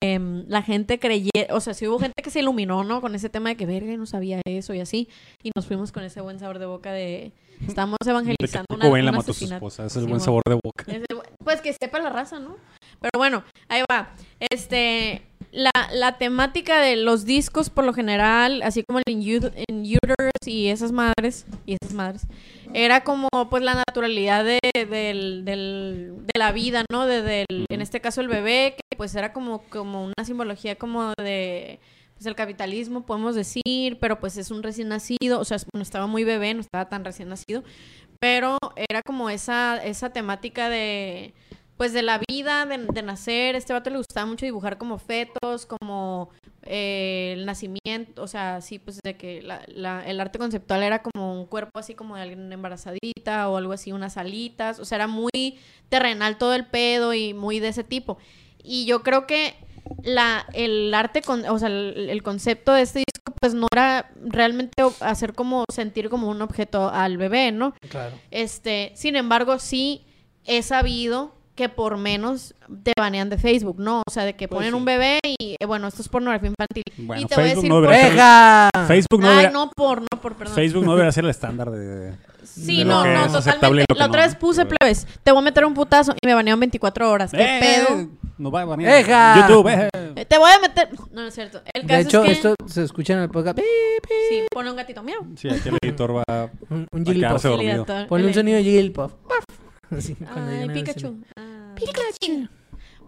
[0.00, 3.00] em, la gente creyera, o sea, si hubo gente que se iluminó, ¿no?
[3.00, 5.08] Con ese tema de que verga, no sabía eso y así.
[5.42, 7.32] Y nos fuimos con ese buen sabor de boca de
[7.66, 9.86] estamos de que evangelizando una, la mató su esposa.
[9.86, 10.84] Ese es el Sí, buen sabor de boca.
[10.86, 11.04] Ese
[11.42, 12.56] Pues que sepa la raza, ¿no?
[13.00, 14.14] Pero bueno, ahí va.
[14.50, 15.22] Este,
[15.56, 19.80] la, la temática de los discos por lo general, así como el In, Ut- In
[19.82, 22.22] Utero y esas madres, y esas madres,
[22.74, 27.06] era como pues la naturalidad de, del- del- de la vida, ¿no?
[27.06, 31.12] De, del, En este caso el bebé, que pues era como, como una simbología como
[31.18, 31.80] de
[32.14, 36.06] pues el capitalismo, podemos decir, pero pues es un recién nacido, o sea, no estaba
[36.06, 37.62] muy bebé, no estaba tan recién nacido,
[38.20, 38.56] pero
[38.88, 41.34] era como esa, esa temática de
[41.76, 43.54] pues de la vida, de, de nacer.
[43.54, 46.30] Este vato le gustaba mucho dibujar como fetos, como
[46.62, 51.02] eh, el nacimiento, o sea, sí, pues de que la- la- el arte conceptual era
[51.02, 54.96] como un cuerpo así como de alguien embarazadita o algo así, unas alitas, o sea,
[54.96, 55.58] era muy
[55.88, 58.18] terrenal todo el pedo y muy de ese tipo.
[58.64, 59.54] Y yo creo que
[60.02, 64.10] la, el arte, con, o sea, el, el concepto de este disco, pues no era
[64.24, 67.74] realmente hacer como sentir como un objeto al bebé, ¿no?
[67.88, 68.16] Claro.
[68.32, 70.04] Este, sin embargo, sí
[70.44, 72.54] he sabido que por menos
[72.84, 74.02] te banean de Facebook, ¿no?
[74.06, 74.76] O sea, de que Pues ponen sí.
[74.76, 76.82] un bebé y, eh, bueno, esto es pornografía infantil.
[76.98, 78.86] Bueno, y te voy a Facebook decir no debería ser-.
[78.86, 80.54] Facebook no Ay, debería, no por, no por, perdón.
[80.54, 82.14] Facebook no debería ser el estándar de...
[82.44, 83.92] Sí, de no, no, totalmente.
[83.96, 86.34] La otra no, vez puse Pero- plebes, te voy a meter un putazo y me
[86.34, 87.30] banearon 24 horas.
[87.32, 87.60] ¿Qué ¡Eh!
[87.60, 88.08] pedo?
[88.38, 88.92] No va a banear.
[88.94, 89.48] ¡Deja!
[89.48, 89.88] YouTube, eh.
[90.14, 90.90] Eh, Te voy a meter...
[90.92, 91.62] No, no es cierto.
[91.72, 92.32] El caso De hecho, es que...
[92.32, 93.58] esto se escucha en el podcast.
[93.58, 95.24] Sí, pone un gatito miau.
[95.36, 97.86] Sí, aquí el editor va a Un, un a quedarse dormido.
[98.08, 99.12] Ponle un sonido de Jigglypuff.
[99.96, 101.22] Así, cuando Ay, Pikachu.
[101.36, 101.74] Ah.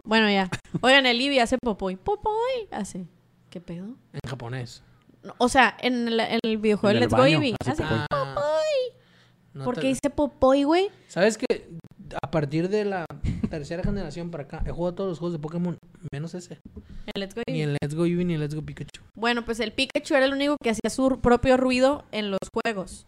[0.04, 0.48] Bueno, ya.
[0.80, 1.96] Oigan, el Libby hace popoy.
[1.96, 2.68] Popoy.
[2.70, 3.06] Hace.
[3.50, 3.96] ¿Qué pedo?
[4.12, 4.82] En japonés.
[5.22, 7.54] No, O sea, en el, en el videojuego En el Let's Go Eevee.
[7.66, 8.96] hace popoy.
[9.54, 10.88] No ¿Por te- qué dice popoy, güey?
[11.08, 11.68] ¿Sabes que
[12.22, 13.04] a partir de la
[13.50, 15.76] tercera generación para acá he jugado todos los juegos de Pokémon,
[16.12, 16.58] menos ese.
[17.14, 17.62] El Let's Go Ni Eevee.
[17.72, 19.02] el Let's Go Eevee ni el Let's Go Pikachu.
[19.14, 23.06] Bueno, pues el Pikachu era el único que hacía su propio ruido en los juegos.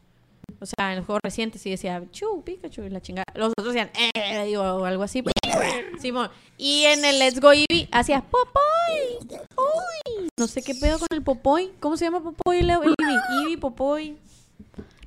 [0.60, 3.26] O sea, en los juegos recientes sí decía Chu, Pikachu y la chingada.
[3.34, 5.22] Los otros decían eh, o algo así.
[5.98, 6.30] Simón.
[6.58, 9.38] Y en el Let's Go Eevee hacía Popoy.
[9.54, 10.28] Popoy.
[10.38, 11.70] No sé qué pedo con el Popoy.
[11.80, 12.58] ¿Cómo se llama Popoy?
[12.58, 12.94] El Eevee.
[13.42, 14.16] Eevee, Popoy.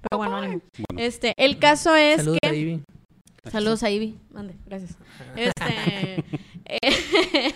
[0.01, 0.61] Pero bueno,
[0.97, 2.83] Este, el caso es Saludos que a Eevee.
[3.51, 4.17] Saludos a Ivy.
[4.31, 4.97] Mande, gracias.
[5.35, 6.23] Este,
[6.65, 7.53] eh,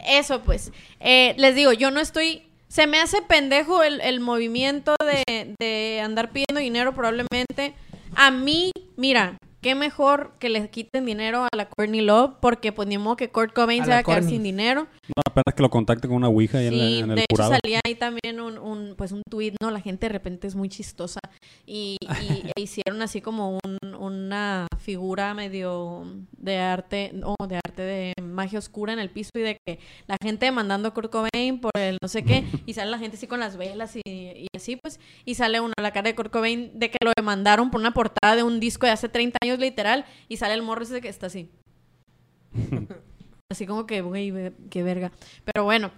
[0.06, 0.70] eso pues.
[1.00, 2.42] Eh, les digo, yo no estoy...
[2.74, 7.72] Se me hace pendejo el, el movimiento de, de andar pidiendo dinero probablemente.
[8.16, 12.88] A mí, mira, qué mejor que le quiten dinero a la Courtney Love porque pues
[12.88, 14.88] ni modo que Kurt Cobain A se va a quedar sin dinero.
[15.06, 17.42] no, apenas que lo contacte con una ouija ahí en, la- Sí, en de hecho
[17.48, 19.70] salía ahí también un, un, pues un tweet, ¿no?
[19.70, 21.20] La gente de repente es muy chistosa
[21.64, 26.04] y, y- e hicieron así como un- una figura medio
[26.36, 30.16] de arte, o de arte de magia oscura en el piso y de que la
[30.22, 33.26] gente demandando a Kurt Cobain por el no sé qué y sale la gente así
[33.26, 36.70] con las velas y, y así pues y sale uno la cara de Kurt Cobain
[36.78, 40.04] de que lo demandaron por una portada de un disco de hace 30 años literal
[40.28, 41.50] y sale el morro ese que está así.
[43.50, 44.32] Así como que, güey,
[44.70, 45.12] qué verga.
[45.44, 45.92] Pero bueno,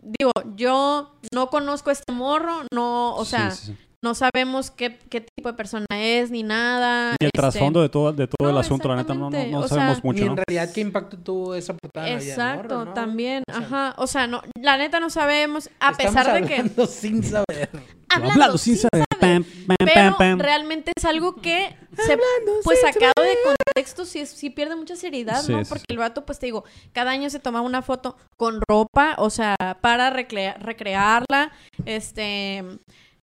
[0.00, 3.78] digo, yo no conozco a este morro, no, o Sí, sea, sí, sí.
[4.04, 7.16] No sabemos qué, qué tipo de persona es ni nada.
[7.18, 9.66] Y el este, trasfondo de todo, de todo el asunto, la neta, no, no, no
[9.66, 13.52] sabemos sea, Y mucho, en realidad, ¿qué impacto tuvo esa portada Exacto, morro, también, O
[13.52, 16.86] sea, ajá, o sea, no, la neta no sabemos, a estamos pesar de que hablando
[16.86, 17.70] sin saber.
[18.10, 19.04] Hablando sin saber.
[19.18, 20.38] Pam, pam, pero pam, pam.
[20.38, 22.18] realmente es algo que se,
[22.62, 25.64] pues sacado de contexto sí, sí pierde mucha seriedad, Sí, ¿no?
[25.64, 25.94] sí, Porque sí.
[25.94, 29.56] el vato, pues te digo, cada año se tomaba una foto con ropa, o sea,
[29.80, 31.52] para recrea- recrearla,
[31.86, 32.62] este...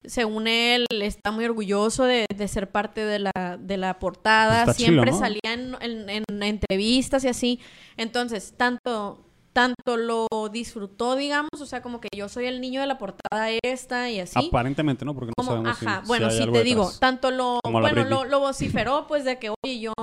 [0.04, 4.62] Según él, está muy orgulloso de, de ser parte de la, de la portada.
[4.62, 5.20] Está Siempre chilo, ¿no?
[5.20, 7.60] salía en, en- en entrevistas y así.
[7.98, 12.88] Entonces, tanto, tanto lo disfrutó, digamos, o sea, como que yo soy el niño de
[12.88, 14.48] la portada esta y así.
[14.48, 15.14] Aparentemente, ¿no?
[15.14, 17.60] Porque no Como, sabemos si- ajá, si bueno, hay sí algo te digo, tanto lo,
[17.70, 19.94] bueno, lo, lo vociferó, pues, de que, oye, yo,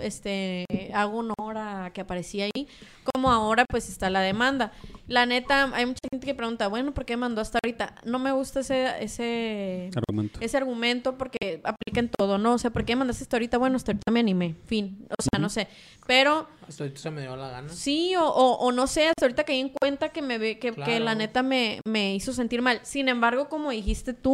[0.00, 0.64] este,
[0.94, 2.66] hago honor a que aparecía ahí,
[3.14, 4.72] como ahora, pues, está la demanda.
[5.08, 7.94] La neta, hay mucha gente que pregunta, bueno, ¿por qué mandó hasta ahorita?
[8.04, 10.40] No me gusta ese, ese, Argumento.
[10.40, 12.54] ese argumento porque aplica en todo, ¿no?
[12.54, 13.58] O sea, ¿por qué mandaste hasta ahorita?
[13.58, 15.68] Bueno, hasta ahorita me animé, fin, o sea, no sé,
[16.08, 17.68] pero Hasta ahorita se me dio la gana.
[17.68, 20.72] Sí, o, o, o no sé, hasta ahorita caí en cuenta que me ve, que,
[20.72, 22.80] que la neta me, me hizo sentir mal.
[22.82, 24.32] Sin embargo, como dijiste tú,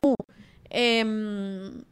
[0.71, 1.85] em,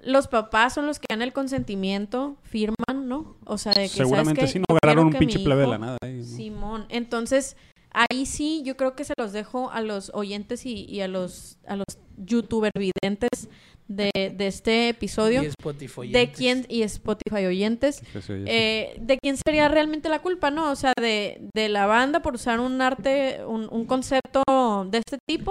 [0.00, 3.36] los papás son los que dan el consentimiento, firman, ¿no?
[3.44, 4.64] O sea, de que Seguramente ¿sabes sí qué?
[4.68, 5.96] no agarraron un pinche plebe de la nada.
[6.02, 6.24] ahí, ¿no?
[6.24, 6.86] Simón.
[6.88, 7.56] Entonces,
[7.90, 11.58] ahí sí, yo creo que se los dejo a los oyentes y, y a los
[11.66, 11.86] a los
[12.16, 13.48] youtuber videntes
[13.88, 15.42] de, de este episodio.
[15.42, 16.08] Y Spotify.
[16.12, 20.70] De quién, y Spotify oyentes, eh, de quién sería realmente la culpa, ¿no?
[20.70, 24.42] O sea, de, de la banda por usar un arte, un, un concepto
[24.90, 25.50] de este tipo.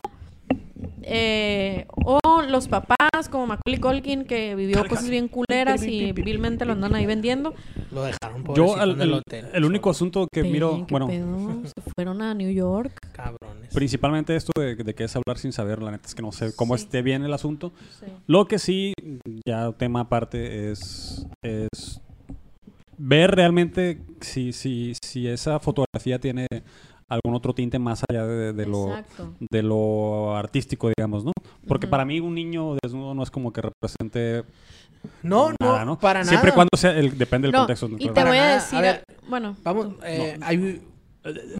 [1.10, 2.98] Eh, o los papás
[3.32, 7.54] como Macaulay Culkin que vivió cosas bien culeras y vilmente lo andan ahí vendiendo.
[7.92, 9.46] Lo dejaron Yo, pobrecito el, en el el- hotel.
[9.54, 11.62] el único asunto que Pe- miro, ¿qué bueno, pedo?
[11.66, 13.00] Se fueron a New York.
[13.14, 13.74] Cabrones.
[13.74, 16.54] Principalmente esto de, de que es hablar sin saber, la neta es que no sé
[16.56, 16.84] cómo Sí.
[16.84, 17.72] esté bien el asunto.
[18.00, 18.06] Sí.
[18.28, 18.94] Lo que sí,
[19.48, 22.02] ya tema aparte, es, es
[22.98, 26.48] ver realmente si, si, si esa fotografía tiene
[27.10, 29.34] algún otro tinte más allá de, de lo, Exacto.
[29.50, 31.32] de lo artístico, digamos, ¿no?
[31.68, 34.44] Porque para mí un niño desnudo no es como que represente
[35.24, 36.00] No, nada, no, ¿no?
[36.00, 36.30] para nada.
[36.30, 37.88] Siempre cuando sea, el, depende del No, contexto.
[37.88, 38.14] y claro.
[38.14, 40.82] te voy a decir, A ver, bueno, Vamos, eh, hay eh,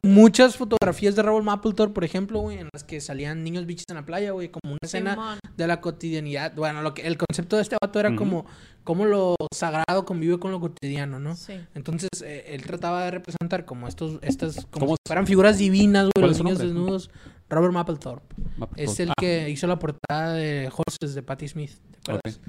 [0.04, 3.96] muchas fotografías de Robert Mapplethorpe, por ejemplo, güey, en las que salían niños bichos en
[3.96, 5.38] la playa, güey, como una escena Simón.
[5.56, 6.54] de la cotidianidad.
[6.54, 8.46] Bueno, lo que el concepto de este vato era como
[8.84, 11.36] cómo lo sagrado convive con lo cotidiano, ¿no?
[11.36, 11.54] Sí.
[11.74, 15.58] Entonces, eh, él trataba de representar como estos, estas, como ¿Cómo si se- fueran figuras
[15.58, 16.66] divinas, güey, ¿Cuál los niños nombre?
[16.68, 17.10] desnudos.
[17.50, 18.34] Robert Mapplethorpe.
[18.76, 21.72] Es el ah, que hizo la portada de Horses de Patti Smith,
[22.02, 22.40] ¿te acuerdas?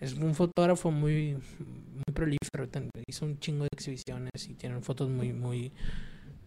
[0.00, 2.68] Es un fotógrafo muy, muy prolífero,
[3.08, 5.72] hizo un chingo de exhibiciones y tiene fotos muy, muy,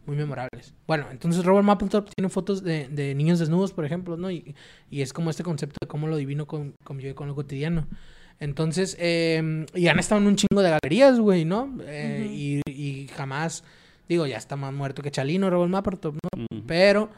[0.06, 0.74] muy memorables.
[0.88, 4.32] Bueno, entonces Robert Mapplethorpe tiene fotos de, de niños desnudos, por ejemplo, ¿no?
[4.32, 4.56] Y,
[4.90, 7.88] y es como este concepto de cómo lo divino con, convive con lo cotidiano.
[8.40, 11.78] Entonces, eh, y han estado en un chingo de galerías, güey, ¿no?
[11.82, 13.64] Eh, y, y jamás,
[14.08, 16.64] digo, ya está más muerto que Chalino, Robert Mapplethorpe, ¿no?
[16.66, 17.10] Pero,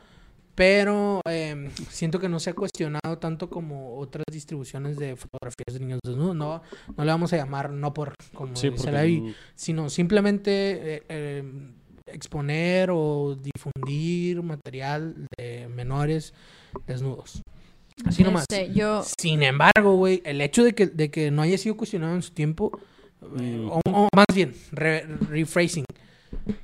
[0.56, 5.80] pero eh, siento que no se ha cuestionado tanto como otras distribuciones de fotografías de
[5.80, 6.36] niños desnudos.
[6.36, 6.62] No,
[6.98, 10.52] no le vamos a llamar no por como Sí, dice porque la vi, sino simplemente
[10.96, 11.44] eh, eh,
[12.14, 16.34] exponer o difundir material de menores
[16.88, 17.42] desnudos.
[18.06, 18.46] Así nomás.
[18.50, 22.16] Este, yo, Sin embargo, güey, el hecho de que, de que no haya sido cuestionado
[22.16, 22.72] en su tiempo,
[23.40, 25.86] eh, o, o más bien, re- rephrasing,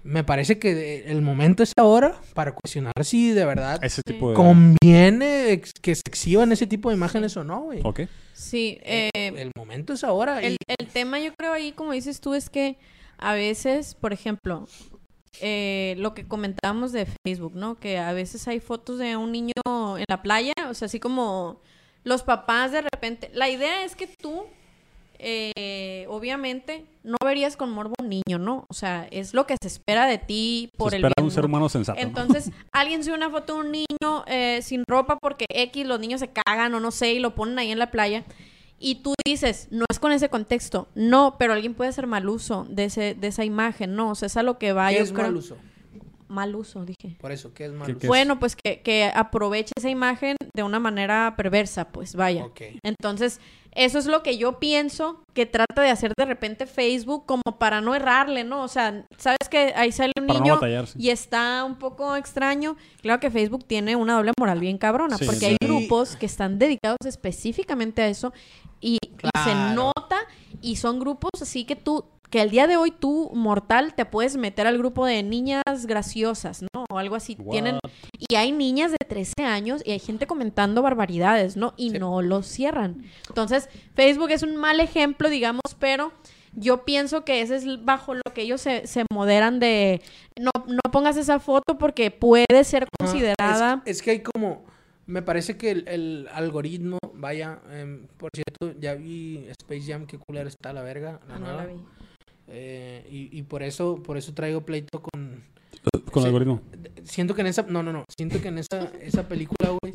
[0.04, 4.14] me parece que el momento es ahora para cuestionar si de verdad ese Sí.
[4.14, 4.36] tipo de...
[4.36, 7.82] conviene que se exhiban ese tipo de imágenes o no, güey.
[7.84, 8.02] Ok.
[8.34, 10.42] sí, eh, el momento es ahora.
[10.42, 10.58] el
[10.94, 12.78] tema yo creo ahí, como dices tú, es que
[13.18, 14.68] a veces, por ejemplo,
[15.42, 17.80] eh, lo que comentábamos de Facebook, ¿no?
[17.80, 19.54] Que a veces hay fotos de un niño
[19.98, 21.60] en la playa, o sea, así como
[22.04, 23.30] los papás de repente.
[23.34, 24.46] La idea es que tú,
[25.20, 28.66] eh, obviamente, no verías con morbo un niño, ¿no?
[28.70, 31.32] O sea, es lo que se espera de ti por Se el espera bien, un
[31.32, 31.48] ser ¿no?
[31.48, 32.00] humano sensato.
[32.00, 32.08] ¿no?
[32.08, 36.20] Entonces, alguien sube una foto de un niño eh, sin ropa porque X, los niños
[36.20, 38.24] se cagan o no sé, y lo ponen ahí en la playa.
[38.80, 40.88] Y tú dices, no es con ese contexto.
[40.94, 44.12] No, pero alguien puede hacer mal uso de, ese, de esa imagen, ¿no?
[44.12, 45.26] O sea, es a lo que va, ¿Qué yo es creo.
[45.26, 45.58] mal uso?
[46.30, 47.16] Mal uso, dije.
[47.20, 48.00] Por eso, ¿qué es mal ¿Qué- uso?
[48.02, 48.10] qué es?
[48.10, 52.46] Bueno, pues que, que aproveche esa imagen de una manera perversa, pues vaya.
[52.46, 52.62] Ok.
[52.84, 53.40] Entonces,
[53.72, 57.80] eso es lo que yo pienso que trata de hacer de repente Facebook como para
[57.80, 58.64] no errarle, ¿no?
[58.64, 60.98] O sea, ¿sabes que ahí sale un Para no niño batallar, sí.
[61.00, 62.76] y está un poco extraño?
[63.02, 65.46] Claro que Facebook tiene una doble moral bien cabrona, Sí, porque sí.
[65.46, 68.34] hay grupos que están dedicados específicamente a eso
[68.82, 70.18] y, y se nota
[70.62, 74.36] y son grupos así que tú que el día de hoy tú mortal te puedes
[74.38, 76.86] meter al grupo de niñas graciosas, ¿no?
[76.90, 77.36] O algo así.
[77.52, 77.80] Tienen
[78.18, 81.74] y hay niñas de 13 años y hay gente comentando barbaridades, ¿no?
[81.78, 82.00] Y Sí.
[82.00, 83.04] no los cierran.
[83.30, 86.12] Entonces, Facebook es un mal ejemplo, digamos, pero
[86.54, 90.02] yo pienso que ese es bajo lo que ellos se, se moderan de
[90.40, 93.82] no, no pongas esa foto porque puede ser considerada.
[93.86, 94.66] Es, es que hay como.
[95.06, 100.18] Me parece que el, el algoritmo, vaya, em, por cierto, ya vi Space Jam, qué
[100.20, 101.76] culera está la verga, la Ah, no la vi.
[102.50, 105.44] Eh, y, y por eso, por eso traigo pleito con.
[106.12, 106.62] Con el algoritmo.
[107.04, 107.64] Siento que en esa.
[107.64, 108.04] No, no, no.
[108.18, 109.94] Siento que en esa, esa película, güey.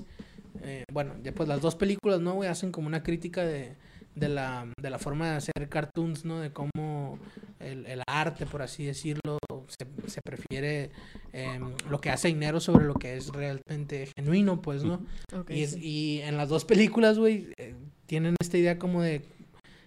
[0.63, 2.49] eh, bueno, ya pues las dos películas, ¿no, güey?
[2.49, 3.75] Hacen como una crítica de,
[4.15, 6.41] de, la, de la forma de hacer cartoons, ¿no?
[6.41, 7.19] De cómo
[7.59, 9.39] el, el arte, por así decirlo,
[9.69, 10.91] se, se prefiere
[11.33, 15.01] em, lo que hace dinero sobre lo que es realmente genuino, pues, ¿no?
[15.35, 15.81] Ok, Y, es- sí.
[15.83, 17.75] y en las dos películas, güey, eh,
[18.07, 19.23] tienen esta idea como de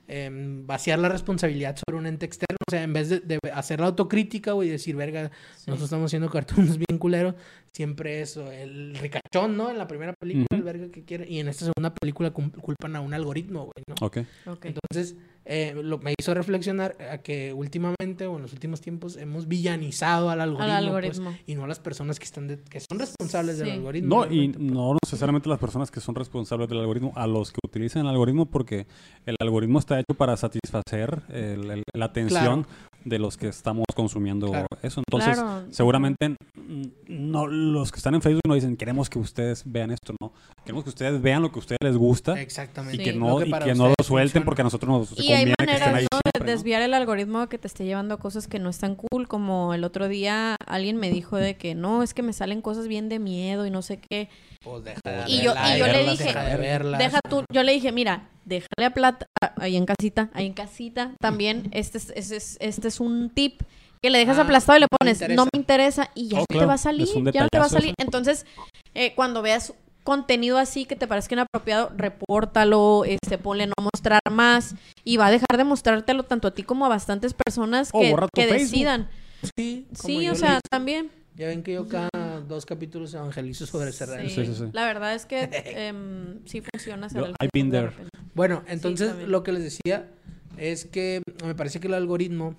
[0.08, 2.55] em, vaciar la responsabilidad sobre un ente externo.
[2.68, 5.66] O sea, en vez de, de hacer la autocrítica, güey, y decir, verga, Sí.
[5.68, 7.36] nosotros estamos haciendo cartoons bien culeros,
[7.72, 9.70] siempre eso, el ricachón, ¿no?
[9.70, 13.02] En la primera película, el verga que quiere, y en esta segunda película culpan a
[13.02, 13.96] un algoritmo, güey, ¿no?
[14.02, 14.18] Ok.
[14.48, 14.66] Ok.
[14.66, 15.16] Entonces,
[15.46, 20.30] eh, lo, me hizo reflexionar a que últimamente o en los últimos tiempos hemos villanizado
[20.30, 23.60] al algoritmo, Al pues, y no a las personas que están de- que son responsables
[23.60, 24.26] del algoritmo.
[24.26, 24.60] No, y pues.
[24.60, 28.48] no necesariamente las personas que son responsables del algoritmo, a los que utilizan el algoritmo,
[28.48, 28.88] porque
[29.26, 32.66] el algoritmo está hecho para satisfacer el- el- la atención Claro.
[33.06, 34.68] De los que estamos consumiendo Claro.
[34.82, 35.02] eso.
[35.08, 35.66] Entonces, Claro.
[35.72, 40.14] seguramente mm, no los que están en Facebook no dicen queremos que ustedes vean esto,
[40.20, 40.34] no.
[40.64, 42.96] Queremos que ustedes vean lo que a ustedes les gusta Exactamente.
[42.96, 43.04] y Sí.
[43.06, 44.46] que Lo no, que y que no lo suelten funciona.
[44.46, 46.18] porque a nosotros nos Y hay conviene que estén maneras ahí ¿no?
[46.18, 46.52] de siempre, ¿no?
[46.52, 49.84] desviar el algoritmo que te esté llevando a cosas que no están cool, como el
[49.84, 53.20] otro día alguien me dijo de que no, es que me salen cosas bien de
[53.20, 54.30] miedo y no sé qué.
[54.64, 56.98] Pues deja de Y yo- verlas, y yo le dije, deja de.
[56.98, 59.28] Deja tú, yo le dije, mira, déjale a plata,
[59.58, 63.62] ahí en casita, ahí en casita, también, este es, este es, este es un tip.
[64.02, 65.36] que le dejas Ah, aplastado y le no me pones interesa.
[65.36, 67.66] no me interesa y ya Oh, no te va a salir, ya no te va
[67.66, 67.90] a salir.
[67.98, 68.06] eso.
[68.06, 68.46] Entonces,
[68.94, 69.74] eh, cuando veas
[70.04, 75.32] contenido así que te parezca inapropiado, repórtalo, este, ponle no mostrar más y va a
[75.32, 79.10] dejar de mostrártelo tanto a ti como a bastantes personas que, decidan.
[79.58, 81.10] Sí, Sí, o sea, también.
[81.36, 82.10] Ya ven que yo cada
[82.48, 84.22] dos capítulos evangelizo sobre cerrar.
[84.22, 84.66] Sí, sí, sí.
[84.74, 87.92] La verdad es que em, sí funciona I've been there.
[88.34, 90.10] Bueno, entonces lo que les decía
[90.58, 92.56] es que me parece que el algoritmo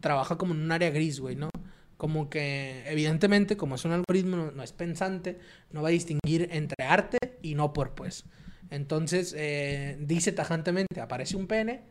[0.00, 1.50] trabaja como en un área gris, güey, ¿no?
[1.96, 5.38] Como que evidentemente, como es un algoritmo, no, no es pensante,
[5.70, 8.24] no va a distinguir entre arte y no por, pues.
[8.70, 11.82] Entonces, eh, dice tajantemente, aparece un pene,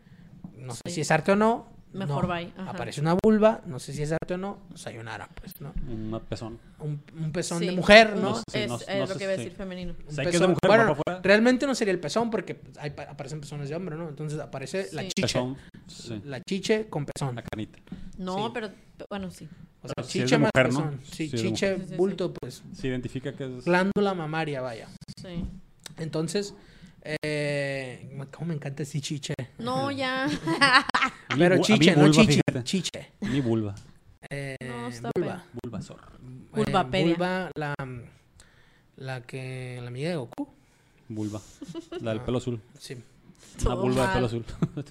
[0.57, 1.80] no sé si es arte o no.
[1.93, 2.33] Mejor no.
[2.33, 2.71] bye, ajá.
[2.71, 5.73] Aparece una vulva, no sé si es arte o no, sayonara, pues, ¿no?
[5.89, 6.57] Un pezón.
[6.79, 8.39] Un, un pezón de mujer, ¿no?
[8.53, 9.93] Es no- es no lo sé que iba a si- decir femenino.
[10.07, 12.77] Un Sé que es de pezón- mujer, bueno, realmente no sería el pezón porque pues,
[12.77, 14.07] hay aparecen pezones de hombre, ¿no?
[14.09, 15.21] Entonces aparece la chiche.
[15.23, 15.57] Pezón,
[15.87, 16.21] sí.
[16.25, 17.35] La chiche con pezón.
[17.35, 17.77] La canita.
[18.17, 18.51] No, Sí.
[18.53, 18.69] pero
[19.09, 19.49] bueno, sí.
[19.83, 20.99] O sea, Pero si chiche de más pezón.
[21.03, 22.63] Sí, chiche, bulto, pues.
[22.73, 23.65] Se identifica que es...
[23.65, 24.87] Glándula mamaria, vaya.
[25.21, 25.43] Sí.
[25.97, 26.53] Entonces,
[27.03, 29.33] eh, ¿cómo me encanta ese chiche?
[29.59, 30.27] No, ya.
[31.37, 32.41] Pero chiche, no vulva, chiche.
[32.47, 32.63] fíjate.
[32.63, 33.11] Chiche.
[33.21, 33.75] Mi vulva.
[34.29, 35.43] Eh, No, está vulva.
[35.63, 35.99] Bulbasaur.
[36.55, 37.75] Eh, vulva, la,
[38.97, 40.47] la que, la amiga de Goku.
[41.09, 41.41] Vulva.
[42.01, 42.61] La del pelo azul.
[42.79, 42.93] Sí.
[42.93, 44.13] Una Todo vulva de mal.
[44.15, 44.45] pelo azul.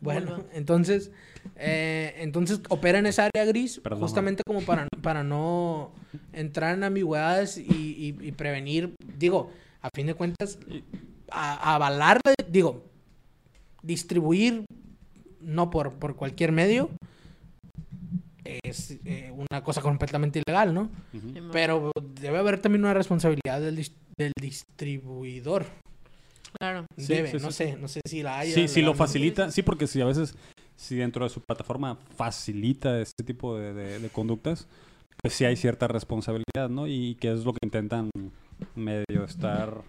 [0.00, 0.44] Bueno, Vulva.
[0.52, 1.12] entonces,
[1.54, 4.00] eh, entonces opera en esa área gris Perdón.
[4.00, 5.92] justamente como para, para no
[6.32, 10.58] entrar en ambigüedades y, y- y prevenir, digo, a fin de cuentas,
[11.30, 12.84] a, avalar, digo,
[13.82, 14.64] distribuir,
[15.40, 16.90] no por, por cualquier medio,
[18.44, 20.88] es eh, una cosa completamente ilegal, ¿no?
[21.52, 21.90] Pero
[22.20, 25.66] debe haber también una responsabilidad del, dis- del distribuidor.
[26.58, 26.86] Claro.
[26.96, 27.56] Debe, sí, no sí.
[27.56, 28.52] sé, no sé si la hay.
[28.52, 29.50] Sí, sí lo facilita.
[29.50, 30.34] Sí, porque si a veces,
[30.76, 34.66] si dentro de su plataforma facilita este tipo de, de- de conductas,
[35.20, 36.86] pues sí hay cierta responsabilidad, ¿no?
[36.86, 38.10] Y que es lo que intentan
[38.74, 39.82] medio estar...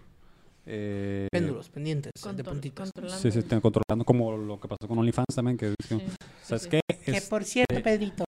[0.69, 2.91] eh, Péndulos, pendientes, de Control- puntitos.
[2.91, 3.21] controlando.
[3.21, 5.97] Sí, sí, están controlando, como lo que pasó con OnlyFans también, que Sí,
[6.43, 6.69] ¿sabes sí.
[6.69, 6.81] qué?
[7.05, 8.23] Que Es- por cierto, Pedrito.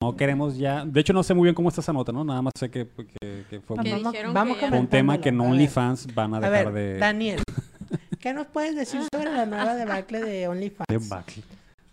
[0.00, 0.84] no queremos ya...
[0.84, 2.22] De hecho, no sé muy bien cómo está esa nota, ¿no?
[2.24, 2.86] Nada más sé que,
[3.20, 5.40] que- que fue, Que un, Vamos- vamos que un tema que ver.
[5.40, 6.98] OnlyFans van a A dejar ver, de...
[6.98, 7.42] Daniel,
[8.20, 11.40] ¿qué nos puedes decir sobre la nueva debacle de OnlyFans?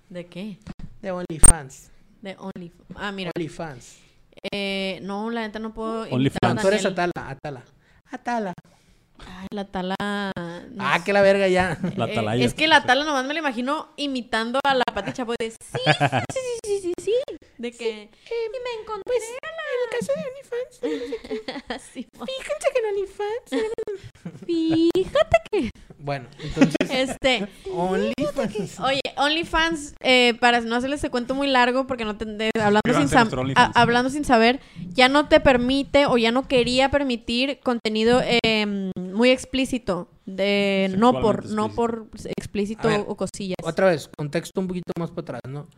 [0.10, 0.58] ¿De qué?
[1.02, 1.90] De OnlyFans.
[2.22, 2.72] De Only.
[2.96, 3.32] Ah, mira.
[3.36, 3.98] OnlyFans.
[4.52, 6.04] Eh, no, la neta no puedo.
[6.10, 6.56] OnlyFans.
[6.56, 6.88] No, tú.
[6.88, 7.64] Atala, Atala.
[8.12, 8.54] Atala.
[9.26, 9.96] Ay, la tala.
[9.98, 11.04] no Ah, sé.
[11.06, 11.78] que la verga ya.
[11.96, 12.46] La Eh, atalaya.
[12.46, 15.58] es que la tala nomás me la imagino imitando a la Pati Chapoy de sí,
[16.34, 17.38] sí, sí, sí, sí, sí.
[17.58, 17.90] De que.
[17.90, 20.80] y me encontré En el caso de OnlyFans,
[21.92, 23.50] fíjense que en OnlyFans.
[24.46, 25.72] Fíjate.
[26.00, 27.48] Bueno, entonces, Este.
[27.74, 28.80] OnlyFans.
[28.80, 32.82] Oye, OnlyFans, eh, para no hacerles ese cuento muy largo, porque no te, de- hablando,
[32.94, 34.60] sin sab- a- hablando sin saber,
[34.90, 40.08] ya no te permite o ya no quería permitir contenido eh, muy explícito.
[40.30, 43.56] De, no por, no por explícito ver, o cosillas.
[43.64, 45.70] Otra vez, contexto un poquito más para atrás, ¿no?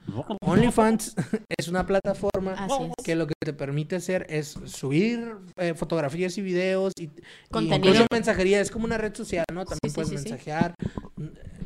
[0.42, 1.16] OnlyFans
[1.60, 3.06] es una plataforma es.
[3.06, 7.10] que lo que te permite hacer es subir eh, fotografías y videos y, y
[7.52, 7.78] Contenido.
[7.92, 8.60] incluso mensajería.
[8.60, 9.66] Es como una red social, ¿no?
[9.66, 10.24] También Sí, sí, puedes sí, sí.
[10.32, 10.74] mensajear.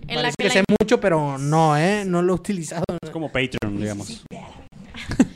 [0.09, 2.03] En la que, que la- sé mucho, pero no, ¿eh?
[2.05, 2.83] No lo he utilizado.
[3.01, 4.25] Es como Patreon, digamos.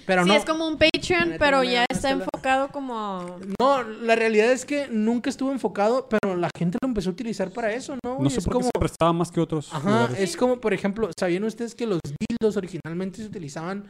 [0.06, 0.36] Pero sí, no.
[0.36, 3.38] es como un Patreon, pero ya está enfocado como...
[3.60, 7.50] No, la realidad es que nunca estuvo enfocado, pero la gente lo empezó a utilizar
[7.52, 8.18] para eso, ¿no?
[8.20, 10.20] No Y sé es por qué como, se prestaba más que otros Ajá, lugares.
[10.20, 13.86] es como, por ejemplo, ¿sabían ustedes que los dildos originalmente se utilizaban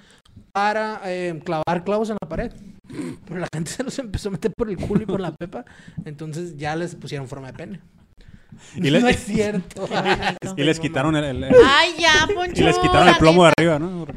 [0.51, 2.51] para eh, clavar clavos en la pared?
[3.27, 5.65] Pero la gente se los empezó a meter por el culo y por la pepa,
[6.05, 7.81] entonces ya les pusieron forma de pene.
[8.75, 9.87] Y le- no es cierto.
[10.55, 12.59] Y les quitaron el, el- el- Ay, ya, Poncho.
[12.61, 14.07] y les quitaron el plomo de arriba, ¿no?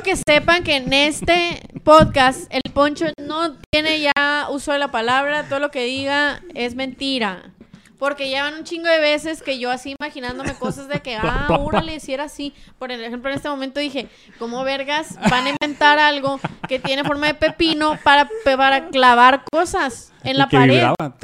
[0.00, 4.92] Quiero que sepan que en este podcast el Poncho no tiene ya uso de la
[4.92, 7.52] palabra, todo lo que diga es mentira.
[7.98, 11.98] Porque llevan un chingo de veces que yo así imaginándome cosas de que, ah, órale,
[11.98, 12.54] si era así.
[12.78, 14.08] Por ejemplo, en este momento dije,
[14.38, 16.38] ¿cómo vergas van a inventar algo
[16.68, 20.74] que tiene forma de pepino para, para clavar cosas en y la que pared?
[20.74, 20.94] vibraba.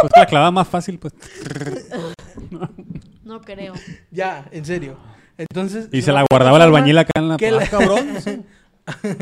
[0.00, 1.12] Pues la clavaba más fácil, pues.
[3.22, 3.74] No creo.
[4.10, 4.96] ya, en serio.
[5.40, 5.88] Entonces.
[5.92, 7.36] Y se la guardaba el albañil acá en la...
[7.36, 8.06] que la- cabrón.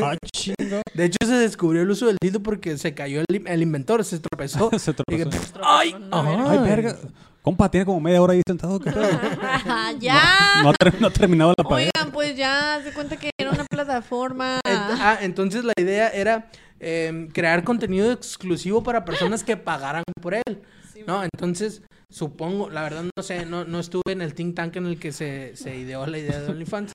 [0.03, 0.81] Ah, chinga.
[0.95, 4.19] De hecho, se descubrió el uso del dildo porque se cayó el, el inventor, se
[4.19, 4.71] tropezó.
[4.79, 5.61] Se Y que, tropezó.
[5.63, 5.95] ¡Ay!
[6.11, 6.49] No.
[6.49, 6.97] Ay, verga.
[7.43, 8.81] Compa, tiene como media hora ahí sentado.
[8.81, 8.91] ¿qué
[10.01, 10.23] ya.
[10.63, 11.91] No, ha ter- no ha terminado la pared.
[11.95, 14.61] Oigan, pues ya se cuenta que era una plataforma.
[14.65, 16.49] Ent- ah, entonces la idea era
[16.81, 20.63] em, crear contenido exclusivo para personas que pagaran por él.
[21.07, 21.23] ¿No?
[21.25, 24.99] Entonces, Supongo, la verdad no sé, no, no estuve en el think tank en el
[24.99, 26.93] que se, se ideó la idea de OnlyFans.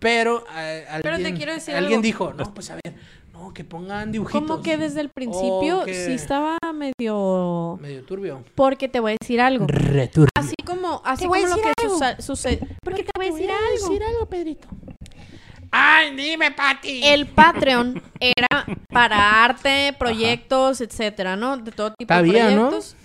[0.00, 2.02] Pero, eh, alguien, quiero decir alguien algo.
[2.02, 2.94] dijo, no, pues a ver,
[3.32, 4.42] no, que pongan dibujitos.
[4.42, 7.78] Como que desde el principio Oh, que- sí estaba medio...
[7.80, 8.42] Medio turbio.
[8.56, 9.66] Porque te voy a decir algo.
[9.68, 10.30] Returbio.
[10.34, 12.58] Así como, así como lo que decir sucede.
[12.82, 14.04] Porque te voy a decir algo.
[14.08, 14.66] algo, Pedrito.
[15.70, 17.02] Ay, dime, Pati.
[17.04, 21.56] El Patreon era para arte, proyectos, etcétera, ¿no?
[21.56, 22.96] De todo tipo de proyectos.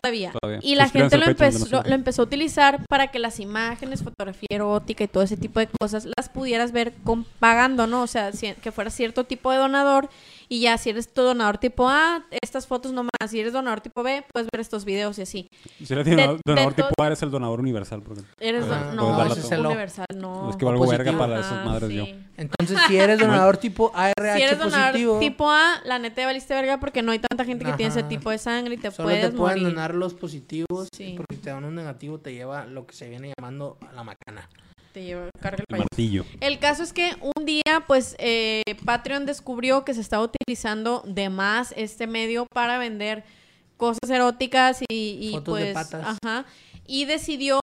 [0.00, 0.32] Todavía.
[0.40, 0.60] Todavía.
[0.62, 5.04] Y la gente lo empezó, lo empezó a utilizar para que las imágenes, fotografía erótica
[5.04, 8.02] y todo ese tipo de cosas las pudieras ver con, pagando, ¿no?
[8.02, 10.08] O sea, si- que fuera cierto tipo de donador
[10.52, 13.10] y ya si eres tu donador tipo A, estas fotos nomás.
[13.28, 15.48] Si eres donador tipo B, puedes ver estos videos y así.
[15.84, 18.02] Si eres De- donador, tipo A, eres el donador universal.
[18.02, 19.66] Porque Eres Ah, no, es todo.
[19.68, 20.50] universal, no.
[20.50, 21.96] es que valgo verga para esas madres sí.
[21.96, 22.04] yo.
[22.36, 26.26] Entonces, si eres donador tipo ARH Si eres donador positivo, tipo A, la neta ya
[26.26, 28.90] valiste verga porque no hay tanta gente que tiene ese tipo de sangre y te
[28.90, 29.74] solo puedes te pueden morir.
[29.76, 30.88] donar los positivos.
[30.92, 31.14] Sí.
[31.16, 34.48] Porque si te dan un negativo, te lleva lo que se viene llamando la macana.
[34.92, 36.24] Te lleva, carga el El martillo.
[36.40, 41.28] El caso es que un día, pues, eh, Patreon descubrió que se estaba utilizando de
[41.28, 43.24] más este medio para vender
[43.76, 46.18] cosas eróticas y, y, Fotos de pues, patas.
[46.22, 46.44] ajá,
[46.86, 47.60] y decidió,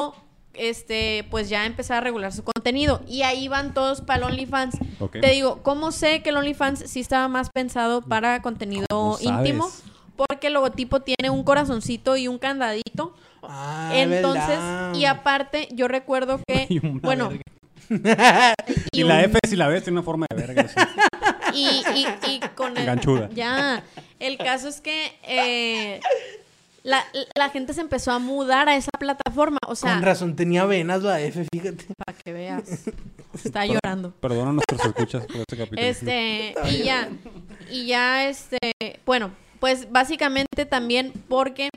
[0.54, 3.02] este, pues ya empezar a regular su contenido.
[3.08, 4.78] Y ahí van todos para el OnlyFans.
[5.00, 5.18] Ok.
[5.20, 9.70] Te digo, ¿cómo sé que el OnlyFans sí estaba más pensado para contenido ¿Cómo íntimo?
[10.16, 13.16] Porque el logotipo tiene un corazoncito y un candadito.
[13.50, 14.94] Ah, Entonces, ¿verdad?
[14.96, 17.44] y aparte, yo recuerdo que, Y una bueno, verga.
[18.92, 20.64] y Y la F, si la ves, tiene una forma de verga.
[20.64, 20.76] así.
[21.54, 23.30] y, y, y con el, Ganchuda.
[23.34, 23.84] Ya.
[24.20, 26.00] El caso es que eh,
[26.84, 27.04] la,
[27.36, 29.60] la gente se empezó a mudar a esa plataforma.
[29.68, 31.86] O sea, Con razón, tenía venas la F, fíjate.
[32.04, 32.64] para que veas.
[33.44, 34.12] Está llorando.
[34.20, 35.82] Perdona nuestros escuchas por este capítulo.
[35.82, 37.10] Este, y ya,
[37.70, 38.58] y ya, este,
[39.06, 41.70] bueno, pues básicamente también porque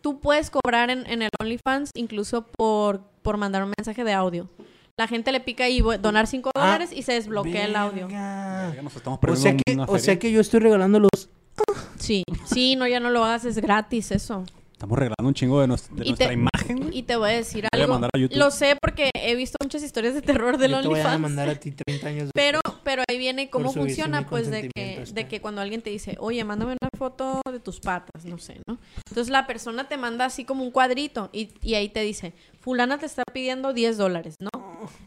[0.00, 4.48] tú puedes cobrar en, en el OnlyFans incluso por, por mandar un mensaje de audio.
[4.96, 8.06] La gente le pica y donar 5 Ah, dólares y se desbloquea el audio.
[8.06, 8.74] Verga.
[8.82, 11.30] Nos estamos O sea, que, una o sea que yo estoy regalando los...
[11.98, 14.44] Sí, sí, no, ya no lo hagas, es gratis eso.
[14.80, 16.88] Estamos regalando un chingo de, nues- de nuestra te- imagen.
[16.90, 17.92] Y te voy a decir Voy a algo.
[17.92, 18.38] mandar a YouTube.
[18.38, 21.20] Lo sé porque he visto muchas historias de terror del yo te voy a OnlyFans.
[21.20, 25.28] mandar a ti 30 años Pero, pero ahí viene cómo funciona, pues, de que, de
[25.28, 28.78] que cuando alguien te dice, oye, mándame una foto de tus patas, no sé, ¿no?
[29.08, 32.96] Entonces la persona te manda así como un cuadrito y, y ahí te dice, fulana
[32.96, 34.48] te está pidiendo 10 dólares, ¿no?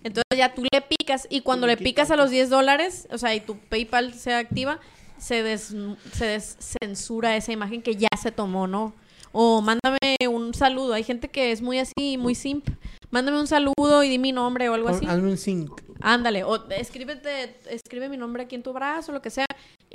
[0.04, 3.34] Entonces ya tú le picas y cuando le picas a los 10 dólares, o sea,
[3.34, 4.80] y tu PayPal se activa,
[5.18, 5.76] se, des,
[6.12, 8.94] se descensura esa imagen que ya se tomó, ¿no?
[9.34, 10.94] O mándame un saludo.
[10.94, 12.70] Hay gente que es muy así, muy simp.
[13.10, 15.06] Mándame un saludo y di mi nombre o algo así.
[15.06, 15.82] Hazme un sync.
[16.02, 19.46] Ándale, o escríbete, escribe mi nombre aquí en tu brazo, lo que sea,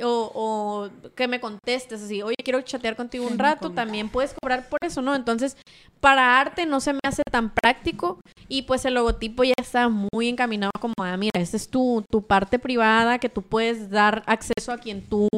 [0.03, 4.71] o, o que me contestes así, oye, quiero chatear contigo un rato, también puedes cobrar
[4.71, 5.15] por eso, ¿no?
[5.15, 5.59] Entonces,
[6.01, 10.29] para arte no se me hace tan práctico y pues el logotipo ya está muy
[10.29, 14.73] encaminado como, ah, mira, esta es tu, tu parte privada que tú puedes dar acceso
[14.73, 15.29] a quien tú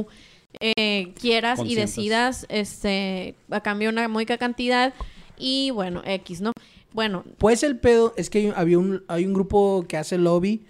[0.59, 4.95] eh, quieras y decidas, este, a cambio de una módica cantidad
[5.39, 6.53] y bueno, X, ¿no?
[6.93, 10.65] Bueno, Pues el pedo es que hay, había un, hay un grupo que hace lobby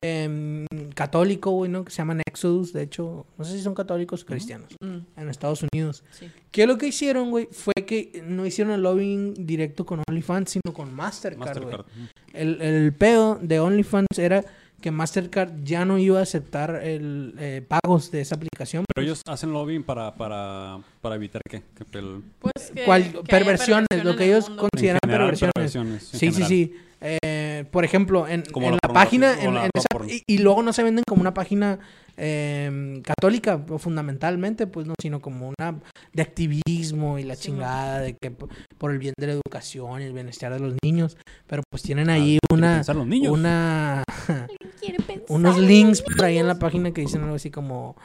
[0.00, 1.84] em, católico, güey, ¿no?
[1.84, 5.28] Que se llama Exodus, de hecho, no sé si son católicos o cristianos, mm, en
[5.28, 6.02] Estados Unidos.
[6.10, 6.30] sí.
[6.50, 10.74] Que lo que hicieron, güey, fue que no hicieron el lobbying directo con OnlyFans, sino
[10.74, 11.76] con Mastercard, güey.
[11.76, 11.86] Mastercard.
[12.34, 14.44] El, el pedo de OnlyFans era
[14.82, 18.84] que Mastercard ya no iba a aceptar el eh, pagos de esa aplicación.
[18.94, 23.22] Pero ellos hacen lobbying para, para, para evitar que, que el- Pues que, Cual- que
[23.22, 24.68] perversiones, lo que el ellos mundo.
[24.70, 25.52] consideran en general, perversiones.
[25.54, 26.48] perversiones en Sí, sí, general.
[26.48, 26.76] sí.
[27.04, 29.88] Eh, por ejemplo, en, Como en la la, página, pornografía o en- la en esa-
[29.90, 30.08] porno.
[30.12, 31.78] y, y luego no se venden como una página
[32.16, 35.80] eh, católica, fundamentalmente, pues no, sino como una
[36.12, 40.04] de activismo y la Sí, chingada de que por el bien de la educación y
[40.04, 43.32] el bienestar de los niños, pero pues tienen Ah, ahí quieren una, pensar los niños.
[43.32, 44.04] una.
[45.28, 47.96] unos links por ahí en la página que dicen algo así como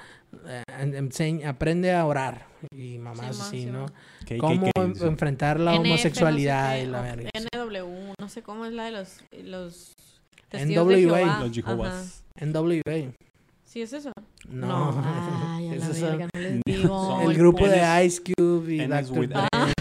[0.48, 3.85] eh, aprende a orar y mamás Simón, así, ¿no?
[4.26, 5.07] KKK, Cómo dice.
[5.07, 7.30] enfrentar la NF, no sé homosexualidad qué, y la verga.
[7.34, 9.94] NW, no sé cómo es la de los, los
[10.49, 11.89] testigos de NWA, Jehová.
[11.89, 12.23] Los.
[12.39, 13.14] NWA.
[13.65, 14.11] ¿Sí es eso?
[14.48, 15.03] No.
[15.48, 17.22] Ay, a la verga, no les digo.
[17.22, 19.19] El grupo de Ice Cube y Ns Dr.
[19.19, 19.48] with Dre.
[19.52, 19.73] Ah.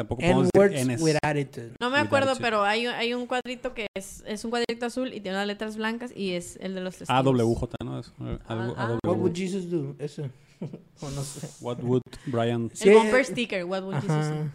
[0.00, 1.02] Tampoco podemos decir N-words Ns.
[1.02, 1.72] with attitude.
[1.78, 2.46] No me With acuerdo, attitude.
[2.46, 5.76] pero hay, hay un cuadrito que es, es un cuadrito azul y tiene unas letras
[5.76, 7.26] blancas y es el de los testigos.
[7.26, 7.98] AWJ, ¿no?
[7.98, 8.98] Es, eh, algo, Ah, ah.
[9.06, 9.94] What would Jesus do?
[9.98, 10.22] Eso.
[11.02, 11.48] o no sé.
[11.60, 12.70] What would Brian...
[12.80, 14.50] El bumper sticker, what would Jesus do?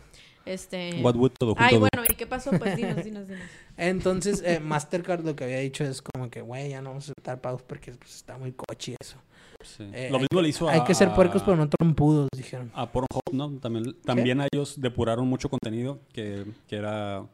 [0.47, 1.01] Este...
[1.01, 1.53] What would todo?
[1.57, 2.51] Ay, bueno, ¿y qué pasó?
[2.51, 3.43] Pues dinos, dinos, dinos.
[3.77, 7.11] Entonces, eh, Mastercard lo que había dicho es como que, güey, ya no vamos a
[7.11, 9.17] aceptar pagos porque pues, está muy cochi eso.
[9.65, 9.83] Sí.
[9.93, 10.73] Eh, Lo mismo le hizo a...
[10.73, 12.71] Hay que ser puercos, a- pero no trompudos, dijeron.
[12.73, 13.51] A Pornhub, ¿no?
[13.59, 17.25] También, también a ellos depuraron mucho contenido que, que era...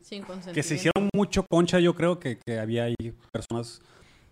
[0.00, 0.54] Sin consentimiento.
[0.54, 2.94] Que se hicieron mucho concha, yo creo que, que había ahí
[3.30, 3.82] personas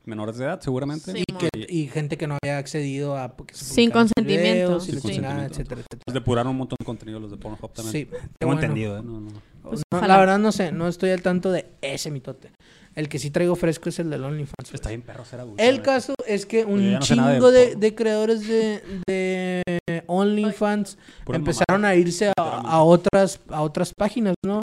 [0.06, 1.12] menores de edad, seguramente.
[1.12, 3.34] Sí, Y, que, y gente que no había accedido a...
[3.52, 4.42] Sin consentimiento.
[4.52, 5.52] videos Sin chingada, consentimiento.
[5.52, 6.02] etcétera, etcétera.
[6.06, 7.92] Pues depuraron un montón de contenido los de Pornhub también.
[7.92, 8.04] Sí,
[8.38, 8.60] Tengo bueno.
[8.62, 9.02] entendido, ¿eh?
[9.02, 9.30] No, no.
[9.68, 12.50] Pues, No, la verdad no sé, no estoy al tanto de ese mitote.
[12.94, 14.72] El que sí traigo fresco es el del OnlyFans.
[14.72, 15.62] Está bien perro ser adulto.
[15.62, 19.62] El caso es que un no de chingo de, creadores de, de
[20.06, 20.96] OnlyFans
[21.30, 24.62] empezaron a irse a, a otras a otras páginas, ¿no?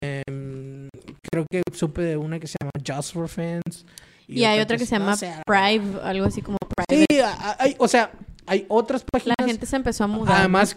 [0.00, 0.88] Em,
[1.30, 3.84] creo que supe de una que se llama Just for Fans.
[4.26, 6.56] Y hay otra que se llama sé, Prive, algo así como
[6.88, 7.22] Sí, Private.
[7.22, 8.10] a- hay, o sea,
[8.46, 9.36] hay otras páginas.
[9.38, 10.38] La gente se empezó a mudar.
[10.40, 10.74] Además,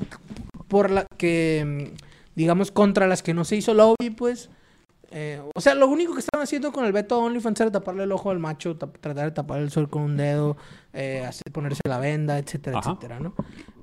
[0.68, 1.92] por la que,
[2.36, 4.50] digamos, contra las que no se hizo lobby, pues.
[5.16, 8.04] eh, o sea, lo único que estaban haciendo con el veto a OnlyFans era taparle
[8.04, 10.58] el ojo al macho, tratar de tapar el sol con un dedo,
[10.92, 12.92] eh, hacer, ponerse la venda, etcétera, Ajá.
[12.92, 13.36] etcétera, ¿no?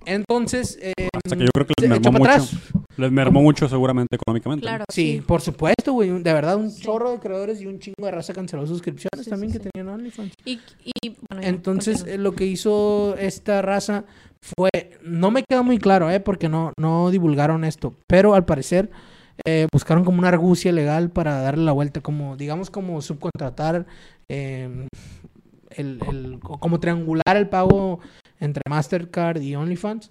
[0.07, 0.93] Entonces, eh,
[1.25, 2.31] Hasta que yo creo que les mermó mucho.
[2.31, 2.51] atrás.
[2.97, 4.63] Les mermó mucho seguramente económicamente.
[4.67, 5.21] Claro, Sí, sí.
[5.21, 6.11] por supuesto, güey.
[6.11, 6.83] un- De verdad, un Sí.
[6.83, 9.71] chorro de creadores y un chingo de raza canceló suscripciones Sí, también sí, que sí.
[9.73, 10.33] tenían OnlyFans.
[10.45, 10.59] Y,
[11.03, 14.05] y, bueno, Entonces, eh, lo que hizo esta raza
[14.43, 14.71] fue,
[15.03, 16.21] no me queda muy claro, ¿eh?
[16.21, 18.91] porque no, no divulgaron esto, pero al parecer
[19.47, 23.87] eh, buscaron como una argucia legal para darle la vuelta, como, digamos, como subcontratar,
[24.29, 24.87] eh,
[25.71, 28.01] el, el- como triangular el pago
[28.41, 30.11] entre Mastercard y OnlyFans.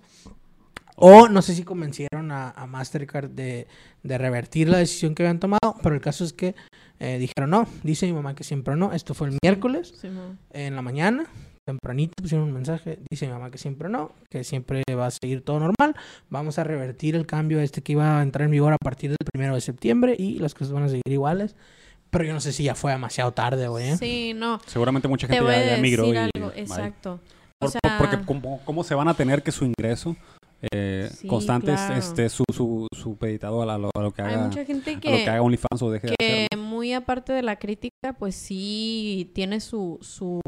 [1.01, 3.67] O no sé si convencieron a, a Mastercard de,
[4.03, 6.55] de revertir la decisión que habían tomado, pero el caso es que
[6.99, 10.09] eh, dijeron no, dice mi mamá que siempre no, esto fue el miércoles Sí,
[10.51, 11.25] en la mañana,
[11.69, 15.41] tempranito pusieron un mensaje, dice mi mamá que siempre no, que siempre va a seguir
[15.43, 15.95] todo normal,
[16.29, 19.17] vamos a revertir el cambio este que iba a entrar en vigor a partir del
[19.31, 21.55] primero de septiembre y las cosas van a seguir iguales,
[22.09, 23.89] pero yo no sé si ya fue demasiado tarde, güey.
[23.89, 23.97] ¿eh?
[23.97, 24.59] Sí, no.
[24.65, 26.11] Seguramente mucha Te gente ya, ya migró.
[26.13, 26.51] y, algo.
[26.55, 27.19] Exacto.
[27.59, 30.15] Por- O sea, por- porque ¿cómo, cómo se van a tener que su ingreso
[30.73, 31.95] eh, Sí, constante claro.
[31.95, 34.91] esté su, su, supeditado a, la- a lo, a lo que hay haga, mucha gente
[34.91, 36.63] a lo que haga que, OnlyFans o deje de que hacerlo.
[36.65, 40.41] muy aparte de la crítica, pues sí tiene su, su,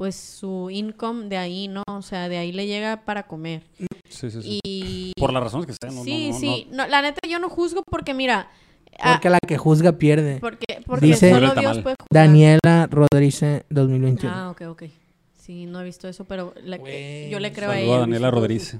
[0.00, 1.82] pues su income de ahí, ¿no?
[1.86, 3.60] O sea, de ahí le llega para comer.
[4.08, 4.60] Sí, sí, sí.
[4.64, 5.12] Y...
[5.20, 5.94] Por las razones que sean.
[5.94, 6.68] no- sí, no- no- sí.
[6.72, 8.48] No, la neta yo no juzgo porque mira...
[8.98, 10.38] ah, Porque la que juzga pierde.
[10.40, 11.82] porque porque Dice- solo Dios mal.
[11.82, 12.08] puede juzgar.
[12.26, 14.34] Daniela Rodríguez 2021.
[14.34, 14.82] Ah, ok, ok.
[15.36, 17.98] Sí, no he visto eso, pero la- yo le creo a saludo a ella.
[17.98, 18.76] Daniela Rodríguez.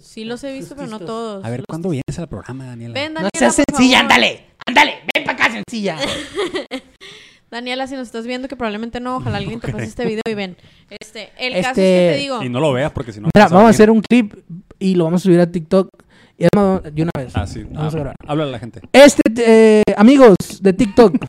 [0.00, 1.44] Sí los he visto, pero no todos.
[1.44, 2.94] A ver, Los- ¿cuándo vienes al programa, Daniela?
[2.94, 4.12] Ven, No Daniela, seas por sencilla, favor.
[4.14, 5.98] ándale, ándale, ven para acá, sencilla.
[7.52, 10.34] Daniela, si nos estás viendo, que probablemente no, ojalá alguien te pase este video y
[10.34, 10.56] ven.
[10.90, 12.42] Este, el caso Este- es que te digo.
[12.42, 13.28] Y no lo veas porque si no...
[13.34, 14.34] Mira, vamos a hacer un clip
[14.78, 15.88] y lo vamos a subir a TikTok.
[16.38, 17.32] Y además, de una vez.
[17.36, 17.62] Ah, sí.
[17.70, 18.16] Vamos a Ah, grabar.
[18.26, 18.80] háblale a la gente.
[18.92, 21.14] Este, eh, amigos de TikTok.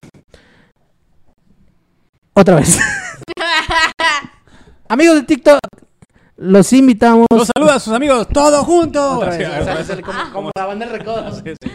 [2.33, 2.79] Otra vez.
[4.87, 5.59] amigos de TikTok,
[6.37, 7.27] los invitamos.
[7.31, 9.17] Los saluda a sus amigos, todos juntos.
[9.17, 11.31] Otra vez, Sí, o sea, es el- como, como la banda del recodo.
[11.31, 11.71] sí, sí.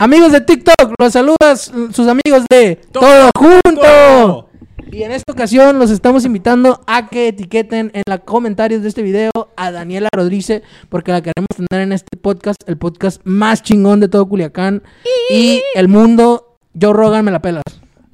[0.00, 4.48] Amigos de TikTok, los saludas sus amigos de Todo, Junto.
[4.92, 9.02] Y en esta ocasión los estamos invitando a que etiqueten en los comentarios de este
[9.02, 13.98] video a Daniela Rodríguez porque la queremos tener en este podcast, el podcast más chingón
[13.98, 14.84] de todo Culiacán
[15.30, 16.56] y el mundo.
[16.80, 17.64] Joe Rogan me la pelas.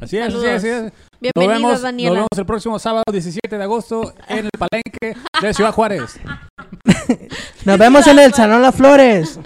[0.00, 0.92] Así es, así es, así es.
[1.36, 2.10] Nos vemos, Daniela.
[2.10, 6.18] nos vemos el próximo sábado 17 de agosto en el Palenque de Ciudad Juárez.
[7.64, 9.38] Nos vemos en el Salón Las Flores.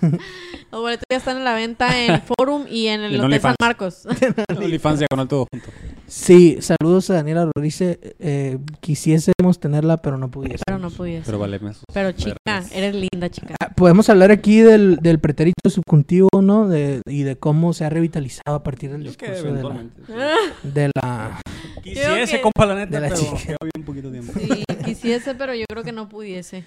[0.76, 3.40] Los boletos ya están en la venta en Forum y en el Y en Hotel
[3.40, 3.56] San OnlyFans.
[3.60, 4.06] Marcos.
[4.62, 5.68] OnlyFans diagonal todo junto.
[6.06, 7.98] Sí, saludos a Daniela Rodríguez.
[8.20, 10.62] Eh, quisiésemos tenerla, pero no pudiésemos.
[10.66, 11.22] Pero no pudiese.
[11.24, 12.70] Pero Pero, vale, me- chica, vergas.
[12.72, 13.54] eres linda, chica.
[13.60, 16.68] Ah, Podemos hablar aquí del, del pretérito subjuntivo, ¿no?
[16.68, 20.36] De, y de cómo se ha revitalizado a partir del Yo que discurso de la,
[20.62, 21.40] de la...
[21.82, 23.36] Quisiese, que- compa, la neta, de la pero chica.
[23.46, 24.32] queda bien poquito tiempo.
[24.38, 26.64] Sí, quisiese, pero yo creo que no pudiese.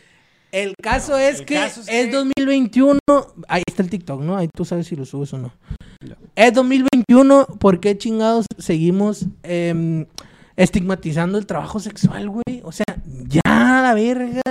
[0.51, 2.99] El caso es el que caso es es que- 2021.
[3.47, 4.37] Ahí está el TikTok, ¿no?
[4.37, 5.51] Ahí tú sabes si lo subes o no.
[6.35, 7.45] Es 2021.
[7.59, 10.05] ¿Por qué chingados seguimos em,
[10.55, 12.61] estigmatizando el trabajo sexual, güey?
[12.63, 12.85] O sea,
[13.27, 14.41] ya la verga.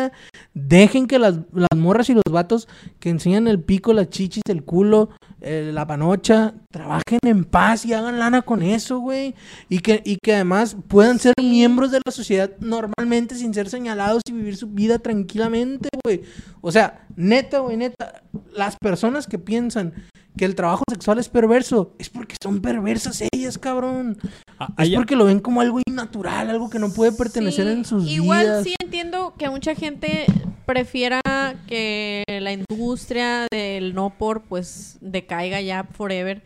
[0.55, 2.69] Dejen que las, las morras y los vatos
[2.99, 5.11] que enseñan el pico, las chichis, el culo,
[5.41, 9.35] eh, la panocha, trabajen en paz y hagan lana con eso, güey.
[9.69, 14.23] Y que, y que además puedan ser miembros de la sociedad normalmente sin ser señalados
[14.29, 16.23] y vivir su vida tranquilamente, güey.
[16.61, 18.23] O sea, neta, güey, neta,
[18.53, 19.93] las personas que piensan
[20.37, 24.17] que el trabajo sexual es perverso, es porque son perversas ellas, cabrón.
[24.59, 27.85] Ah, Es porque lo ven como algo innatural, algo que no puede pertenecer Sí, en
[27.85, 28.65] sus Igual vidas.
[28.65, 30.27] sí entiendo que mucha gente
[30.65, 31.21] prefiera
[31.67, 36.43] que la industria del no por pues decaiga ya forever,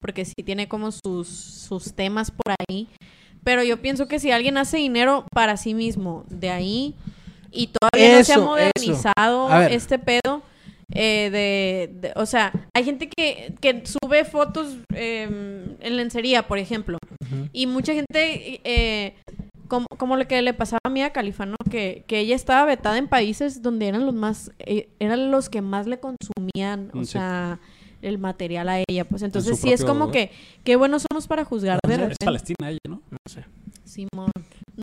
[0.00, 2.88] porque sí tiene como sus, sus temas por ahí.
[3.44, 6.94] Pero yo pienso que si alguien hace dinero para sí mismo de ahí
[7.56, 10.42] y todavía no se ha modernizado este pedo,
[10.92, 15.24] eh, de, de- o sea, hay gente que, que sube fotos eh,
[15.80, 16.98] en lencería, por ejemplo,
[17.52, 19.14] y mucha gente, eh,
[19.68, 21.56] como, como lo que le pasaba a Mia Califa, ¿no?
[21.70, 25.60] Que, que ella estaba vetada en países donde eran los más, eh, eran los que
[25.60, 27.12] más le consumían, o Mm, sí.
[27.12, 27.58] sea,
[28.02, 29.04] el material a ella.
[29.06, 30.12] Pues entonces sí es como lugar.
[30.12, 30.30] que,
[30.62, 32.16] qué buenos somos para juzgar de Es.
[32.24, 33.02] Palestina ella, ¿no?
[33.10, 33.44] No sé.
[33.84, 34.30] Simón.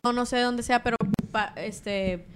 [0.04, 0.96] No, no sé de dónde sea, pero
[1.30, 2.26] pa- este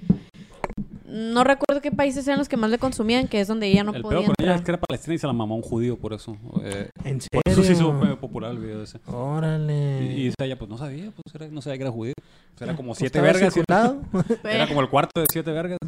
[1.08, 3.92] no recuerdo qué países eran los que más le consumían, que es donde ella no
[3.94, 5.96] el podía peor con ella es que era palestina y se la mamó un judío
[5.96, 6.36] por eso.
[6.62, 8.12] Eh, ¿En por eso se hizo serio?
[8.12, 9.00] eh, popular el video ese.
[9.06, 10.04] Órale.
[10.04, 12.14] Y, y dice ella, pues no sabía, pues era- no sabía que era judío.
[12.54, 13.54] Pues era como Pues siete vergas.
[14.44, 15.78] Era como el cuarto de siete vergas.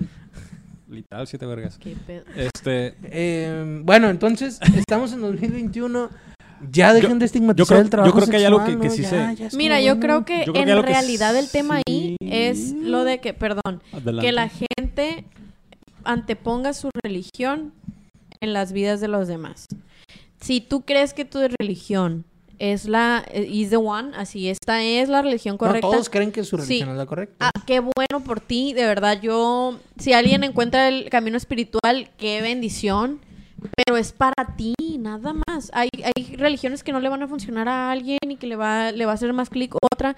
[0.89, 1.79] Literal, siete vergas.
[1.79, 2.25] Qué pedo.
[2.37, 6.11] Este, Eh, bueno, entonces estamos en 2021.
[6.71, 9.03] Ya dejen de estigmatizar creo- el trabajo yo creo que hay algo sexual, que- sí
[9.03, 10.01] Ya, se- ya estuvo Mira, yo bueno.
[10.01, 13.21] creo que Yo creo en que algo que realidad el tema ahí es lo de
[13.21, 14.27] que, perdón, adelante.
[14.27, 15.25] que la gente
[16.05, 17.73] anteponga su religión
[18.41, 19.67] en las vidas de los demás.
[20.41, 22.25] Si tú crees que tu religión
[22.59, 25.87] es la eh, is the one, así esta es la religión correcta.
[25.87, 26.63] No, todos creen que su Sí.
[26.63, 27.35] religión es la correcta.
[27.41, 29.21] Ah, qué bueno por ti, de verdad.
[29.21, 33.21] Yo, si alguien encuentra el camino espiritual, qué bendición.
[33.77, 35.71] Pero es para ti, nada más.
[35.75, 38.93] Hay, hay religiones que no le van a funcionar a alguien y que le va,
[38.93, 40.17] le va a hacer más clic otra.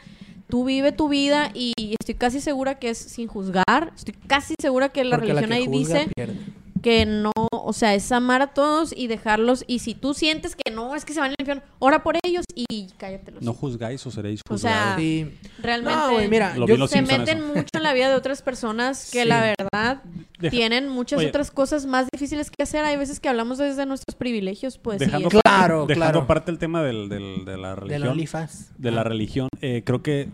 [0.48, 3.92] Tú vive tu vida y estoy casi segura que es sin juzgar.
[3.96, 6.36] Estoy casi segura que la Porque religión que ahí juzga dice pierde.
[6.82, 9.64] Que no, o sea, es amar a todos y dejarlos.
[9.68, 12.44] Y si tú sientes que no, es que se van al infierno, ora por ellos
[12.54, 13.42] y cállatelos.
[13.42, 15.00] No juzgáis o seréis O sea, juzgados.
[15.00, 15.30] Sí.
[15.62, 15.96] Realmente.
[15.98, 17.46] No, mira, yo- se Simpson meten eso.
[17.46, 19.28] mucho en la vida de otras personas que Sí.
[19.28, 20.02] la verdad
[20.40, 21.28] Deja- tienen muchas Oye.
[21.28, 22.84] otras cosas más difíciles que hacer.
[22.84, 24.98] Hay veces que hablamos desde nuestros privilegios, pues.
[24.98, 26.20] dejando aparte- Claro, dejando claro.
[26.24, 28.00] aparte el tema del, del- de la de religión.
[28.02, 28.72] la OnlyFans.
[28.76, 29.04] de la Ah.
[29.04, 30.28] religión, eh, creo que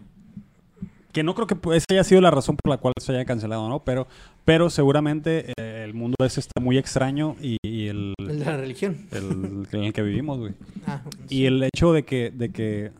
[1.12, 3.68] que no creo que esa haya sido la razón por la cual se haya cancelado,
[3.68, 3.82] ¿no?
[3.82, 4.06] Pero,
[4.48, 8.56] pero seguramente eh, el mundo ese está muy extraño y, y el, El de la
[8.56, 9.06] religión.
[9.10, 10.54] el- en el que vivimos, güey.
[10.86, 12.92] Ah, Y el hecho de que, de que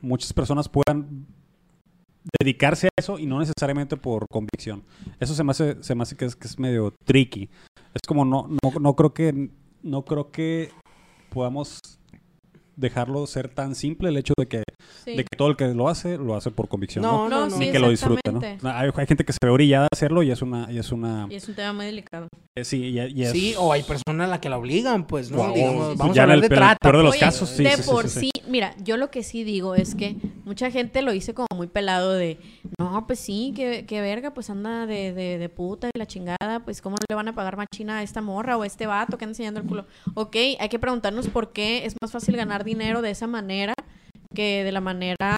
[0.00, 1.24] muchas personas puedan
[2.40, 4.82] dedicarse a eso y no necesariamente por convicción.
[5.20, 7.48] Eso se me hace, se me hace que, es, que es medio tricky.
[7.94, 9.50] Es como no, no, no creo que
[9.84, 10.70] no creo que
[11.30, 11.78] podamos
[12.76, 14.62] dejarlo ser tan simple el hecho de que,
[15.04, 15.12] sí.
[15.16, 17.02] de que todo el que lo hace, lo hace por convicción.
[17.02, 17.28] No, ¿no?
[17.28, 17.56] no, No, no.
[17.56, 18.40] sí, Ni que lo disfrute, ¿no?
[18.70, 21.26] Hay, hay gente que se ve orillada a hacerlo y es una, y es una,
[21.30, 22.28] Y es un tema muy delicado.
[22.54, 25.30] eh, sí, y, y es, Sí, o hay personas a la que la obligan, pues,
[25.30, 25.38] ¿no?
[25.38, 25.54] Wow.
[25.54, 26.78] Digamos, vamos Ya a en hablar el de peor- trata.
[26.80, 28.42] peor de los Oye, casos, sí, de sí, sí, por sí, sí, sí.
[28.50, 32.12] mira, yo lo que sí digo es que mucha gente lo dice como muy pelado
[32.12, 32.38] de,
[32.78, 36.60] no, pues sí, que, que verga, pues anda de, de, de puta y la chingada,
[36.64, 39.24] pues cómo le van a pagar machina a esta morra o a este vato que
[39.24, 39.86] anda enseñando el culo.
[40.14, 43.72] Ok, hay que preguntarnos por qué es más fácil ganar dinero de esa manera
[44.34, 45.36] que de la manera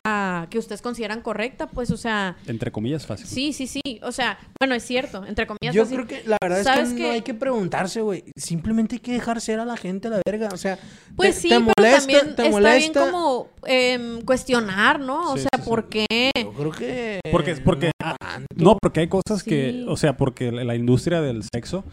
[0.51, 3.27] que ustedes consideran correcta, pues, o sea, entre comillas fácil.
[3.27, 5.73] sí, sí, sí, o sea, bueno, es cierto, entre comillas.
[5.75, 6.05] Yo fácil.
[6.07, 7.03] creo que la verdad es ¿Sabes que qué?
[7.03, 8.25] no hay que preguntarse, güey.
[8.35, 10.49] Simplemente hay que dejar ser a la gente a la verga.
[10.53, 10.79] O sea,
[11.15, 13.01] Pues te- sí, te pero molesta, también te está molesta.
[13.05, 15.33] bien como em, cuestionar, ¿no?
[15.33, 15.69] O Sí, sea, sí, sí.
[15.69, 16.07] ¿por qué?
[16.43, 17.21] Yo creo que.
[17.31, 18.47] Porque, porque, ah, tanto.
[18.57, 19.51] no, porque hay cosas Sí.
[19.51, 21.85] que, o sea, porque la la industria del sexo,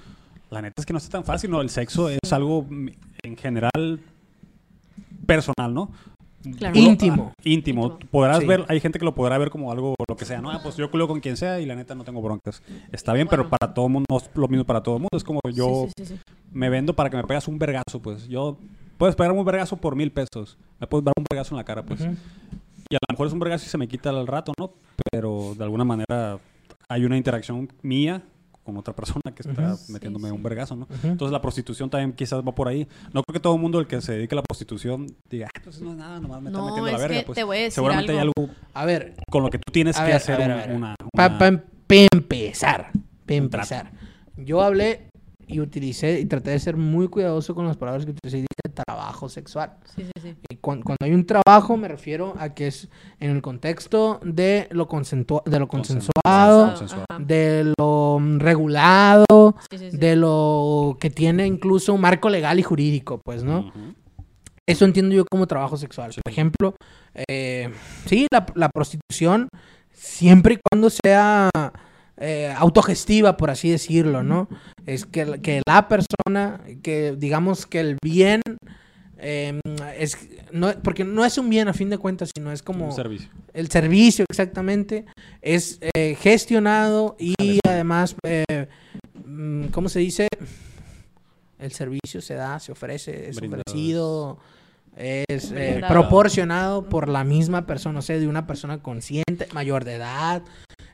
[0.49, 1.61] la neta es que no está tan fácil, ¿no?
[1.61, 2.87] El sexo es algo mm,
[3.23, 3.99] en general
[5.25, 5.91] personal, ¿no?
[6.59, 6.77] Claro.
[6.77, 7.31] Íntimo.
[7.35, 7.81] Ah, íntimo.
[7.87, 7.99] Íntimo.
[8.11, 8.45] Podrás Sí.
[8.45, 10.51] ver, hay gente que lo podrá ver como algo, lo que sea, ¿no?
[10.51, 12.61] Ah, pues yo culo con quien sea y la neta no tengo broncas.
[12.91, 13.43] Está bien, Bueno.
[13.45, 15.17] pero para todo mundo, no es lo mismo para todo el mundo.
[15.17, 16.21] Es como yo Sí, sí, sí, sí.
[16.51, 18.27] me vendo para que me pegas un vergazo, pues.
[18.27, 18.57] Yo,
[18.99, 20.57] puedes pegarme un vergazo por mil pesos.
[20.79, 22.01] Me puedes dar un vergazo en la cara, pues.
[22.01, 24.73] Y a lo mejor es un vergazo y se me quita al rato, ¿no?
[25.11, 26.37] Pero de alguna manera
[26.87, 28.21] hay una interacción mía
[28.65, 30.35] con otra persona que está metiéndome Sí, sí.
[30.35, 30.87] un vergazo, ¿no?
[31.03, 32.87] Entonces la prostitución también quizás va por ahí.
[33.13, 35.57] No creo que todo el mundo el que se dedique a la prostitución diga, ah,
[35.57, 37.19] entonces no es nada, nomás me está No, metiendo la verga.
[37.19, 38.33] que Pues te voy a decir seguramente hay algo.
[38.73, 40.75] A ver, con lo que tú tienes que ver, hacer a ver, una, a ver.
[40.75, 40.95] una-
[41.39, 42.91] para empezar.
[43.27, 43.91] Empezar.
[44.37, 45.07] Yo hablé
[45.47, 48.39] y utilicé y traté de ser muy cuidadoso con las palabras que utilicé.
[48.39, 48.49] y Dije
[48.85, 49.77] trabajo sexual.
[49.95, 50.35] Sí, sí, sí.
[50.49, 52.89] Y cuan- cuando, hay un trabajo me refiero a que es
[53.21, 54.89] en el contexto de lo,
[55.45, 57.05] de lo consensuado, Consensuado.
[57.09, 57.23] Ajá.
[57.23, 59.97] de lo mm, regulado, Sí, sí, sí.
[59.97, 63.71] de lo que tiene incluso un marco legal y jurídico, pues, ¿no?
[64.67, 66.11] Eso entiendo yo como trabajo sexual.
[66.13, 66.21] Sí.
[66.23, 66.75] Por ejemplo,
[67.29, 67.69] eh,
[68.07, 69.47] sí, la, la prostitución,
[69.91, 71.49] siempre y cuando sea
[72.17, 74.47] eh, autogestiva, por así decirlo, ¿no?
[74.85, 78.41] Es que, la- que la persona, que digamos que el bien,
[79.17, 79.59] eh,
[79.97, 80.17] es,
[80.51, 83.29] no, porque no es un bien a fin de cuentas, sino es como Un servicio.
[83.53, 85.05] el servicio exactamente,
[85.41, 88.67] es eh, gestionado y además, eh,
[89.25, 90.27] mm, ¿cómo se dice?
[91.59, 94.39] El servicio se da, se ofrece, es ofrecido
[94.95, 99.95] es eh, proporcionado por la misma persona, o sea, de una persona consciente, mayor de
[99.95, 100.43] edad,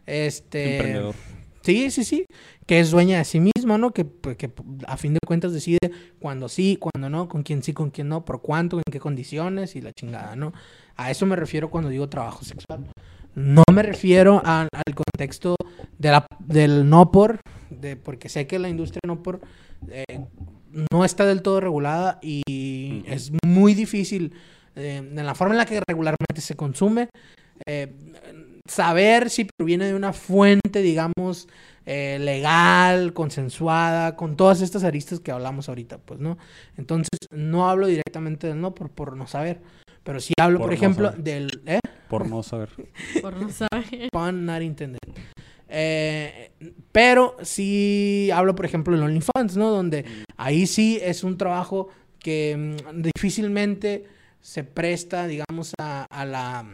[0.06, 0.78] este...
[0.78, 1.16] Emprendedor.
[1.62, 2.26] Sí, sí, sí,
[2.66, 3.92] que es dueña de sí misma, ¿no?
[3.92, 4.52] Que, pues, que
[4.88, 5.78] a fin de cuentas decide
[6.20, 9.76] cuándo sí, cuándo no, con quién sí, con quién no, por cuánto, en qué condiciones
[9.76, 10.54] y la chingada, ¿no?
[10.98, 12.88] A eso me refiero cuando digo trabajo sexual.
[13.36, 15.56] No me refiero a- al contexto
[16.00, 17.40] de la, del no por,
[17.70, 19.42] de, porque sé que la industria no por
[19.90, 20.04] eh,
[20.92, 24.34] no está del todo regulada y es muy difícil
[24.76, 27.10] eh, en la forma en la que regularmente se consume.
[27.68, 27.94] eh,
[28.68, 31.48] saber si proviene de una fuente, digamos,
[31.86, 36.38] eh, legal, consensuada, con todas estas aristas que hablamos ahorita, pues, ¿no?
[36.78, 39.62] Entonces, no hablo directamente del no por, por no saber,
[40.04, 41.24] pero sí hablo, Por por, no ejemplo, saber.
[41.24, 41.62] del...
[41.66, 41.80] ¿eh?
[42.10, 42.70] Por no saber.
[43.22, 44.10] Por no saber.
[44.12, 45.00] Pun not intended.
[45.70, 46.52] Eh,
[46.92, 49.70] pero sí hablo, por ejemplo, del OnlyFans, ¿no?
[49.70, 50.04] Donde
[50.36, 51.88] ahí sí es un trabajo
[52.20, 54.06] que mm, difícilmente
[54.42, 56.66] se presta, digamos, a, a la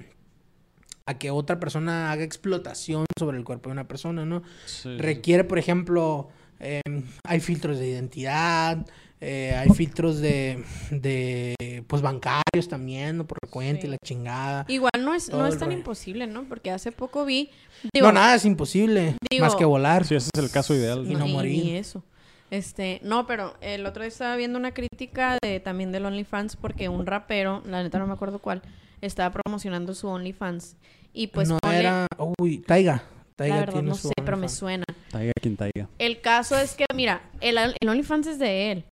[1.07, 4.43] a que otra persona haga explotación sobre el cuerpo de una persona, ¿no?
[4.65, 6.29] Sí, Requiere, por ejemplo,
[6.59, 6.81] eh,
[7.23, 8.85] hay filtros de identidad,
[9.19, 13.25] eh, hay filtros de, de, pues, bancarios también, ¿no?
[13.25, 13.87] Por la cuenta Sí.
[13.87, 14.65] y la chingada.
[14.67, 15.79] Igual no es, no es tan rollo.
[15.79, 16.43] imposible, ¿no?
[16.43, 17.49] Porque hace poco vi.
[17.93, 20.05] Digo, no, nada es imposible, digo- más que volar.
[20.05, 21.05] Sí, ese es el caso ideal.
[21.09, 21.19] Y ¿no?
[21.19, 21.63] no morir.
[21.63, 22.03] ni eso.
[22.51, 26.87] Este, no, pero el otro día estaba viendo una crítica de también del OnlyFans porque
[26.89, 28.61] un rapero, la neta no me acuerdo cuál,
[29.01, 30.75] estaba promocionando su OnlyFans
[31.13, 32.07] y pues no pone- era.
[32.39, 33.03] Uy, Taiga.
[33.35, 34.83] Taiga la verdad no sé, pero me suena.
[35.11, 35.87] Taiga quien taiga.
[35.99, 38.83] El caso es que, mira, el, el OnlyFans es de él,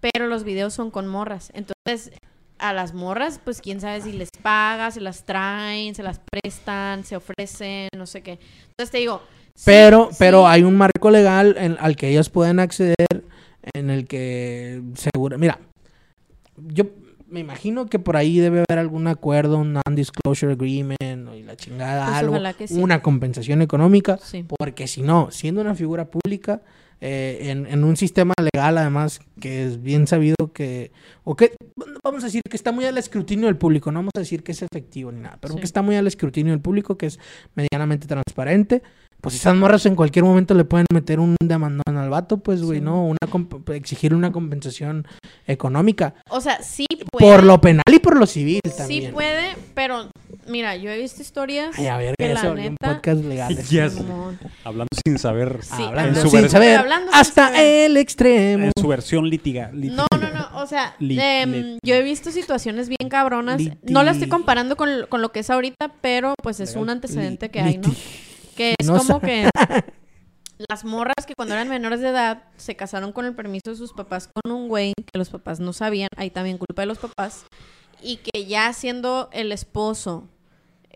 [0.00, 1.50] pero los videos son con morras.
[1.54, 2.12] Entonces,
[2.58, 7.04] a las morras, pues quién sabe si les paga, se las traen, se las prestan,
[7.04, 8.38] se ofrecen, no sé qué.
[8.68, 9.22] Entonces te digo.
[9.54, 12.94] sí, Pero, sí, pero hay un marco legal en- al que ellas pueden acceder,
[13.74, 15.38] en el que seguro.
[15.38, 15.58] Mira,
[16.56, 16.84] yo
[17.28, 20.96] me imagino que por ahí debe haber algún acuerdo, un non-disclosure agreement
[21.34, 22.74] y la chingada, Pues algo, ojalá que sí.
[22.80, 24.18] una compensación económica.
[24.22, 24.44] Sí.
[24.58, 26.62] Porque si no, siendo una figura pública,
[27.00, 30.92] eh, en, en un sistema legal además que es bien sabido que,
[31.24, 31.54] o que,
[32.02, 34.52] vamos a decir que está muy al escrutinio del público, no vamos a decir que
[34.52, 35.58] es efectivo ni nada, pero Sí.
[35.60, 37.18] que está muy al escrutinio del público, que es
[37.54, 38.82] medianamente transparente,
[39.20, 42.78] pues esas morras en cualquier momento le pueden meter un demandón al vato, pues, güey,
[42.78, 42.84] Sí.
[42.84, 43.04] ¿no?
[43.06, 45.06] Una comp- exigir una compensación
[45.46, 46.85] económica, O sea, sí
[47.18, 47.32] puede.
[47.32, 49.12] por lo penal y por lo civil Sí también.
[49.12, 50.08] puede, pero
[50.46, 51.76] mira, yo he visto historias.
[51.78, 53.56] Ay, a ver, que la volvió un neta- podcast legal.
[54.64, 55.58] Hablando sin saber.
[55.62, 56.20] Sí, Hablando en ajá.
[56.22, 57.60] su sin vers- saber, sin hasta saber.
[57.90, 58.64] el extremo.
[58.66, 59.70] En su versión litiga.
[59.72, 60.62] lit- No, no, no.
[60.62, 63.60] O sea, Lit- em, lit- yo he visto situaciones bien cabronas.
[63.60, 66.82] Liti- No la estoy comparando con, con lo que es ahorita, pero pues es Legal.
[66.82, 67.94] un antecedente que hay, ¿no?
[68.56, 69.48] Que es No como que
[70.68, 73.92] las morras que cuando eran menores de edad se casaron con el permiso de sus
[73.92, 77.44] papás con un güey que los papás no sabían, ahí también culpa de los papás,
[78.02, 80.28] y que ya siendo el esposo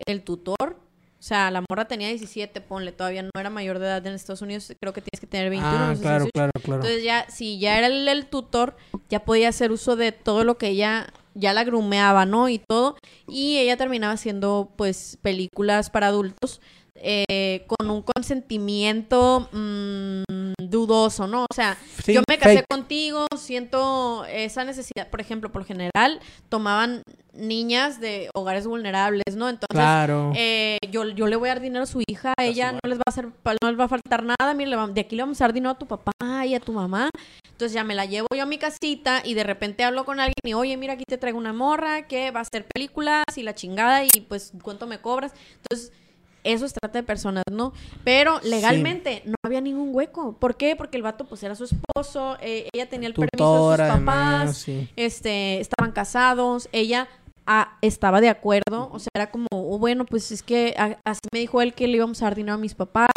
[0.05, 0.77] el tutor,
[1.19, 4.41] o sea, la morra tenía 17, ponle, todavía no era mayor de edad en Estados
[4.41, 6.31] Unidos, creo que tienes que tener 21, Ah, no sé si claro, 18.
[6.33, 6.81] claro, claro.
[6.81, 8.75] Entonces ya, si ya era el, el tutor,
[9.09, 12.49] ya podía hacer uso de todo lo que ella ya la grumeaba, ¿no?
[12.49, 12.97] Y todo.
[13.27, 16.59] Y ella terminaba haciendo, pues, películas para adultos
[17.03, 20.23] eh, con un consentimiento mm,
[20.59, 21.43] dudoso, ¿no?
[21.49, 22.65] O sea, Sí, yo me casé fake.
[22.69, 25.09] contigo, siento esa necesidad.
[25.09, 26.19] Por ejemplo, por general,
[26.49, 27.01] tomaban
[27.33, 29.47] niñas de hogares vulnerables, ¿no?
[29.49, 30.33] Entonces, Claro.
[30.35, 32.97] eh, yo, yo le voy a dar dinero a su hija, a ella no les
[32.97, 35.45] va a hacer, no les va a faltar nada, mire, de aquí le vamos a
[35.45, 36.11] dar dinero a tu papá
[36.45, 37.09] y a tu mamá.
[37.51, 40.33] Entonces ya me la llevo yo a mi casita y de repente hablo con alguien
[40.43, 43.53] y, oye, mira, aquí te traigo una morra que va a hacer películas y la
[43.55, 45.31] chingada y pues, ¿cuánto me cobras?
[45.63, 45.93] Entonces,
[46.43, 47.73] eso es trata de personas, ¿no?
[48.03, 50.33] Pero legalmente no había ningún hueco.
[50.33, 50.75] ¿Por qué?
[50.75, 54.41] Porque el vato pues era su esposo, eh, ella tenía el permiso de sus además,
[54.41, 54.89] papás, sí.
[54.95, 57.07] este, estaban casados, ella
[57.47, 61.19] ah, estaba de acuerdo, o sea, era como, oh, bueno, pues es que a- así
[61.33, 63.07] me dijo él que le íbamos a dar dinero a mis papás.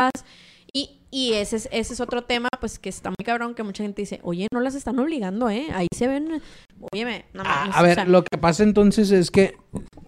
[0.72, 3.84] Y, y ese, es, ese es otro tema, pues que está muy cabrón, que mucha
[3.84, 5.68] gente dice, oye, no las están obligando, ¿eh?
[5.72, 6.42] Ahí se ven,
[6.92, 9.56] óyeme, no Ah, a o ver, sea, lo que pasa entonces es que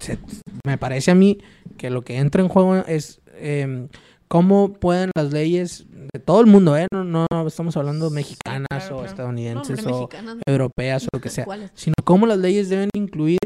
[0.01, 0.19] se-
[0.66, 1.39] me parece a mí
[1.78, 3.87] que lo que entra en juego es eh,
[4.27, 6.89] cómo pueden las leyes de todo el mundo, ¿eh?
[6.93, 9.03] No, no estamos hablando mexicanas claro, o claro.
[9.03, 11.70] No, estadounidenses hombre, o mexicanas, europeas o lo que sea, ¿cuáles?
[11.74, 13.39] sino cómo las leyes deben incluir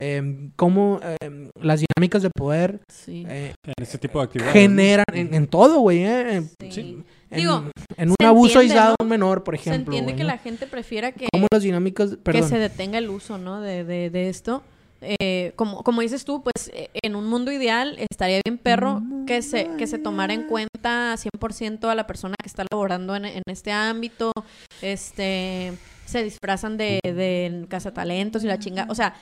[0.00, 3.24] eh, cómo eh, las dinámicas de poder Sí.
[3.28, 4.52] eh, En este tipo de actividades.
[4.54, 6.42] generan en, en todo, güey, ¿eh?
[6.70, 7.04] Sí.
[7.30, 7.64] En, Digo,
[7.96, 9.92] en un se abuso entiende, aislado menor, por Se ejemplo.
[9.92, 10.28] entiende güey, que ¿no?
[10.28, 13.60] la gente prefiera que, Cómo las dinámicas, que se detenga el uso, ¿no?
[13.60, 14.62] De, de, de esto.
[15.06, 19.42] Eh, como, como dices tú, pues eh, en un mundo ideal estaría bien perro que
[19.42, 23.42] se, que se tomara en cuenta 100% a la persona que está laborando en, en
[23.46, 24.32] este ámbito.
[24.80, 25.72] Este,
[26.06, 28.86] se disfrazan de, de cazatalentos y la chinga.
[28.88, 29.14] O sea,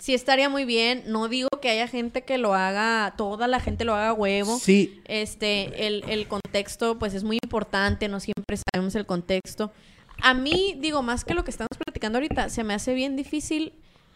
[0.00, 1.04] sí estaría muy bien.
[1.06, 4.58] No digo que haya gente que lo haga, toda la gente lo haga huevo.
[4.58, 9.70] Sí, Este, el, el contexto, pues es muy importante, no siempre sabemos el contexto.
[10.22, 13.72] A mí, digo, más que lo que estamos platicando ahorita, se me hace bien difícil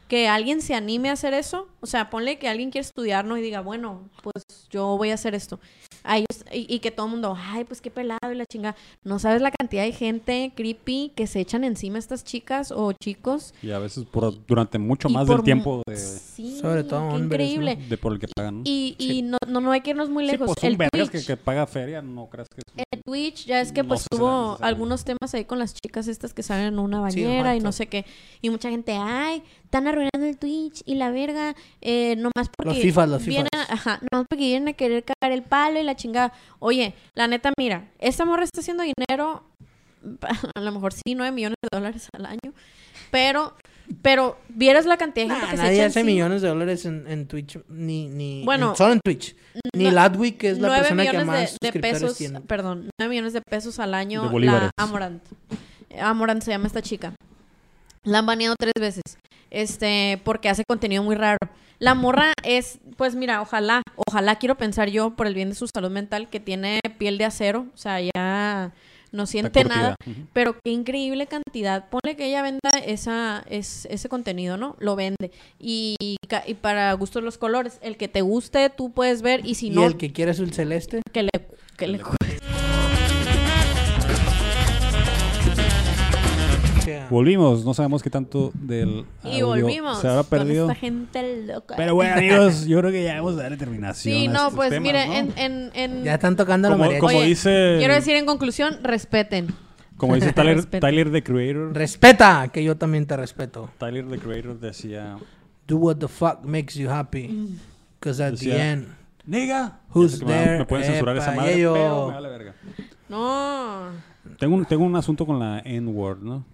[0.08, 1.68] que alguien se anime a hacer eso.
[1.80, 3.36] O sea, ponle que alguien quiere estudiar, ¿no?
[3.38, 5.58] Y diga, bueno, pues yo voy a hacer esto.
[6.02, 8.76] A ellos- y, y que todo el mundo, ay, pues qué pelado y la chinga.
[9.02, 12.92] No sabes la cantidad de gente creepy que se echan encima a estas chicas o
[12.92, 13.54] chicos.
[13.62, 17.20] Y a veces por, durante mucho y más del tiempo de, Sí, Sobre todo hombres,
[17.20, 17.24] ¿no?
[17.26, 17.76] increíble.
[17.88, 18.56] de por el que pagan.
[18.58, 18.62] ¿no?
[18.64, 19.22] Y, y Sí.
[19.22, 20.46] no, no, no hay que irnos muy Sí, lejos.
[20.48, 22.84] pues son el Twitch, que, que paga feria, no creas que es...
[22.92, 24.58] el Twitch, ya es que No pues necesario.
[24.62, 27.64] algunos temas ahí con las chicas estas que salen en una Sí, bañera y hot
[27.64, 28.04] no sé qué.
[28.42, 29.42] Y mucha gente, ay,
[29.74, 32.68] están arruinando el Twitch y la verga, eh, nomás porque
[33.08, 33.70] los vienen, fifas.
[33.70, 36.32] ajá, nomás porque vienen a querer cagar el palo y la chingada.
[36.60, 39.42] Oye, la neta, mira, esta morra está haciendo dinero,
[40.54, 42.52] a lo mejor sí, 9 millones de dólares al año,
[43.10, 43.56] pero,
[44.00, 46.84] pero vieras la cantidad de gente Nah, que se nadie echa hace millones de dólares
[46.84, 49.34] en, en Twitch, ni, ni Bueno, en- solo en Twitch.
[49.74, 52.40] Ni no- Ladwick, que es la 9 persona que más de, de pesos, tiene.
[52.42, 54.70] perdón, 9 millones de pesos al año De la.
[54.76, 55.22] Amorant.
[56.00, 57.12] Amorant se llama esta chica.
[58.04, 59.02] La han baneado tres veces.
[59.50, 61.38] Este, porque hace contenido muy raro.
[61.78, 65.66] La morra es, pues mira, ojalá, ojalá quiero pensar yo, por el bien de su
[65.66, 68.72] salud mental, que tiene piel de acero, o sea, ya
[69.12, 69.94] no siente nada,
[70.32, 71.88] pero qué increíble cantidad.
[71.88, 74.76] Ponle que ella venda esa, es, ese contenido, ¿no?
[74.80, 75.30] Lo vende.
[75.60, 79.68] Y, y para gustos los colores, el que te guste, tú puedes ver, y si
[79.68, 81.30] y no, el que quiere azul celeste, que le,
[81.76, 82.00] que le
[87.10, 90.70] Volvimos, no sabemos qué tanto del Y audio volvimos se habrá con perdido.
[90.70, 91.74] esta gente loca.
[91.76, 94.14] Pero bueno, amigos, yo creo que ya vamos a darle terminación.
[94.14, 95.14] sí, a no, estos pues temas, mire, ¿no?
[95.14, 97.00] en, en, en- ya están tocando la Como, mariachi.
[97.00, 99.48] como Oye, dice, quiero decir en conclusión, respeten.
[99.96, 100.64] como dice Tyler.
[100.64, 103.70] Tyler the Creator, Respeta, que yo también te respeto.
[103.78, 105.16] Tyler the Creator decía,
[105.66, 107.56] Do what the fuck makes you happy.
[107.98, 108.88] Because at the Decía, end,
[109.24, 110.58] nigga, Who's que me, there?
[110.58, 112.54] me pueden censurar esa madre, pero me vale verga.
[113.08, 114.14] No.
[114.38, 116.44] Tengo un, tengo un asunto con la N-word, ¿no?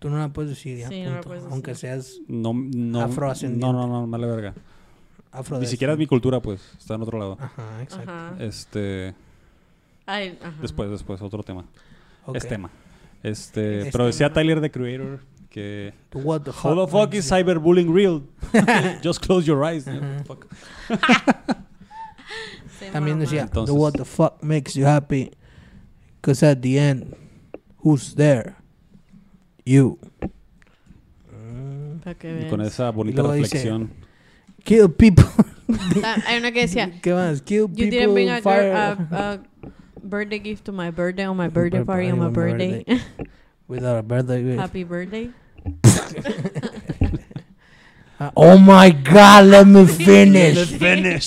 [0.00, 1.28] Tú no la puedes decir ya, Sí, no la punto.
[1.28, 1.52] puedes decir.
[1.54, 3.64] Aunque seas No, no, Afroascendiente.
[3.64, 4.54] no, no, no, me vale verga.
[5.30, 5.60] afro.
[5.60, 7.36] Ni siquiera es mi cultura, pues, está en otro lado.
[7.40, 8.10] Ajá, exacto.
[8.10, 8.34] Ajá.
[8.40, 9.14] Este,
[10.06, 10.56] Ay, ajá.
[10.60, 11.64] después, después, otro tema.
[12.26, 12.36] Ok.
[12.36, 12.70] Es tema.
[13.22, 14.34] Este, Es pero decía tema.
[14.34, 15.20] Tyler the Creator
[15.50, 18.22] que what the fuck, How the fuck makes is you- cyberbullying real?
[19.04, 19.84] Just close your eyes.
[19.84, 20.46] you know, fuck.
[22.92, 25.30] También decía, Entonces- do what the fuck makes you happy.
[26.20, 27.14] Because at the end,
[27.82, 28.56] who's there?
[29.70, 29.98] You.
[31.32, 32.00] Mm.
[32.02, 32.50] Para que Y veas.
[32.50, 33.90] con esa bonita luego dice, reflexión.
[34.64, 35.24] Kill people.
[36.02, 37.42] Ah, Hay una que decía, ¿Qué más?
[37.42, 38.72] Kill You people, didn't bring a, girl, fire.
[38.72, 39.38] a, a
[40.02, 42.84] birthday gift to my birthday on my birthday party on my birthday.
[43.68, 44.58] Without a birthday gift.
[44.58, 45.30] Happy birthday.
[48.18, 50.66] Ah, oh my god, let me finish.
[50.76, 51.26] Finish.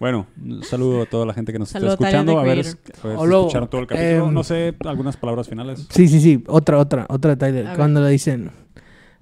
[0.00, 2.32] Bueno, un saludo a toda la gente que nos Saludo a está Tyler, escuchando.
[2.34, 2.76] the A ver, a ver si
[3.16, 4.28] O luego, escucharon todo el capítulo.
[4.28, 5.86] em, no sé, algunas palabras finales.
[5.90, 6.44] sí, sí, sí.
[6.46, 7.66] Otra, otra, otra Tyler.
[7.66, 7.78] A ver.
[7.78, 8.50] Cuando le dicen,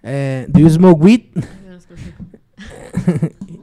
[0.02, 1.20] eh, ¿Do you smoke weed?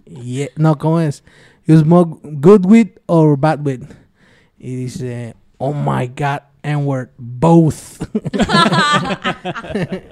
[0.06, 0.48] Yeah.
[0.58, 1.24] No, ¿cómo es?
[1.66, 3.84] ¿You smoke good weed or bad weed?
[4.58, 8.02] Y dice, oh my god, N-word, both.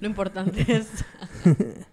[0.00, 0.88] Lo importante es.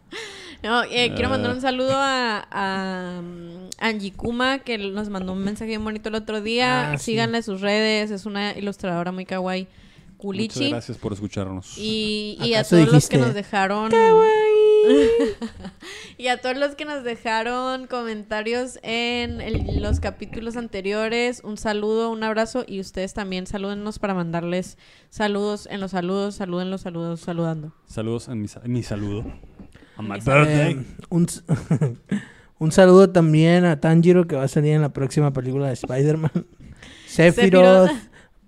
[0.64, 5.44] No, eh, quiero mandar un saludo a, a um, Angie Kuma, que nos mandó un
[5.44, 6.92] mensaje bien bonito el otro día.
[6.94, 7.12] Ah, sí.
[7.12, 9.64] Síganle sus redes, es una ilustradora muy kawaii.
[9.64, 10.70] Muchas Culichi.
[10.70, 11.78] gracias por escucharnos.
[11.78, 13.92] Y, y a ¿Acaso todos los que nos dejaron.
[16.18, 22.10] y a todos los que nos dejaron comentarios en el- los capítulos anteriores, un saludo,
[22.10, 22.64] un abrazo.
[22.66, 24.78] Y ustedes también salúdennos para mandarles
[25.10, 27.74] saludos en los saludos, saluden los saludos, saludando.
[27.86, 29.26] Saludos en mi, en mi saludo.
[29.98, 30.72] On my Mi birthday.
[30.72, 30.86] Eh,
[32.60, 36.32] un, saludo también a Tanjiro que va a salir en la próxima película de Spider-Man.
[37.08, 37.92] Sephiroth,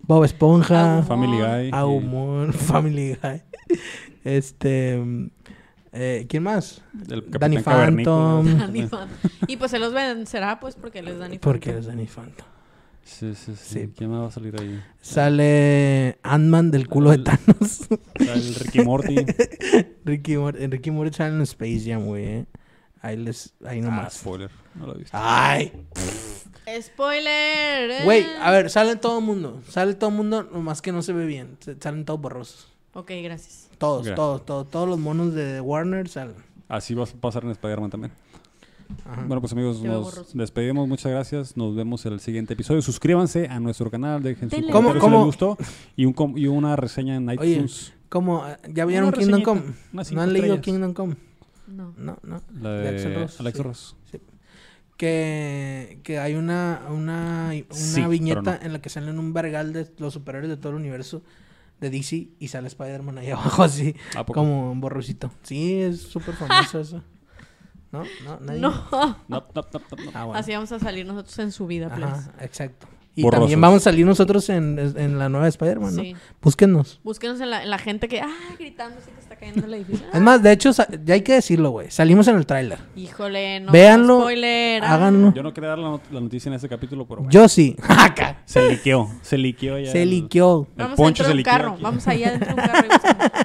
[0.01, 1.05] Bob Esponja, Agumon.
[1.07, 1.67] Family Guy.
[1.67, 3.41] y- Agumon, Family Guy.
[4.23, 4.97] Este.
[4.97, 5.29] mm,
[5.97, 6.81] eh, ¿Quién más?
[7.09, 7.59] el Danny.
[7.59, 8.57] Phantom.
[8.57, 9.17] Danny Phantom.
[9.47, 11.79] y pues se los vencerá, pues, porque él es Danny Porque Phantom.
[11.81, 12.45] es Danny Phantom.
[13.05, 13.93] Sí, sí, sí, Sí.
[13.95, 14.83] ¿Quién más va a salir ahí?
[14.99, 17.87] Sale Ant-Man del culo de Thanos.
[18.15, 19.15] El Ricky Morty.
[20.05, 22.25] Ricky Morty, Ricky Morty sale en Space Jam, güey.
[22.25, 22.45] eh.
[23.01, 23.53] Ahí les.
[23.63, 24.15] Ahí ah, nomás.
[24.15, 24.49] spoiler.
[24.73, 25.15] No lo he visto.
[25.19, 25.71] Ay.
[26.81, 27.91] Spoiler.
[27.91, 28.01] eh.
[28.03, 29.61] Güey, a ver, sale todo el mundo.
[29.69, 31.57] Sale todo el mundo, nomás que no se ve bien.
[31.79, 32.73] Salen todos borrosos.
[32.93, 33.69] Ok, gracias.
[33.77, 34.15] Todos, Gracias.
[34.15, 34.69] todos, todos.
[34.69, 36.35] Todos los monos de Warner salen.
[36.67, 38.11] Así va a pasar en Spider-Man también.
[39.05, 39.23] Ajá.
[39.27, 40.37] Bueno, pues amigos, nos borroso.
[40.37, 40.87] despedimos.
[40.87, 41.57] Muchas gracias.
[41.57, 42.81] Nos vemos en el siguiente episodio.
[42.81, 44.21] Suscríbanse a nuestro canal.
[44.23, 45.57] Dejen su comentario ¿Cómo- si les gustó.
[45.95, 47.93] Y, un com- y una reseña en Oye, iTunes.
[48.09, 49.61] Como, eh, ¿ya vieron Kingdom reseñita, Come?
[49.61, 50.63] unas ¿No cinco han leído estrellas.
[50.65, 51.15] Kingdom Come?
[51.67, 51.93] No.
[51.97, 52.41] No, no.
[52.61, 53.63] La de de Axl Rose, Alex sí.
[53.63, 53.95] Ross.
[54.97, 58.65] Que, que hay una, una, una Sí, pero viñeta no.
[58.65, 61.21] en la que salen un vergal de los superhéroes de todo el universo
[61.81, 64.39] de DC y sale Spider-Man ahí abajo así, ¿A poco?
[64.39, 65.31] como un borrosito.
[65.43, 67.03] Sí, es súper famoso eso.
[67.95, 68.05] ¿No?
[68.25, 68.39] ¿No?
[68.41, 68.59] ¿Nadie?
[68.61, 68.69] No.
[68.91, 70.11] No, no, no, no, no.
[70.13, 70.39] Ah, bueno.
[70.39, 72.11] Así vamos a salir nosotros en su vida, please.
[72.11, 72.87] Ajá, exacto.
[73.17, 73.43] Y Borrosos.
[73.43, 76.01] también vamos a salir nosotros en, en la nueva Spider-Man, ¿no?
[76.01, 76.15] Sí.
[76.41, 76.99] Búsquenos.
[77.01, 78.29] Búsquenos en la, en la gente que, ah,
[78.59, 80.05] gritando, así que está cayendo el edificio.
[80.13, 80.71] Es más, de hecho,
[81.05, 81.89] ya hay que decirlo, güey.
[81.91, 82.77] Salimos en el tráiler.
[82.97, 83.71] Híjole, no.
[83.71, 84.83] Véanlo, Spoiler.
[84.83, 85.33] Háganlo.
[85.33, 87.31] Yo no quería dar la, not- la noticia en este capítulo, pero bueno.
[87.31, 87.75] Yo sí.
[87.87, 88.41] Acá.
[88.43, 89.09] Se liqueó.
[89.21, 89.91] Se liqueó ya.
[89.93, 90.67] Se el- liqueó.
[90.75, 91.71] El Vamos poncho adentro se de un liqueó carro.
[91.75, 91.83] aquí.
[91.83, 92.87] Vamos allá adentro de un carro.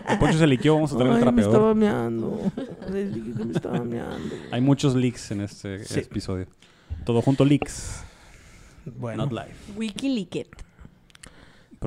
[0.11, 0.75] El poncho se liqueó.
[0.75, 1.53] Vamos a traer el Ay, me trapeador.
[1.55, 2.41] estaba meando.
[2.93, 4.35] Me estaba meando.
[4.51, 6.01] Hay muchos leaks en este Sí.
[6.01, 6.47] episodio.
[7.05, 8.03] Todo junto leaks.
[8.87, 9.55] Bueno, Not live.
[9.77, 10.47] Wikileaked.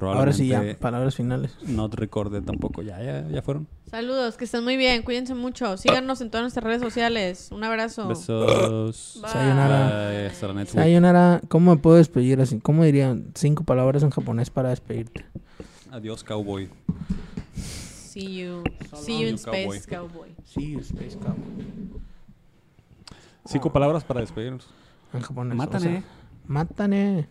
[0.01, 0.77] ahora sí ya.
[0.79, 1.57] Palabras finales.
[1.67, 2.81] Not recorded tampoco.
[2.81, 3.67] Ya, ya, ya fueron.
[3.89, 5.03] Saludos, que estén muy bien.
[5.03, 5.77] Cuídense mucho.
[5.77, 7.49] Síganos en todas nuestras redes sociales.
[7.51, 8.07] Un abrazo.
[8.07, 9.19] Besos.
[9.21, 9.31] Bye.
[9.31, 10.09] Sayonara.
[10.09, 10.25] Bye.
[10.27, 10.65] Hasta la.
[10.65, 12.59] Sayonara, ¿cómo me puedo despedir así?
[12.59, 15.25] ¿Cómo dirían cinco palabras en japonés para despedirte?
[15.91, 16.69] Adiós, cowboy.
[17.55, 18.63] See you.
[18.89, 20.29] So See you in you space, cowboy.
[20.43, 21.65] Sí, Space Cowboy.
[23.45, 24.67] Cinco palabras para despedirnos.
[25.13, 25.57] En japonés.
[25.57, 25.77] Mátane.
[25.77, 26.03] o sea,
[26.45, 27.27] mátane.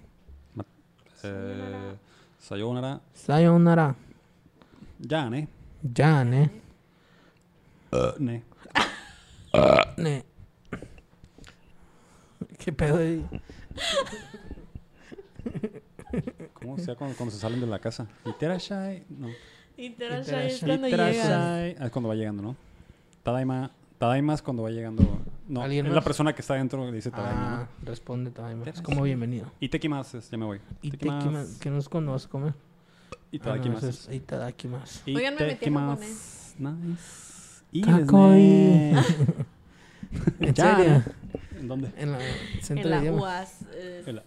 [1.25, 1.97] Eh,
[2.39, 3.01] sayonara.
[3.15, 3.95] Sayonara.
[4.99, 5.49] Ya, ne.
[5.83, 6.51] Ya, ne.
[8.19, 8.43] Ne.
[9.97, 10.25] Ne.
[12.59, 13.25] ¿Qué pedo ahí?
[16.55, 18.07] ¿Cómo sea cuando, cuando se salen de la casa?
[18.25, 19.05] Iterashai.
[19.09, 19.29] No.
[19.77, 20.87] Interashai es cuando.
[20.89, 21.77] Iterashai.
[21.79, 22.57] Ah, Es cuando va llegando, ¿no?
[23.23, 23.71] Tadaima.
[24.03, 25.05] Tadaima es cuando va llegando.
[25.47, 25.95] No, ¿Alguien es más?
[25.95, 28.67] la persona que está dentro que dice Tadaima, Ah, responde también.
[28.69, 29.45] Es como bienvenido.
[29.47, 29.53] ¿no?
[29.61, 30.61] Itekimasu es, ya me voy.
[30.83, 31.61] Itakimasu.
[31.61, 32.53] ¿Qué nos vas a comer?
[32.53, 34.11] Ah, no, Itadakimasu.
[34.13, 35.01] Itadakimasu.
[35.07, 36.03] Oigan, me metí Itekimasu.
[36.03, 36.55] japonés.
[36.59, 37.65] Nice.
[37.71, 38.93] Y Kakoi.
[40.41, 41.05] ¿En serio?
[41.61, 41.93] ¿En dónde?
[41.97, 42.19] En la
[42.61, 43.23] centro En de la idioma.
[43.23, 43.59] UAS.
[43.73, 44.25] eh, En la-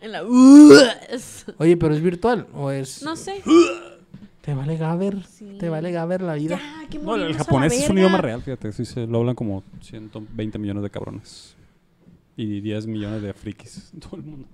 [0.00, 1.46] En la UAS.
[1.58, 3.42] Oye, pero es virtual o es No sé.
[4.40, 5.56] te vale gaber, Sí.
[5.58, 6.58] te vale gaber la vida.
[6.58, 8.72] Ya, que No, el japonés es un idioma real, fíjate.
[8.72, 11.56] Sí, se lo hablan como 120 millones de cabrones.
[12.36, 13.92] Y 10 millones de frikis.
[14.00, 14.48] Todo el mundo.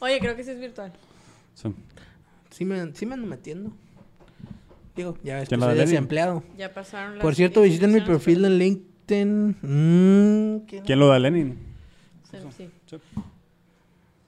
[0.00, 0.92] Oye, creo que sí es virtual.
[1.54, 1.72] Sí.
[2.50, 3.70] Sí me, sí me ando metiendo.
[4.96, 6.42] Digo, ya ves que ¿Quién la soy desempleado.
[6.58, 9.56] Ya pasaron las Por cierto, visiten mi perfil en LinkedIn.
[9.62, 11.58] Mm, ¿quién, ¿Quién lo da, Lenin?
[12.30, 12.70] Sí, sí.
[12.86, 12.96] Sí.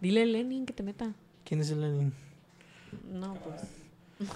[0.01, 1.13] Dile a Lenin que te meta.
[1.45, 2.13] quién es el Lenin?
[3.13, 3.61] No, pues.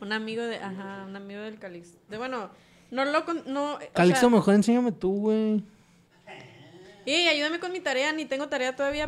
[0.00, 0.56] un amigo de.
[0.56, 1.96] Ajá, un amigo del Calix.
[2.08, 2.50] De bueno,
[2.90, 3.24] no lo.
[3.24, 5.62] Con, no, o Calixto, sea, mejor enséñame tú, güey.
[7.06, 8.12] ¡Ey, ayúdame con mi tarea!
[8.12, 9.06] Ni tengo tarea todavía.